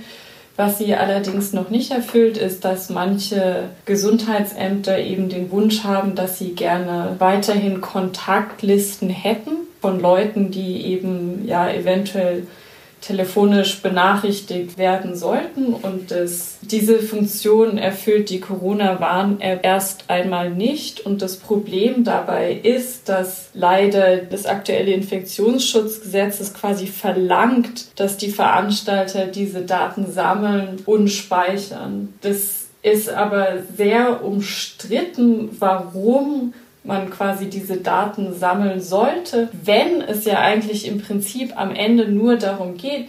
Was 0.57 0.77
sie 0.77 0.95
allerdings 0.95 1.53
noch 1.55 1.71
nicht 1.71 1.91
erfüllt, 1.91 2.37
ist, 2.37 2.67
dass 2.67 2.91
manche 2.91 3.71
Gesundheitsämter 3.87 4.99
eben 4.99 5.31
den 5.31 5.51
Wunsch 5.51 5.85
haben, 5.85 6.15
dass 6.15 6.39
sie 6.39 6.55
gerne 6.55 7.17
weiterhin 7.19 7.81
Kontaktlisten 7.81 9.09
hätten 9.09 9.53
von 9.81 10.01
Leuten, 10.01 10.51
die 10.51 10.85
eben 10.85 11.47
ja 11.47 11.71
eventuell 11.73 12.47
telefonisch 13.01 13.81
benachrichtigt 13.83 14.79
werden 14.79 15.17
sollten. 15.17 15.75
Und 15.75 16.11
das, 16.11 16.59
diese 16.63 17.01
Funktion 17.01 17.79
erfüllt 17.79 18.31
die 18.31 18.41
Corona-Warn-App 18.41 19.65
erst 19.65 20.05
einmal 20.09 20.51
nicht. 20.51 21.01
Und 21.01 21.23
das 21.23 21.37
Problem 21.37 22.05
dabei 22.05 22.53
ist, 22.53 23.09
dass 23.09 23.51
leider 23.55 24.19
das 24.19 24.47
aktuelle 24.47 24.93
Infektionsschutzgesetz 24.93 26.53
quasi 26.55 26.87
verlangt, 26.87 27.99
dass 27.99 28.17
die 28.17 28.31
Veranstalter 28.31 29.27
diese 29.27 29.63
Daten 29.63 30.11
sammeln 30.11 30.83
und 30.87 31.09
speichern. 31.09 32.15
Das 32.21 32.67
ist 32.83 33.11
aber 33.11 33.59
sehr 33.77 34.25
umstritten, 34.25 35.51
warum 35.59 36.55
man 36.91 37.09
quasi 37.09 37.49
diese 37.49 37.77
Daten 37.77 38.35
sammeln 38.35 38.81
sollte, 38.81 39.49
wenn 39.65 40.03
es 40.03 40.25
ja 40.25 40.41
eigentlich 40.41 40.87
im 40.87 41.01
Prinzip 41.01 41.57
am 41.57 41.75
Ende 41.75 42.11
nur 42.11 42.37
darum 42.37 42.77
geht, 42.77 43.09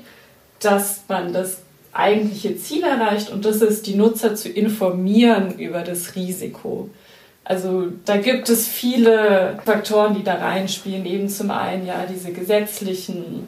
dass 0.59 1.03
man 1.09 1.33
das 1.33 1.63
eigentliche 1.91 2.55
Ziel 2.57 2.83
erreicht 2.83 3.31
und 3.31 3.43
das 3.43 3.61
ist, 3.61 3.87
die 3.87 3.95
Nutzer 3.95 4.35
zu 4.35 4.49
informieren 4.49 5.57
über 5.57 5.81
das 5.81 6.15
Risiko. 6.15 6.89
Also 7.43 7.87
da 8.05 8.17
gibt 8.17 8.49
es 8.49 8.67
viele 8.67 9.59
Faktoren, 9.65 10.13
die 10.13 10.23
da 10.23 10.35
reinspielen. 10.35 11.05
Eben 11.05 11.27
zum 11.27 11.49
einen 11.49 11.85
ja 11.87 12.05
diese 12.05 12.31
gesetzlichen 12.31 13.47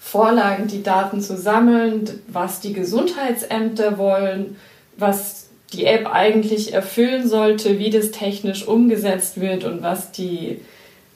Vorlagen, 0.00 0.66
die 0.66 0.82
Daten 0.82 1.20
zu 1.20 1.36
sammeln, 1.36 2.10
was 2.26 2.60
die 2.60 2.72
Gesundheitsämter 2.72 3.96
wollen, 3.98 4.56
was 4.96 5.49
die 5.72 5.86
App 5.86 6.12
eigentlich 6.12 6.74
erfüllen 6.74 7.28
sollte, 7.28 7.78
wie 7.78 7.90
das 7.90 8.10
technisch 8.10 8.66
umgesetzt 8.66 9.40
wird 9.40 9.64
und 9.64 9.82
was 9.82 10.10
die, 10.10 10.60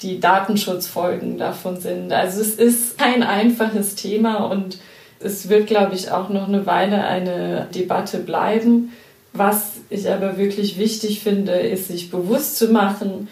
die 0.03 0.21
Datenschutzfolgen 0.21 1.39
davon 1.39 1.81
sind. 1.81 2.13
Also 2.13 2.41
es 2.41 2.55
ist 2.55 2.99
kein 2.99 3.23
einfaches 3.23 3.97
Thema 3.97 4.45
und 4.45 4.79
es 5.19 5.49
wird, 5.49 5.67
glaube 5.67 5.95
ich, 5.95 6.11
auch 6.11 6.29
noch 6.29 6.47
eine 6.47 6.67
Weile 6.67 7.05
eine 7.05 7.69
Debatte 7.75 8.19
bleiben. 8.19 8.93
Was 9.33 9.73
ich 9.91 10.09
aber 10.09 10.39
wirklich 10.39 10.79
wichtig 10.79 11.21
finde, 11.21 11.55
ist 11.55 11.89
sich 11.89 12.11
bewusst 12.11 12.57
zu 12.57 12.69
machen, 12.69 13.29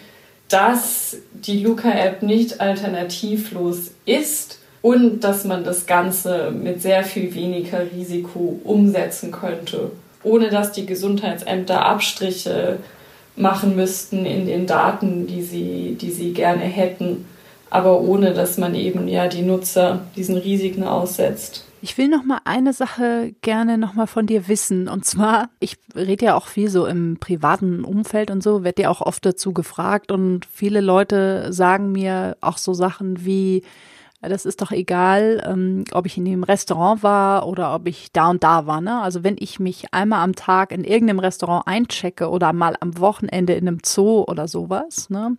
dass 0.49 1.17
die 1.31 1.59
Luca-App 1.59 2.21
nicht 2.21 2.59
alternativlos 2.59 3.91
ist 4.05 4.59
und 4.81 5.21
dass 5.21 5.45
man 5.45 5.63
das 5.63 5.85
Ganze 5.85 6.51
mit 6.51 6.81
sehr 6.81 7.05
viel 7.05 7.33
weniger 7.33 7.83
Risiko 7.95 8.59
umsetzen 8.65 9.31
könnte 9.31 9.91
ohne 10.23 10.49
dass 10.49 10.71
die 10.71 10.85
Gesundheitsämter 10.85 11.85
Abstriche 11.85 12.79
machen 13.35 13.75
müssten 13.75 14.25
in 14.25 14.45
den 14.45 14.67
Daten, 14.67 15.27
die 15.27 15.41
sie, 15.41 15.97
die 15.99 16.11
sie 16.11 16.33
gerne 16.33 16.61
hätten, 16.61 17.25
aber 17.69 18.01
ohne 18.01 18.33
dass 18.33 18.57
man 18.57 18.75
eben 18.75 19.07
ja 19.07 19.27
die 19.27 19.41
Nutzer 19.41 20.01
diesen 20.15 20.37
Risiken 20.37 20.83
aussetzt. 20.83 21.65
Ich 21.81 21.97
will 21.97 22.07
noch 22.07 22.23
mal 22.23 22.39
eine 22.45 22.71
Sache 22.71 23.33
gerne 23.41 23.77
noch 23.77 23.93
mal 23.93 24.05
von 24.05 24.25
dir 24.25 24.47
wissen. 24.47 24.87
Und 24.87 25.03
zwar 25.03 25.49
ich 25.59 25.75
rede 25.95 26.27
ja 26.27 26.35
auch 26.35 26.47
viel 26.47 26.69
so 26.69 26.85
im 26.85 27.17
privaten 27.19 27.83
Umfeld 27.83 28.31
und 28.31 28.41
so 28.41 28.63
werde 28.63 28.83
ja 28.83 28.89
auch 28.89 29.01
oft 29.01 29.25
dazu 29.25 29.51
gefragt. 29.51 30.11
Und 30.11 30.47
viele 30.53 30.79
Leute 30.79 31.51
sagen 31.51 31.91
mir 31.91 32.37
auch 32.39 32.57
so 32.57 32.73
Sachen 32.73 33.25
wie 33.25 33.63
das 34.29 34.45
ist 34.45 34.61
doch 34.61 34.71
egal, 34.71 35.43
ähm, 35.45 35.83
ob 35.91 36.05
ich 36.05 36.17
in 36.17 36.25
dem 36.25 36.43
Restaurant 36.43 37.03
war 37.03 37.47
oder 37.47 37.75
ob 37.75 37.87
ich 37.87 38.11
da 38.11 38.29
und 38.29 38.43
da 38.43 38.65
war. 38.65 38.81
Ne? 38.81 39.01
Also 39.01 39.23
wenn 39.23 39.35
ich 39.39 39.59
mich 39.59 39.93
einmal 39.93 40.23
am 40.23 40.35
Tag 40.35 40.71
in 40.71 40.83
irgendeinem 40.83 41.19
Restaurant 41.19 41.67
einchecke 41.67 42.29
oder 42.29 42.53
mal 42.53 42.75
am 42.79 42.97
Wochenende 42.99 43.53
in 43.53 43.67
einem 43.67 43.79
Zoo 43.83 44.23
oder 44.23 44.47
sowas, 44.47 45.09
ne, 45.09 45.37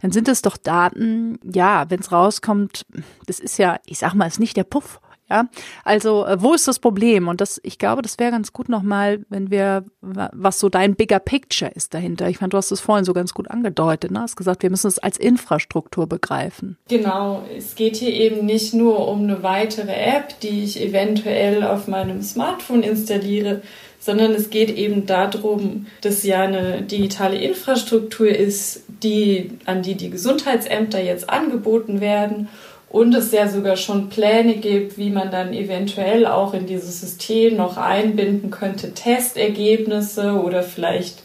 dann 0.00 0.12
sind 0.12 0.28
es 0.28 0.42
doch 0.42 0.56
Daten, 0.56 1.38
ja, 1.42 1.88
wenn 1.88 2.00
es 2.00 2.12
rauskommt, 2.12 2.86
das 3.26 3.40
ist 3.40 3.58
ja, 3.58 3.78
ich 3.86 3.98
sag 3.98 4.14
mal, 4.14 4.26
ist 4.26 4.40
nicht 4.40 4.56
der 4.56 4.64
Puff 4.64 5.00
ja, 5.30 5.48
also 5.84 6.26
äh, 6.26 6.42
wo 6.42 6.54
ist 6.54 6.66
das 6.66 6.78
Problem? 6.78 7.28
Und 7.28 7.40
das, 7.40 7.60
ich 7.62 7.78
glaube, 7.78 8.02
das 8.02 8.18
wäre 8.18 8.32
ganz 8.32 8.52
gut 8.52 8.68
nochmal, 8.68 9.24
wenn 9.28 9.50
wir, 9.50 9.84
was 10.00 10.58
so 10.58 10.68
dein 10.68 10.96
bigger 10.96 11.20
picture 11.20 11.70
ist 11.70 11.94
dahinter. 11.94 12.28
Ich 12.28 12.38
fand, 12.38 12.52
du 12.52 12.56
hast 12.56 12.70
es 12.72 12.80
vorhin 12.80 13.04
so 13.04 13.12
ganz 13.12 13.32
gut 13.32 13.50
angedeutet, 13.50 14.10
ne? 14.10 14.20
Hast 14.20 14.36
gesagt, 14.36 14.62
wir 14.62 14.70
müssen 14.70 14.88
es 14.88 14.98
als 14.98 15.16
Infrastruktur 15.18 16.06
begreifen. 16.06 16.76
Genau, 16.88 17.42
es 17.56 17.76
geht 17.76 17.96
hier 17.96 18.12
eben 18.12 18.44
nicht 18.44 18.74
nur 18.74 19.06
um 19.08 19.22
eine 19.22 19.42
weitere 19.42 19.92
App, 19.92 20.40
die 20.40 20.64
ich 20.64 20.80
eventuell 20.80 21.62
auf 21.62 21.86
meinem 21.86 22.22
Smartphone 22.22 22.82
installiere, 22.82 23.62
sondern 24.00 24.32
es 24.32 24.50
geht 24.50 24.70
eben 24.70 25.06
darum, 25.06 25.86
dass 26.00 26.24
ja 26.24 26.40
eine 26.40 26.82
digitale 26.82 27.36
Infrastruktur 27.36 28.28
ist, 28.28 28.82
die, 28.88 29.52
an 29.66 29.82
die 29.82 29.94
die 29.94 30.10
Gesundheitsämter 30.10 31.02
jetzt 31.02 31.28
angeboten 31.28 32.00
werden 32.00 32.48
und 32.90 33.14
es 33.14 33.32
ja 33.32 33.48
sogar 33.48 33.76
schon 33.76 34.10
Pläne 34.10 34.56
gibt, 34.56 34.98
wie 34.98 35.10
man 35.10 35.30
dann 35.30 35.54
eventuell 35.54 36.26
auch 36.26 36.52
in 36.52 36.66
dieses 36.66 37.00
System 37.00 37.56
noch 37.56 37.78
einbinden 37.78 38.50
könnte, 38.50 38.92
Testergebnisse 38.92 40.32
oder 40.32 40.62
vielleicht 40.62 41.22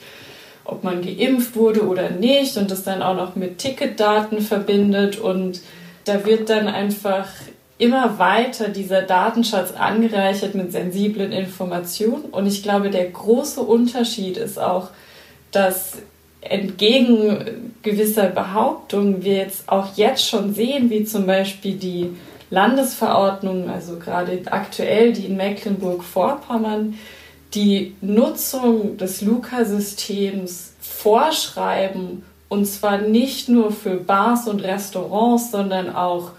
ob 0.65 0.83
man 0.83 1.01
geimpft 1.01 1.55
wurde 1.55 1.87
oder 1.87 2.09
nicht 2.09 2.57
und 2.57 2.71
das 2.71 2.83
dann 2.83 3.01
auch 3.01 3.15
noch 3.15 3.35
mit 3.35 3.59
Ticketdaten 3.59 4.41
verbindet. 4.41 5.17
Und 5.17 5.61
da 6.05 6.25
wird 6.25 6.49
dann 6.49 6.67
einfach 6.67 7.27
immer 7.77 8.17
weiter 8.19 8.69
dieser 8.69 9.03
Datenschatz 9.03 9.73
angereichert 9.73 10.55
mit 10.55 10.71
sensiblen 10.71 11.31
Informationen. 11.31 12.25
Und 12.25 12.47
ich 12.47 12.63
glaube, 12.63 12.89
der 12.89 13.09
große 13.09 13.61
Unterschied 13.61 14.37
ist 14.37 14.57
auch, 14.57 14.89
dass 15.51 15.97
entgegen 16.49 17.71
gewisser 17.81 18.27
Behauptungen 18.27 19.23
wir 19.23 19.35
jetzt 19.35 19.69
auch 19.69 19.95
jetzt 19.95 20.27
schon 20.27 20.53
sehen, 20.53 20.89
wie 20.89 21.03
zum 21.05 21.25
Beispiel 21.25 21.75
die 21.75 22.11
Landesverordnung, 22.49 23.69
also 23.69 23.97
gerade 23.97 24.41
aktuell 24.49 25.13
die 25.13 25.25
in 25.25 25.37
Mecklenburg-Vorpommern, 25.37 26.95
die 27.53 27.95
Nutzung 28.01 28.97
des 28.97 29.21
Luca-Systems 29.21 30.73
vorschreiben, 30.79 32.23
und 32.47 32.65
zwar 32.65 32.99
nicht 32.99 33.49
nur 33.49 33.71
für 33.71 33.95
Bars 33.95 34.47
und 34.47 34.63
Restaurants, 34.63 35.51
sondern 35.51 35.93
auch 35.95 36.31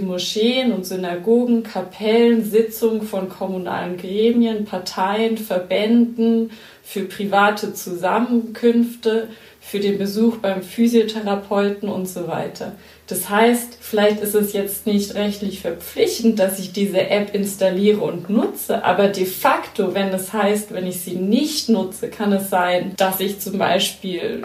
Moscheen 0.00 0.72
und 0.72 0.86
Synagogen, 0.86 1.64
Kapellen, 1.64 2.44
Sitzungen 2.44 3.02
von 3.02 3.28
kommunalen 3.28 3.96
Gremien, 3.96 4.64
Parteien, 4.64 5.36
Verbänden, 5.36 6.50
für 6.82 7.02
private 7.02 7.74
Zusammenkünfte, 7.74 9.28
für 9.60 9.80
den 9.80 9.98
Besuch 9.98 10.38
beim 10.38 10.62
Physiotherapeuten 10.62 11.88
und 11.88 12.06
so 12.06 12.26
weiter. 12.26 12.72
Das 13.06 13.28
heißt, 13.28 13.78
vielleicht 13.80 14.20
ist 14.20 14.34
es 14.34 14.52
jetzt 14.52 14.86
nicht 14.86 15.14
rechtlich 15.14 15.60
verpflichtend, 15.60 16.38
dass 16.38 16.58
ich 16.58 16.72
diese 16.72 17.08
App 17.08 17.34
installiere 17.34 18.00
und 18.00 18.30
nutze, 18.30 18.84
aber 18.84 19.08
de 19.08 19.26
facto, 19.26 19.94
wenn 19.94 20.08
es 20.08 20.32
heißt, 20.32 20.72
wenn 20.72 20.86
ich 20.86 21.00
sie 21.00 21.16
nicht 21.16 21.68
nutze, 21.68 22.08
kann 22.08 22.32
es 22.32 22.50
sein, 22.50 22.94
dass 22.96 23.20
ich 23.20 23.40
zum 23.40 23.58
Beispiel 23.58 24.42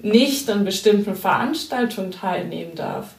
nicht 0.00 0.50
an 0.50 0.64
bestimmten 0.64 1.14
Veranstaltungen 1.14 2.10
teilnehmen 2.10 2.74
darf. 2.74 3.14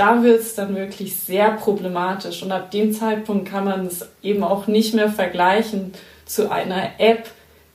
Da 0.00 0.22
wird 0.22 0.40
es 0.40 0.54
dann 0.54 0.74
wirklich 0.74 1.14
sehr 1.14 1.50
problematisch 1.50 2.42
und 2.42 2.52
ab 2.52 2.70
dem 2.70 2.90
Zeitpunkt 2.94 3.46
kann 3.46 3.66
man 3.66 3.84
es 3.84 4.08
eben 4.22 4.42
auch 4.42 4.66
nicht 4.66 4.94
mehr 4.94 5.10
vergleichen 5.10 5.92
zu 6.24 6.50
einer 6.50 6.92
App, 6.96 7.28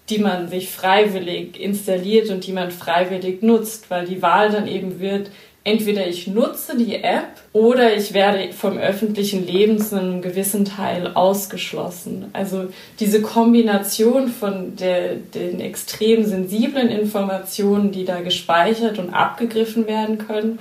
die 0.10 0.18
man 0.18 0.50
sich 0.50 0.72
freiwillig 0.72 1.60
installiert 1.60 2.32
und 2.32 2.48
die 2.48 2.52
man 2.52 2.72
freiwillig 2.72 3.44
nutzt, 3.44 3.92
weil 3.92 4.08
die 4.08 4.24
Wahl 4.24 4.50
dann 4.50 4.68
eben 4.68 5.00
wird, 5.00 5.30
entweder 5.64 6.08
ich 6.08 6.26
nutze 6.26 6.76
die 6.76 6.96
App 6.96 7.30
oder 7.54 7.96
ich 7.96 8.16
werde 8.16 8.54
vom 8.54 8.80
öffentlichen 8.80 9.46
Leben 9.46 9.78
zu 9.78 10.00
einem 10.00 10.24
gewissen 10.24 10.66
Teil 10.66 11.12
ausgeschlossen. 11.14 12.26
Also 12.34 12.70
diese 13.00 13.22
Kombination 13.22 14.30
von 14.30 14.76
der, 14.78 15.14
den 15.14 15.60
extrem 15.60 16.26
sensiblen 16.26 16.90
Informationen, 16.90 17.92
die 17.92 18.04
da 18.04 18.22
gespeichert 18.22 18.98
und 18.98 19.14
abgegriffen 19.14 19.86
werden 19.86 20.18
können 20.18 20.58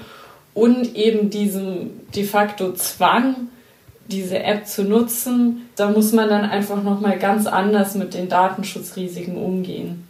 und 0.54 0.94
eben 0.94 1.30
diesem 1.30 1.90
de 2.14 2.24
facto 2.24 2.72
Zwang, 2.74 3.48
diese 4.06 4.42
App 4.42 4.66
zu 4.66 4.84
nutzen, 4.84 5.68
da 5.76 5.90
muss 5.90 6.12
man 6.12 6.28
dann 6.28 6.44
einfach 6.44 6.82
noch 6.82 7.00
mal 7.00 7.18
ganz 7.18 7.46
anders 7.46 7.94
mit 7.94 8.14
den 8.14 8.28
Datenschutzrisiken 8.28 9.36
umgehen. 9.36 10.06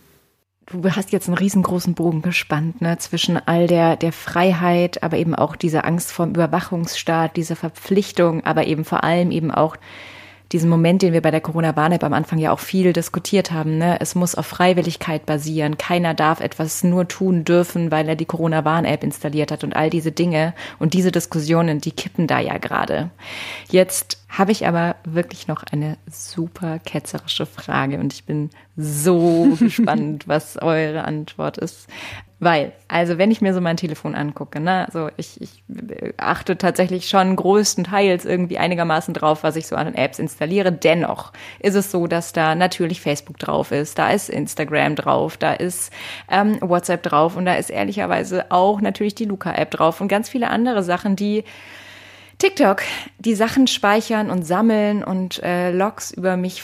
Du 0.66 0.82
hast 0.90 1.12
jetzt 1.12 1.28
einen 1.28 1.36
riesengroßen 1.36 1.94
Bogen 1.94 2.22
gespannt, 2.22 2.80
ne, 2.80 2.96
zwischen 2.98 3.36
all 3.36 3.66
der, 3.66 3.96
der 3.96 4.12
Freiheit, 4.12 5.02
aber 5.02 5.18
eben 5.18 5.34
auch 5.34 5.56
dieser 5.56 5.84
Angst 5.84 6.10
vorm 6.10 6.30
Überwachungsstaat, 6.30 7.36
diese 7.36 7.54
Verpflichtung, 7.54 8.44
aber 8.44 8.66
eben 8.66 8.84
vor 8.84 9.04
allem 9.04 9.30
eben 9.30 9.50
auch 9.50 9.76
diesen 10.52 10.70
Moment, 10.70 11.02
den 11.02 11.12
wir 11.12 11.22
bei 11.22 11.30
der 11.30 11.40
Corona-Warn-App 11.40 12.04
am 12.04 12.12
Anfang 12.12 12.38
ja 12.38 12.52
auch 12.52 12.60
viel 12.60 12.92
diskutiert 12.92 13.50
haben. 13.50 13.78
Ne? 13.78 14.00
Es 14.00 14.14
muss 14.14 14.34
auf 14.34 14.46
Freiwilligkeit 14.46 15.26
basieren. 15.26 15.78
Keiner 15.78 16.14
darf 16.14 16.40
etwas 16.40 16.84
nur 16.84 17.08
tun 17.08 17.44
dürfen, 17.44 17.90
weil 17.90 18.08
er 18.08 18.16
die 18.16 18.26
Corona-Warn-App 18.26 19.02
installiert 19.02 19.50
hat 19.50 19.64
und 19.64 19.74
all 19.74 19.90
diese 19.90 20.12
Dinge. 20.12 20.54
Und 20.78 20.94
diese 20.94 21.10
Diskussionen, 21.10 21.80
die 21.80 21.92
kippen 21.92 22.26
da 22.26 22.38
ja 22.38 22.58
gerade. 22.58 23.10
Jetzt 23.68 24.18
habe 24.28 24.52
ich 24.52 24.66
aber 24.66 24.96
wirklich 25.04 25.48
noch 25.48 25.62
eine 25.70 25.96
super 26.10 26.78
ketzerische 26.78 27.46
Frage 27.46 27.98
und 27.98 28.12
ich 28.12 28.24
bin 28.24 28.50
so 28.76 29.54
gespannt, 29.58 30.28
was 30.28 30.56
eure 30.60 31.04
Antwort 31.04 31.58
ist. 31.58 31.88
Weil, 32.44 32.72
also 32.88 33.16
wenn 33.16 33.30
ich 33.30 33.40
mir 33.40 33.54
so 33.54 33.62
mein 33.62 33.78
Telefon 33.78 34.14
angucke, 34.14 34.60
ne, 34.60 34.84
also 34.84 35.08
ich, 35.16 35.40
ich 35.40 35.64
achte 36.18 36.58
tatsächlich 36.58 37.08
schon 37.08 37.36
größtenteils 37.36 38.26
irgendwie 38.26 38.58
einigermaßen 38.58 39.14
drauf, 39.14 39.42
was 39.42 39.56
ich 39.56 39.66
so 39.66 39.76
an 39.76 39.94
Apps 39.94 40.18
installiere. 40.18 40.70
Dennoch 40.70 41.32
ist 41.58 41.74
es 41.74 41.90
so, 41.90 42.06
dass 42.06 42.34
da 42.34 42.54
natürlich 42.54 43.00
Facebook 43.00 43.38
drauf 43.38 43.72
ist, 43.72 43.98
da 43.98 44.10
ist 44.10 44.28
Instagram 44.28 44.94
drauf, 44.94 45.38
da 45.38 45.54
ist 45.54 45.90
ähm, 46.30 46.58
WhatsApp 46.60 47.02
drauf 47.02 47.34
und 47.34 47.46
da 47.46 47.54
ist 47.54 47.70
ehrlicherweise 47.70 48.50
auch 48.50 48.82
natürlich 48.82 49.14
die 49.14 49.24
Luca-App 49.24 49.70
drauf 49.70 50.02
und 50.02 50.08
ganz 50.08 50.28
viele 50.28 50.50
andere 50.50 50.82
Sachen, 50.82 51.16
die 51.16 51.44
TikTok, 52.36 52.82
die 53.18 53.34
Sachen 53.34 53.68
speichern 53.68 54.28
und 54.28 54.42
sammeln 54.42 55.02
und 55.02 55.42
äh, 55.42 55.70
Logs 55.70 56.10
über 56.10 56.36
mich 56.36 56.62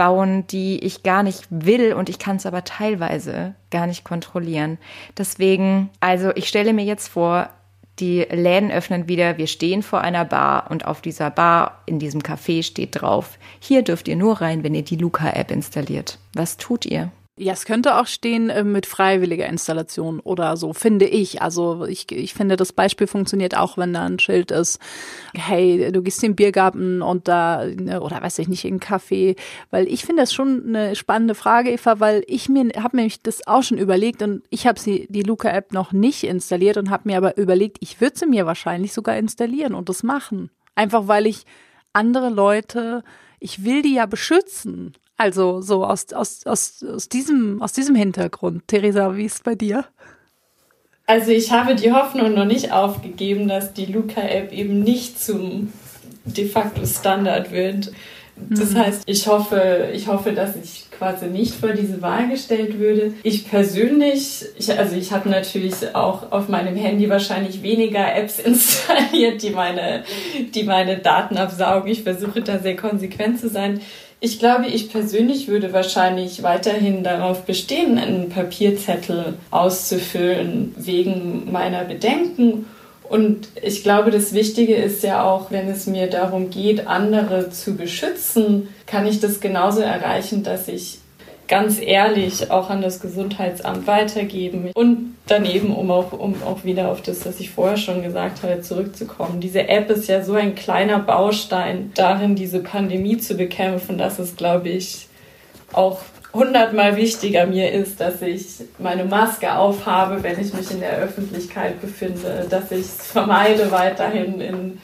bauen, 0.00 0.46
die 0.46 0.78
ich 0.78 1.02
gar 1.02 1.22
nicht 1.22 1.46
will 1.50 1.92
und 1.92 2.08
ich 2.08 2.18
kann 2.18 2.36
es 2.36 2.46
aber 2.46 2.64
teilweise 2.64 3.54
gar 3.70 3.86
nicht 3.86 4.02
kontrollieren. 4.02 4.78
Deswegen, 5.18 5.90
also 6.00 6.30
ich 6.36 6.48
stelle 6.48 6.72
mir 6.72 6.86
jetzt 6.86 7.08
vor, 7.08 7.50
die 7.98 8.20
Läden 8.22 8.70
öffnen 8.70 9.08
wieder, 9.08 9.36
wir 9.36 9.46
stehen 9.46 9.82
vor 9.82 10.00
einer 10.00 10.24
Bar 10.24 10.70
und 10.70 10.86
auf 10.86 11.02
dieser 11.02 11.28
Bar 11.30 11.82
in 11.84 11.98
diesem 11.98 12.22
Café 12.22 12.62
steht 12.62 13.02
drauf, 13.02 13.36
hier 13.58 13.82
dürft 13.82 14.08
ihr 14.08 14.16
nur 14.16 14.40
rein, 14.40 14.64
wenn 14.64 14.74
ihr 14.74 14.84
die 14.84 14.96
Luca-App 14.96 15.50
installiert. 15.50 16.18
Was 16.32 16.56
tut 16.56 16.86
ihr? 16.86 17.12
Ja, 17.42 17.54
es 17.54 17.64
könnte 17.64 17.96
auch 17.96 18.06
stehen 18.06 18.50
äh, 18.50 18.64
mit 18.64 18.84
freiwilliger 18.84 19.46
Installation 19.46 20.20
oder 20.20 20.58
so, 20.58 20.74
finde 20.74 21.06
ich. 21.06 21.40
Also 21.40 21.86
ich, 21.86 22.12
ich 22.12 22.34
finde, 22.34 22.56
das 22.56 22.74
Beispiel 22.74 23.06
funktioniert 23.06 23.56
auch, 23.56 23.78
wenn 23.78 23.94
da 23.94 24.04
ein 24.04 24.18
Schild 24.18 24.50
ist, 24.50 24.78
hey, 25.32 25.90
du 25.90 26.02
gehst 26.02 26.22
in 26.22 26.32
den 26.32 26.36
Biergarten 26.36 27.00
und 27.00 27.28
da, 27.28 27.64
ne, 27.64 28.02
oder 28.02 28.20
weiß 28.20 28.40
ich 28.40 28.48
nicht, 28.48 28.66
in 28.66 28.72
einen 28.74 28.80
Café. 28.80 29.38
Weil 29.70 29.88
ich 29.88 30.04
finde 30.04 30.20
das 30.20 30.34
schon 30.34 30.64
eine 30.66 30.94
spannende 30.94 31.34
Frage, 31.34 31.70
Eva, 31.70 31.98
weil 31.98 32.24
ich 32.26 32.50
mir, 32.50 32.68
habe 32.76 32.98
mir 32.98 33.10
das 33.22 33.46
auch 33.46 33.62
schon 33.62 33.78
überlegt 33.78 34.20
und 34.20 34.42
ich 34.50 34.66
habe 34.66 34.78
sie, 34.78 35.06
die 35.08 35.22
Luca-App 35.22 35.72
noch 35.72 35.92
nicht 35.92 36.24
installiert 36.24 36.76
und 36.76 36.90
habe 36.90 37.08
mir 37.08 37.16
aber 37.16 37.38
überlegt, 37.38 37.78
ich 37.80 38.02
würde 38.02 38.18
sie 38.18 38.26
mir 38.26 38.44
wahrscheinlich 38.44 38.92
sogar 38.92 39.16
installieren 39.16 39.72
und 39.72 39.88
das 39.88 40.02
machen. 40.02 40.50
Einfach 40.74 41.08
weil 41.08 41.26
ich 41.26 41.46
andere 41.94 42.28
Leute, 42.28 43.02
ich 43.38 43.64
will 43.64 43.80
die 43.80 43.94
ja 43.94 44.04
beschützen. 44.04 44.92
Also 45.20 45.60
so 45.60 45.84
aus, 45.84 46.14
aus, 46.14 46.46
aus, 46.46 46.82
aus, 46.82 47.10
diesem, 47.10 47.60
aus 47.60 47.74
diesem 47.74 47.94
Hintergrund. 47.94 48.66
Theresa, 48.68 49.14
wie 49.18 49.26
ist 49.26 49.34
es 49.34 49.42
bei 49.42 49.54
dir? 49.54 49.84
Also 51.06 51.30
ich 51.30 51.52
habe 51.52 51.74
die 51.74 51.92
Hoffnung 51.92 52.32
noch 52.32 52.46
nicht 52.46 52.72
aufgegeben, 52.72 53.46
dass 53.46 53.74
die 53.74 53.84
Luca-App 53.84 54.50
eben 54.50 54.80
nicht 54.82 55.22
zum 55.22 55.74
de 56.24 56.48
facto 56.48 56.86
Standard 56.86 57.52
wird. 57.52 57.92
Das 58.36 58.70
mhm. 58.70 58.78
heißt, 58.78 59.02
ich 59.04 59.26
hoffe, 59.26 59.90
ich 59.92 60.06
hoffe, 60.06 60.32
dass 60.32 60.56
ich 60.56 60.86
quasi 60.90 61.26
nicht 61.26 61.52
vor 61.52 61.74
diese 61.74 62.00
Wahl 62.00 62.30
gestellt 62.30 62.78
würde. 62.78 63.12
Ich 63.22 63.46
persönlich, 63.46 64.46
ich, 64.56 64.78
also 64.78 64.96
ich 64.96 65.12
habe 65.12 65.28
natürlich 65.28 65.94
auch 65.94 66.32
auf 66.32 66.48
meinem 66.48 66.76
Handy 66.76 67.10
wahrscheinlich 67.10 67.62
weniger 67.62 68.16
Apps 68.16 68.38
installiert, 68.42 69.42
die 69.42 69.50
meine, 69.50 70.02
die 70.54 70.62
meine 70.62 70.96
Daten 70.96 71.36
absaugen. 71.36 71.90
Ich 71.90 72.04
versuche 72.04 72.40
da 72.40 72.58
sehr 72.58 72.76
konsequent 72.76 73.38
zu 73.38 73.50
sein. 73.50 73.82
Ich 74.22 74.38
glaube, 74.38 74.66
ich 74.66 74.90
persönlich 74.90 75.48
würde 75.48 75.72
wahrscheinlich 75.72 76.42
weiterhin 76.42 77.02
darauf 77.02 77.46
bestehen, 77.46 77.98
einen 77.98 78.28
Papierzettel 78.28 79.34
auszufüllen 79.50 80.74
wegen 80.76 81.50
meiner 81.50 81.84
Bedenken. 81.84 82.66
Und 83.08 83.48
ich 83.60 83.82
glaube, 83.82 84.10
das 84.10 84.34
Wichtige 84.34 84.76
ist 84.76 85.02
ja 85.02 85.24
auch, 85.24 85.50
wenn 85.50 85.68
es 85.68 85.86
mir 85.86 86.06
darum 86.06 86.50
geht, 86.50 86.86
andere 86.86 87.50
zu 87.50 87.76
beschützen, 87.76 88.68
kann 88.86 89.06
ich 89.06 89.20
das 89.20 89.40
genauso 89.40 89.80
erreichen, 89.80 90.44
dass 90.44 90.68
ich 90.68 90.99
ganz 91.50 91.80
ehrlich 91.80 92.52
auch 92.52 92.70
an 92.70 92.80
das 92.80 93.00
Gesundheitsamt 93.00 93.88
weitergeben. 93.88 94.70
Und 94.72 95.16
daneben, 95.26 95.74
um 95.74 95.90
auch, 95.90 96.12
um 96.12 96.40
auch 96.44 96.64
wieder 96.64 96.90
auf 96.92 97.02
das, 97.02 97.26
was 97.26 97.40
ich 97.40 97.50
vorher 97.50 97.76
schon 97.76 98.02
gesagt 98.02 98.44
habe, 98.44 98.60
zurückzukommen. 98.60 99.40
Diese 99.40 99.68
App 99.68 99.90
ist 99.90 100.08
ja 100.08 100.22
so 100.22 100.34
ein 100.34 100.54
kleiner 100.54 101.00
Baustein 101.00 101.90
darin, 101.96 102.36
diese 102.36 102.60
Pandemie 102.60 103.18
zu 103.18 103.34
bekämpfen, 103.34 103.98
dass 103.98 104.20
es, 104.20 104.36
glaube 104.36 104.68
ich, 104.68 105.08
auch 105.72 106.02
hundertmal 106.32 106.96
wichtiger 106.96 107.46
mir 107.46 107.72
ist, 107.72 108.00
dass 108.00 108.22
ich 108.22 108.44
meine 108.78 109.04
Maske 109.04 109.52
aufhabe, 109.56 110.22
wenn 110.22 110.40
ich 110.40 110.54
mich 110.54 110.70
in 110.70 110.78
der 110.78 110.98
Öffentlichkeit 110.98 111.80
befinde, 111.80 112.46
dass 112.48 112.70
ich 112.70 112.86
es 112.86 113.06
vermeide, 113.08 113.72
weiterhin 113.72 114.40
in, 114.40 114.78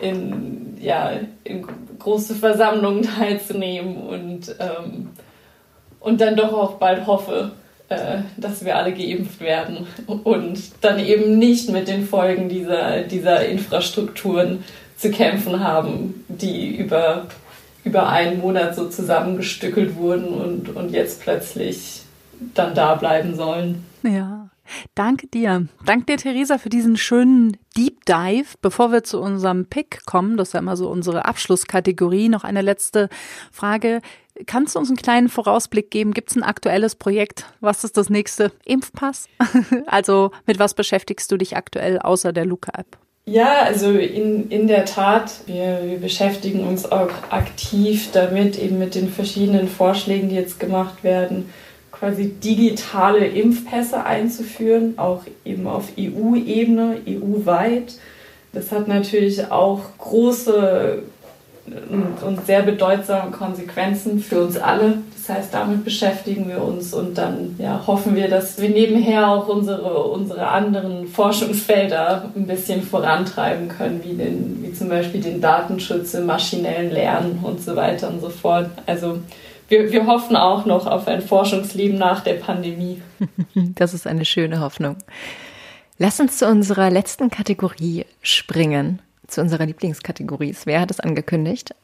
in, 0.00 0.76
ja, 0.80 1.12
in 1.44 1.64
große 2.00 2.34
Versammlungen 2.34 3.02
teilzunehmen 3.02 3.96
und 3.96 4.56
ähm, 4.58 5.10
und 6.00 6.20
dann 6.20 6.36
doch 6.36 6.52
auch 6.52 6.74
bald 6.74 7.06
hoffe, 7.06 7.52
äh, 7.88 8.18
dass 8.36 8.64
wir 8.64 8.76
alle 8.76 8.92
geimpft 8.92 9.40
werden 9.40 9.86
und 10.06 10.60
dann 10.82 10.98
eben 10.98 11.38
nicht 11.38 11.70
mit 11.70 11.88
den 11.88 12.06
Folgen 12.06 12.48
dieser, 12.48 13.02
dieser 13.02 13.46
Infrastrukturen 13.46 14.62
zu 14.96 15.10
kämpfen 15.10 15.60
haben, 15.60 16.24
die 16.28 16.76
über, 16.76 17.28
über 17.84 18.08
einen 18.08 18.40
Monat 18.40 18.74
so 18.74 18.88
zusammengestückelt 18.88 19.96
wurden 19.96 20.28
und, 20.28 20.76
und 20.76 20.90
jetzt 20.90 21.22
plötzlich 21.22 22.02
dann 22.54 22.74
da 22.74 22.94
bleiben 22.94 23.34
sollen. 23.34 23.84
Ja. 24.02 24.48
Danke 24.94 25.26
dir. 25.28 25.66
Danke 25.86 26.04
dir, 26.04 26.16
Theresa, 26.18 26.58
für 26.58 26.68
diesen 26.68 26.98
schönen 26.98 27.56
Deep 27.76 28.04
Dive. 28.04 28.56
Bevor 28.60 28.92
wir 28.92 29.02
zu 29.02 29.18
unserem 29.20 29.64
Pick 29.64 30.04
kommen, 30.04 30.36
das 30.36 30.48
ist 30.48 30.52
ja 30.54 30.60
immer 30.60 30.76
so 30.76 30.90
unsere 30.90 31.24
Abschlusskategorie, 31.24 32.28
noch 32.28 32.44
eine 32.44 32.60
letzte 32.60 33.08
Frage 33.50 34.02
Kannst 34.46 34.74
du 34.74 34.78
uns 34.78 34.88
einen 34.88 34.96
kleinen 34.96 35.28
Vorausblick 35.28 35.90
geben? 35.90 36.14
Gibt 36.14 36.30
es 36.30 36.36
ein 36.36 36.42
aktuelles 36.42 36.94
Projekt? 36.94 37.46
Was 37.60 37.84
ist 37.84 37.96
das 37.96 38.08
nächste? 38.08 38.52
Impfpass? 38.64 39.26
also 39.86 40.30
mit 40.46 40.58
was 40.58 40.74
beschäftigst 40.74 41.30
du 41.32 41.36
dich 41.36 41.56
aktuell 41.56 41.98
außer 41.98 42.32
der 42.32 42.46
Luca-App? 42.46 42.98
Ja, 43.26 43.62
also 43.62 43.90
in, 43.90 44.48
in 44.48 44.68
der 44.68 44.86
Tat, 44.86 45.32
wir, 45.46 45.80
wir 45.84 45.98
beschäftigen 45.98 46.66
uns 46.66 46.90
auch 46.90 47.10
aktiv 47.28 48.08
damit, 48.12 48.58
eben 48.58 48.78
mit 48.78 48.94
den 48.94 49.10
verschiedenen 49.10 49.68
Vorschlägen, 49.68 50.30
die 50.30 50.34
jetzt 50.34 50.58
gemacht 50.58 51.04
werden, 51.04 51.50
quasi 51.92 52.28
digitale 52.30 53.26
Impfpässe 53.26 54.04
einzuführen, 54.04 54.98
auch 54.98 55.24
eben 55.44 55.66
auf 55.66 55.92
EU-Ebene, 55.98 57.02
EU-weit. 57.06 57.96
Das 58.52 58.72
hat 58.72 58.88
natürlich 58.88 59.50
auch 59.50 59.82
große 59.98 61.02
und 62.24 62.46
sehr 62.46 62.62
bedeutsame 62.62 63.30
Konsequenzen 63.30 64.20
für 64.20 64.42
uns 64.42 64.56
alle. 64.56 64.98
Das 65.14 65.36
heißt, 65.36 65.54
damit 65.54 65.84
beschäftigen 65.84 66.48
wir 66.48 66.62
uns 66.62 66.94
und 66.94 67.18
dann 67.18 67.56
ja, 67.58 67.82
hoffen 67.86 68.16
wir, 68.16 68.28
dass 68.28 68.60
wir 68.60 68.70
nebenher 68.70 69.28
auch 69.28 69.48
unsere, 69.48 70.04
unsere 70.04 70.48
anderen 70.48 71.06
Forschungsfelder 71.06 72.30
ein 72.34 72.46
bisschen 72.46 72.82
vorantreiben 72.82 73.68
können, 73.68 74.00
wie, 74.04 74.14
den, 74.14 74.62
wie 74.62 74.72
zum 74.72 74.88
Beispiel 74.88 75.20
den 75.20 75.40
Datenschutz 75.40 76.14
im 76.14 76.26
maschinellen 76.26 76.90
Lernen 76.90 77.40
und 77.42 77.60
so 77.60 77.76
weiter 77.76 78.08
und 78.08 78.20
so 78.20 78.30
fort. 78.30 78.70
Also 78.86 79.18
wir, 79.68 79.92
wir 79.92 80.06
hoffen 80.06 80.36
auch 80.36 80.64
noch 80.64 80.86
auf 80.86 81.06
ein 81.06 81.20
Forschungsleben 81.20 81.98
nach 81.98 82.20
der 82.20 82.34
Pandemie. 82.34 83.02
Das 83.74 83.94
ist 83.94 84.06
eine 84.06 84.24
schöne 84.24 84.60
Hoffnung. 84.60 84.96
Lass 85.98 86.20
uns 86.20 86.38
zu 86.38 86.46
unserer 86.46 86.90
letzten 86.90 87.28
Kategorie 87.28 88.06
springen, 88.22 89.00
zu 89.28 89.40
unserer 89.40 89.66
Lieblingskategorie. 89.66 90.54
Wer 90.64 90.80
hat 90.80 90.90
es 90.90 91.00
angekündigt? 91.00 91.74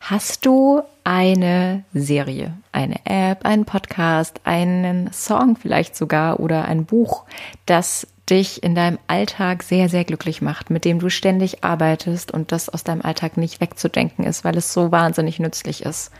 Hast 0.00 0.44
du 0.44 0.82
eine 1.04 1.84
Serie, 1.94 2.54
eine 2.72 2.96
App, 3.04 3.46
einen 3.46 3.64
Podcast, 3.64 4.40
einen 4.44 5.10
Song 5.12 5.56
vielleicht 5.56 5.96
sogar 5.96 6.40
oder 6.40 6.66
ein 6.66 6.84
Buch, 6.84 7.24
das 7.66 8.06
dich 8.28 8.62
in 8.62 8.74
deinem 8.74 8.98
Alltag 9.06 9.62
sehr, 9.62 9.88
sehr 9.88 10.04
glücklich 10.04 10.42
macht, 10.42 10.70
mit 10.70 10.84
dem 10.84 10.98
du 10.98 11.10
ständig 11.10 11.62
arbeitest 11.62 12.32
und 12.32 12.52
das 12.52 12.68
aus 12.68 12.84
deinem 12.84 13.02
Alltag 13.02 13.36
nicht 13.36 13.60
wegzudenken 13.60 14.24
ist, 14.24 14.44
weil 14.44 14.56
es 14.56 14.72
so 14.72 14.90
wahnsinnig 14.90 15.38
nützlich 15.38 15.84
ist? 15.84 16.10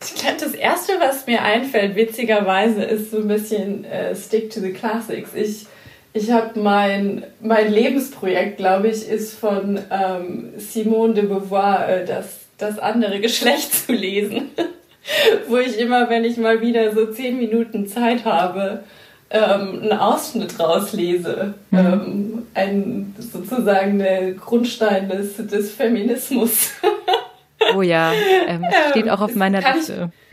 Ich 0.00 0.14
glaube, 0.14 0.36
das 0.38 0.52
Erste, 0.52 0.92
was 1.00 1.26
mir 1.26 1.42
einfällt, 1.42 1.96
witzigerweise, 1.96 2.84
ist 2.84 3.10
so 3.10 3.18
ein 3.18 3.28
bisschen 3.28 3.84
äh, 3.84 4.14
Stick 4.14 4.50
to 4.50 4.60
the 4.60 4.72
Classics. 4.72 5.30
Ich, 5.34 5.66
ich 6.12 6.30
habe 6.30 6.58
mein, 6.58 7.24
mein 7.40 7.72
Lebensprojekt, 7.72 8.56
glaube 8.56 8.88
ich, 8.88 9.08
ist 9.08 9.38
von 9.38 9.78
ähm, 9.90 10.50
Simone 10.56 11.14
de 11.14 11.26
Beauvoir, 11.26 11.88
äh, 11.88 12.04
das, 12.04 12.40
das 12.56 12.78
andere 12.78 13.20
Geschlecht 13.20 13.72
zu 13.72 13.92
lesen. 13.92 14.50
Wo 15.48 15.56
ich 15.56 15.78
immer, 15.78 16.10
wenn 16.10 16.24
ich 16.24 16.36
mal 16.36 16.60
wieder 16.60 16.94
so 16.94 17.06
zehn 17.06 17.38
Minuten 17.38 17.86
Zeit 17.86 18.24
habe, 18.24 18.84
ähm, 19.30 19.80
einen 19.82 19.92
Ausschnitt 19.92 20.58
rauslese. 20.58 21.54
Mhm. 21.70 21.78
Ähm, 21.78 22.46
ein, 22.54 23.14
sozusagen 23.18 23.98
der 23.98 24.32
Grundstein 24.32 25.08
des, 25.08 25.36
des 25.36 25.72
Feminismus. 25.72 26.72
Oh 27.74 27.82
ja, 27.82 28.12
ähm, 28.46 28.64
steht 28.90 29.10
auch 29.10 29.20
auf 29.20 29.34
meiner 29.34 29.60
Liste. 29.74 30.10
Ich, 30.12 30.27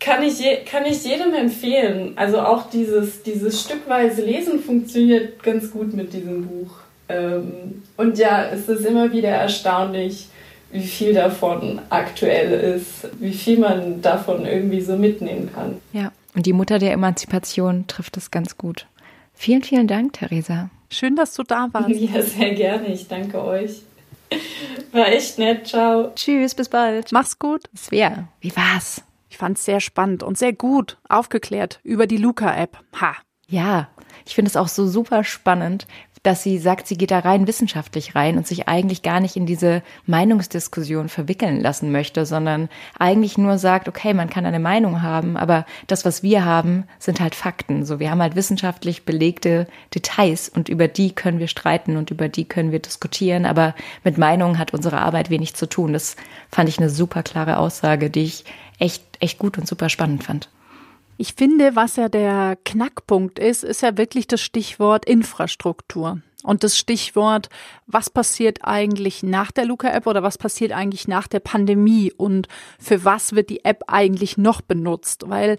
kann 0.00 0.22
ich, 0.22 0.38
je, 0.38 0.58
kann 0.64 0.84
ich 0.84 1.04
jedem 1.04 1.34
empfehlen. 1.34 2.12
Also 2.16 2.40
auch 2.40 2.68
dieses, 2.70 3.22
dieses 3.22 3.62
stückweise 3.62 4.22
Lesen 4.22 4.60
funktioniert 4.60 5.42
ganz 5.42 5.70
gut 5.70 5.94
mit 5.94 6.12
diesem 6.12 6.46
Buch. 6.46 6.70
Ähm, 7.08 7.82
und 7.96 8.18
ja, 8.18 8.46
es 8.46 8.68
ist 8.68 8.84
immer 8.84 9.12
wieder 9.12 9.30
erstaunlich, 9.30 10.28
wie 10.72 10.82
viel 10.82 11.14
davon 11.14 11.80
aktuell 11.90 12.76
ist, 12.76 13.08
wie 13.20 13.32
viel 13.32 13.58
man 13.58 14.02
davon 14.02 14.44
irgendwie 14.44 14.80
so 14.80 14.96
mitnehmen 14.96 15.50
kann. 15.54 15.80
Ja, 15.92 16.12
und 16.34 16.46
die 16.46 16.52
Mutter 16.52 16.78
der 16.78 16.92
Emanzipation 16.92 17.86
trifft 17.86 18.16
es 18.16 18.30
ganz 18.30 18.58
gut. 18.58 18.86
Vielen, 19.34 19.62
vielen 19.62 19.86
Dank, 19.86 20.14
Theresa. 20.14 20.70
Schön, 20.90 21.16
dass 21.16 21.34
du 21.34 21.42
da 21.42 21.68
warst. 21.72 21.90
Ja, 21.90 22.22
sehr 22.22 22.54
gerne. 22.54 22.88
Ich 22.88 23.08
danke 23.08 23.42
euch. 23.42 23.82
War 24.92 25.08
echt 25.08 25.38
nett. 25.38 25.68
Ciao. 25.68 26.12
Tschüss, 26.14 26.54
bis 26.54 26.68
bald. 26.68 27.12
Mach's 27.12 27.38
gut. 27.38 27.62
Svea, 27.76 28.28
wie 28.40 28.54
war's? 28.56 29.02
Ich 29.34 29.38
fand's 29.38 29.64
sehr 29.64 29.80
spannend 29.80 30.22
und 30.22 30.38
sehr 30.38 30.52
gut 30.52 30.96
aufgeklärt 31.08 31.80
über 31.82 32.06
die 32.06 32.18
Luca-App. 32.18 32.78
Ha. 33.00 33.16
Ja, 33.48 33.88
ich 34.24 34.36
finde 34.36 34.48
es 34.48 34.56
auch 34.56 34.68
so 34.68 34.86
super 34.86 35.24
spannend, 35.24 35.88
dass 36.22 36.42
sie 36.42 36.56
sagt, 36.56 36.86
sie 36.86 36.96
geht 36.96 37.10
da 37.10 37.18
rein 37.18 37.46
wissenschaftlich 37.46 38.14
rein 38.14 38.38
und 38.38 38.46
sich 38.46 38.66
eigentlich 38.66 39.02
gar 39.02 39.20
nicht 39.20 39.36
in 39.36 39.44
diese 39.44 39.82
Meinungsdiskussion 40.06 41.10
verwickeln 41.10 41.60
lassen 41.60 41.92
möchte, 41.92 42.24
sondern 42.24 42.70
eigentlich 42.98 43.36
nur 43.36 43.58
sagt, 43.58 43.88
okay, 43.88 44.14
man 44.14 44.30
kann 44.30 44.46
eine 44.46 44.60
Meinung 44.60 45.02
haben, 45.02 45.36
aber 45.36 45.66
das, 45.86 46.06
was 46.06 46.22
wir 46.22 46.44
haben, 46.44 46.84
sind 46.98 47.20
halt 47.20 47.34
Fakten. 47.34 47.84
So, 47.84 47.98
wir 47.98 48.10
haben 48.10 48.22
halt 48.22 48.36
wissenschaftlich 48.36 49.04
belegte 49.04 49.66
Details 49.94 50.48
und 50.48 50.70
über 50.70 50.88
die 50.88 51.14
können 51.14 51.40
wir 51.40 51.48
streiten 51.48 51.98
und 51.98 52.10
über 52.10 52.28
die 52.28 52.46
können 52.46 52.72
wir 52.72 52.78
diskutieren, 52.78 53.44
aber 53.44 53.74
mit 54.04 54.16
Meinungen 54.16 54.58
hat 54.58 54.72
unsere 54.72 55.00
Arbeit 55.00 55.28
wenig 55.28 55.54
zu 55.54 55.68
tun. 55.68 55.92
Das 55.92 56.16
fand 56.50 56.70
ich 56.70 56.78
eine 56.78 56.88
super 56.88 57.22
klare 57.22 57.58
Aussage, 57.58 58.08
die 58.08 58.22
ich 58.22 58.44
echt, 58.78 59.02
echt 59.20 59.38
gut 59.38 59.58
und 59.58 59.66
super 59.66 59.88
spannend 59.88 60.24
fand. 60.24 60.48
Ich 61.16 61.34
finde, 61.34 61.76
was 61.76 61.96
ja 61.96 62.08
der 62.08 62.58
Knackpunkt 62.64 63.38
ist, 63.38 63.62
ist 63.62 63.82
ja 63.82 63.96
wirklich 63.96 64.26
das 64.26 64.40
Stichwort 64.40 65.04
Infrastruktur. 65.04 66.20
Und 66.42 66.62
das 66.62 66.76
Stichwort, 66.76 67.48
was 67.86 68.10
passiert 68.10 68.58
eigentlich 68.64 69.22
nach 69.22 69.50
der 69.50 69.64
Luca-App 69.64 70.06
oder 70.06 70.22
was 70.22 70.36
passiert 70.36 70.72
eigentlich 70.72 71.08
nach 71.08 71.26
der 71.26 71.40
Pandemie 71.40 72.12
und 72.12 72.48
für 72.78 73.02
was 73.02 73.34
wird 73.34 73.48
die 73.48 73.64
App 73.64 73.84
eigentlich 73.86 74.36
noch 74.36 74.60
benutzt? 74.60 75.24
Weil 75.26 75.56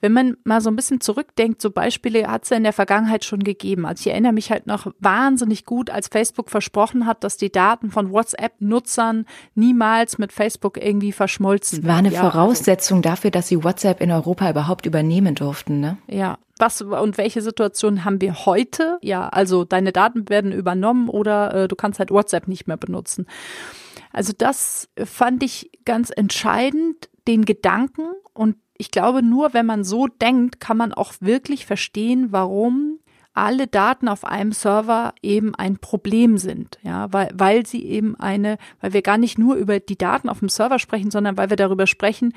wenn 0.00 0.12
man 0.12 0.36
mal 0.44 0.60
so 0.60 0.70
ein 0.70 0.76
bisschen 0.76 1.00
zurückdenkt, 1.00 1.60
so 1.60 1.70
Beispiele 1.70 2.26
hat 2.26 2.44
es 2.44 2.50
ja 2.50 2.56
in 2.56 2.64
der 2.64 2.72
Vergangenheit 2.72 3.24
schon 3.24 3.40
gegeben. 3.44 3.86
Also 3.86 4.02
ich 4.02 4.12
erinnere 4.12 4.32
mich 4.32 4.50
halt 4.50 4.66
noch 4.66 4.86
wahnsinnig 4.98 5.64
gut, 5.64 5.90
als 5.90 6.08
Facebook 6.08 6.50
versprochen 6.50 7.06
hat, 7.06 7.22
dass 7.22 7.36
die 7.36 7.52
Daten 7.52 7.90
von 7.90 8.10
WhatsApp-Nutzern 8.10 9.26
niemals 9.54 10.18
mit 10.18 10.32
Facebook 10.32 10.82
irgendwie 10.82 11.12
verschmolzen 11.12 11.84
werden. 11.84 11.86
Das 11.86 11.92
war 11.92 11.98
eine 11.98 12.12
ja, 12.12 12.30
Voraussetzung 12.30 12.98
also, 12.98 13.10
dafür, 13.10 13.30
dass 13.30 13.48
sie 13.48 13.62
WhatsApp 13.62 14.00
in 14.00 14.10
Europa 14.10 14.48
überhaupt 14.50 14.86
übernehmen 14.86 15.34
durften, 15.34 15.80
ne? 15.80 15.98
Ja. 16.06 16.38
Was 16.58 16.82
und 16.82 17.16
welche 17.16 17.40
Situationen 17.40 18.04
haben 18.04 18.20
wir 18.20 18.44
heute? 18.44 18.98
Ja, 19.00 19.28
also 19.28 19.64
deine 19.64 19.92
Daten 19.92 20.28
werden 20.28 20.52
übernommen 20.52 21.08
oder 21.08 21.54
äh, 21.54 21.68
du 21.68 21.74
kannst 21.74 21.98
halt 21.98 22.10
WhatsApp 22.10 22.48
nicht 22.48 22.66
mehr 22.66 22.76
benutzen. 22.76 23.26
Also 24.12 24.34
das 24.36 24.90
fand 25.02 25.42
ich 25.42 25.70
ganz 25.86 26.10
entscheidend, 26.14 27.08
den 27.26 27.46
Gedanken 27.46 28.02
und 28.34 28.56
ich 28.80 28.90
glaube, 28.90 29.22
nur 29.22 29.52
wenn 29.52 29.66
man 29.66 29.84
so 29.84 30.06
denkt, 30.06 30.58
kann 30.58 30.78
man 30.78 30.94
auch 30.94 31.12
wirklich 31.20 31.66
verstehen, 31.66 32.28
warum 32.30 32.98
alle 33.34 33.66
Daten 33.66 34.08
auf 34.08 34.24
einem 34.24 34.52
Server 34.52 35.14
eben 35.22 35.54
ein 35.54 35.76
Problem 35.76 36.38
sind, 36.38 36.78
ja, 36.82 37.12
weil, 37.12 37.30
weil 37.34 37.66
sie 37.66 37.84
eben 37.84 38.16
eine, 38.16 38.56
weil 38.80 38.92
wir 38.92 39.02
gar 39.02 39.18
nicht 39.18 39.38
nur 39.38 39.54
über 39.54 39.80
die 39.80 39.98
Daten 39.98 40.28
auf 40.28 40.40
dem 40.40 40.48
Server 40.48 40.78
sprechen, 40.78 41.10
sondern 41.10 41.36
weil 41.36 41.50
wir 41.50 41.56
darüber 41.56 41.86
sprechen, 41.86 42.32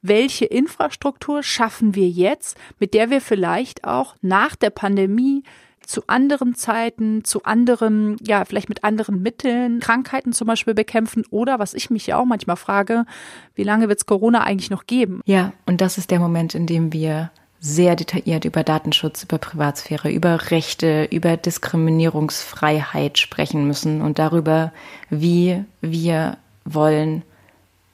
welche 0.00 0.46
Infrastruktur 0.46 1.42
schaffen 1.42 1.94
wir 1.94 2.08
jetzt, 2.08 2.56
mit 2.78 2.94
der 2.94 3.10
wir 3.10 3.20
vielleicht 3.20 3.84
auch 3.84 4.14
nach 4.22 4.56
der 4.56 4.70
Pandemie 4.70 5.42
zu 5.88 6.02
anderen 6.06 6.54
Zeiten, 6.54 7.24
zu 7.24 7.44
anderen, 7.44 8.18
ja, 8.20 8.44
vielleicht 8.44 8.68
mit 8.68 8.84
anderen 8.84 9.22
Mitteln, 9.22 9.80
Krankheiten 9.80 10.34
zum 10.34 10.46
Beispiel 10.46 10.74
bekämpfen 10.74 11.24
oder, 11.30 11.58
was 11.58 11.72
ich 11.72 11.88
mich 11.88 12.06
ja 12.06 12.18
auch 12.18 12.26
manchmal 12.26 12.56
frage, 12.56 13.06
wie 13.54 13.62
lange 13.62 13.88
wird 13.88 13.98
es 13.98 14.04
Corona 14.04 14.42
eigentlich 14.44 14.68
noch 14.68 14.84
geben? 14.84 15.22
Ja, 15.24 15.54
und 15.64 15.80
das 15.80 15.96
ist 15.96 16.10
der 16.10 16.20
Moment, 16.20 16.54
in 16.54 16.66
dem 16.66 16.92
wir 16.92 17.30
sehr 17.60 17.96
detailliert 17.96 18.44
über 18.44 18.64
Datenschutz, 18.64 19.22
über 19.24 19.38
Privatsphäre, 19.38 20.10
über 20.10 20.50
Rechte, 20.50 21.08
über 21.10 21.38
Diskriminierungsfreiheit 21.38 23.16
sprechen 23.18 23.66
müssen 23.66 24.02
und 24.02 24.18
darüber, 24.18 24.72
wie 25.08 25.64
wir 25.80 26.36
wollen, 26.66 27.22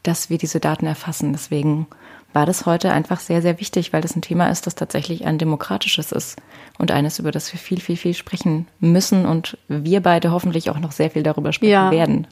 dass 0.03 0.31
wir 0.31 0.39
diese 0.39 0.59
Daten 0.59 0.87
erfassen. 0.87 1.33
Deswegen 1.33 1.87
war 2.35 2.47
das 2.47 2.67
heute 2.67 2.93
einfach 2.93 3.21
sehr, 3.21 3.41
sehr 3.41 3.61
wichtig, 3.61 3.93
weil 3.93 4.03
das 4.03 4.17
ein 4.17 4.23
Thema 4.23 4.51
ist, 4.51 4.67
das 4.67 4.75
tatsächlich 4.75 5.25
ein 5.25 5.39
demokratisches 5.39 6.13
ist 6.13 6.37
und 6.79 6.91
eines, 6.91 7.19
über 7.19 7.31
das 7.31 7.53
wir 7.53 7.61
viel, 7.61 7.81
viel, 7.81 7.97
viel 7.97 8.15
sprechen 8.15 8.67
müssen 8.81 9.25
und 9.25 9.57
wir 9.69 10.01
beide 10.01 10.33
hoffentlich 10.33 10.69
auch 10.69 10.79
noch 10.81 10.93
sehr 10.93 11.11
viel 11.11 11.23
darüber 11.23 11.53
sprechen 11.53 11.71
ja. 11.71 11.91
werden. 11.91 12.27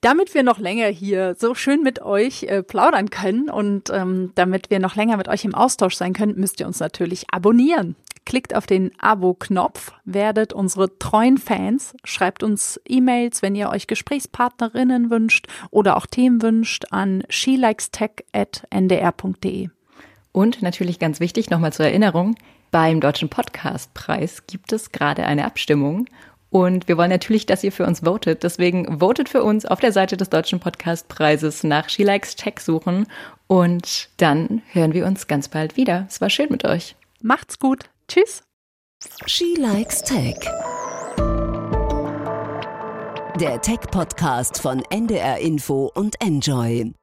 Damit 0.00 0.32
wir 0.32 0.44
noch 0.44 0.60
länger 0.60 0.86
hier 0.86 1.34
so 1.36 1.56
schön 1.56 1.82
mit 1.82 2.00
euch 2.00 2.44
äh, 2.44 2.62
plaudern 2.62 3.10
können 3.10 3.50
und 3.50 3.90
ähm, 3.90 4.30
damit 4.36 4.70
wir 4.70 4.78
noch 4.78 4.94
länger 4.94 5.16
mit 5.16 5.26
euch 5.26 5.44
im 5.44 5.56
Austausch 5.56 5.96
sein 5.96 6.12
können, 6.12 6.36
müsst 6.36 6.60
ihr 6.60 6.68
uns 6.68 6.78
natürlich 6.78 7.24
abonnieren. 7.32 7.96
Klickt 8.28 8.54
auf 8.54 8.66
den 8.66 8.92
Abo-Knopf, 8.98 9.92
werdet 10.04 10.52
unsere 10.52 10.98
treuen 10.98 11.38
Fans, 11.38 11.94
schreibt 12.04 12.42
uns 12.42 12.78
E-Mails, 12.86 13.40
wenn 13.40 13.54
ihr 13.54 13.70
euch 13.70 13.86
Gesprächspartnerinnen 13.86 15.08
wünscht 15.08 15.46
oder 15.70 15.96
auch 15.96 16.04
Themen 16.04 16.42
wünscht 16.42 16.84
an 16.90 17.22
shelikestech.ndr.de. 17.30 19.70
Und 20.32 20.60
natürlich 20.60 20.98
ganz 20.98 21.20
wichtig, 21.20 21.48
nochmal 21.48 21.72
zur 21.72 21.86
Erinnerung, 21.86 22.34
beim 22.70 23.00
Deutschen 23.00 23.30
Podcastpreis 23.30 24.46
gibt 24.46 24.74
es 24.74 24.92
gerade 24.92 25.24
eine 25.24 25.46
Abstimmung 25.46 26.04
und 26.50 26.86
wir 26.86 26.98
wollen 26.98 27.08
natürlich, 27.08 27.46
dass 27.46 27.64
ihr 27.64 27.72
für 27.72 27.86
uns 27.86 28.00
votet. 28.00 28.42
Deswegen 28.42 28.98
votet 28.98 29.30
für 29.30 29.42
uns 29.42 29.64
auf 29.64 29.80
der 29.80 29.92
Seite 29.92 30.18
des 30.18 30.28
Deutschen 30.28 30.60
Podcastpreises 30.60 31.64
nach 31.64 31.88
She 31.88 32.02
Likes 32.02 32.36
Tech 32.36 32.60
suchen 32.60 33.06
Und 33.46 34.10
dann 34.18 34.60
hören 34.72 34.92
wir 34.92 35.06
uns 35.06 35.28
ganz 35.28 35.48
bald 35.48 35.78
wieder. 35.78 36.04
Es 36.10 36.20
war 36.20 36.28
schön 36.28 36.48
mit 36.50 36.66
euch. 36.66 36.94
Macht's 37.22 37.58
gut. 37.58 37.88
Tschüss. 38.08 38.42
She 39.26 39.54
Likes 39.58 40.00
Tech. 40.00 40.36
Der 43.38 43.60
Tech-Podcast 43.60 44.62
von 44.62 44.82
NDR 44.90 45.38
Info 45.38 45.90
und 45.94 46.18
Enjoy. 46.22 46.94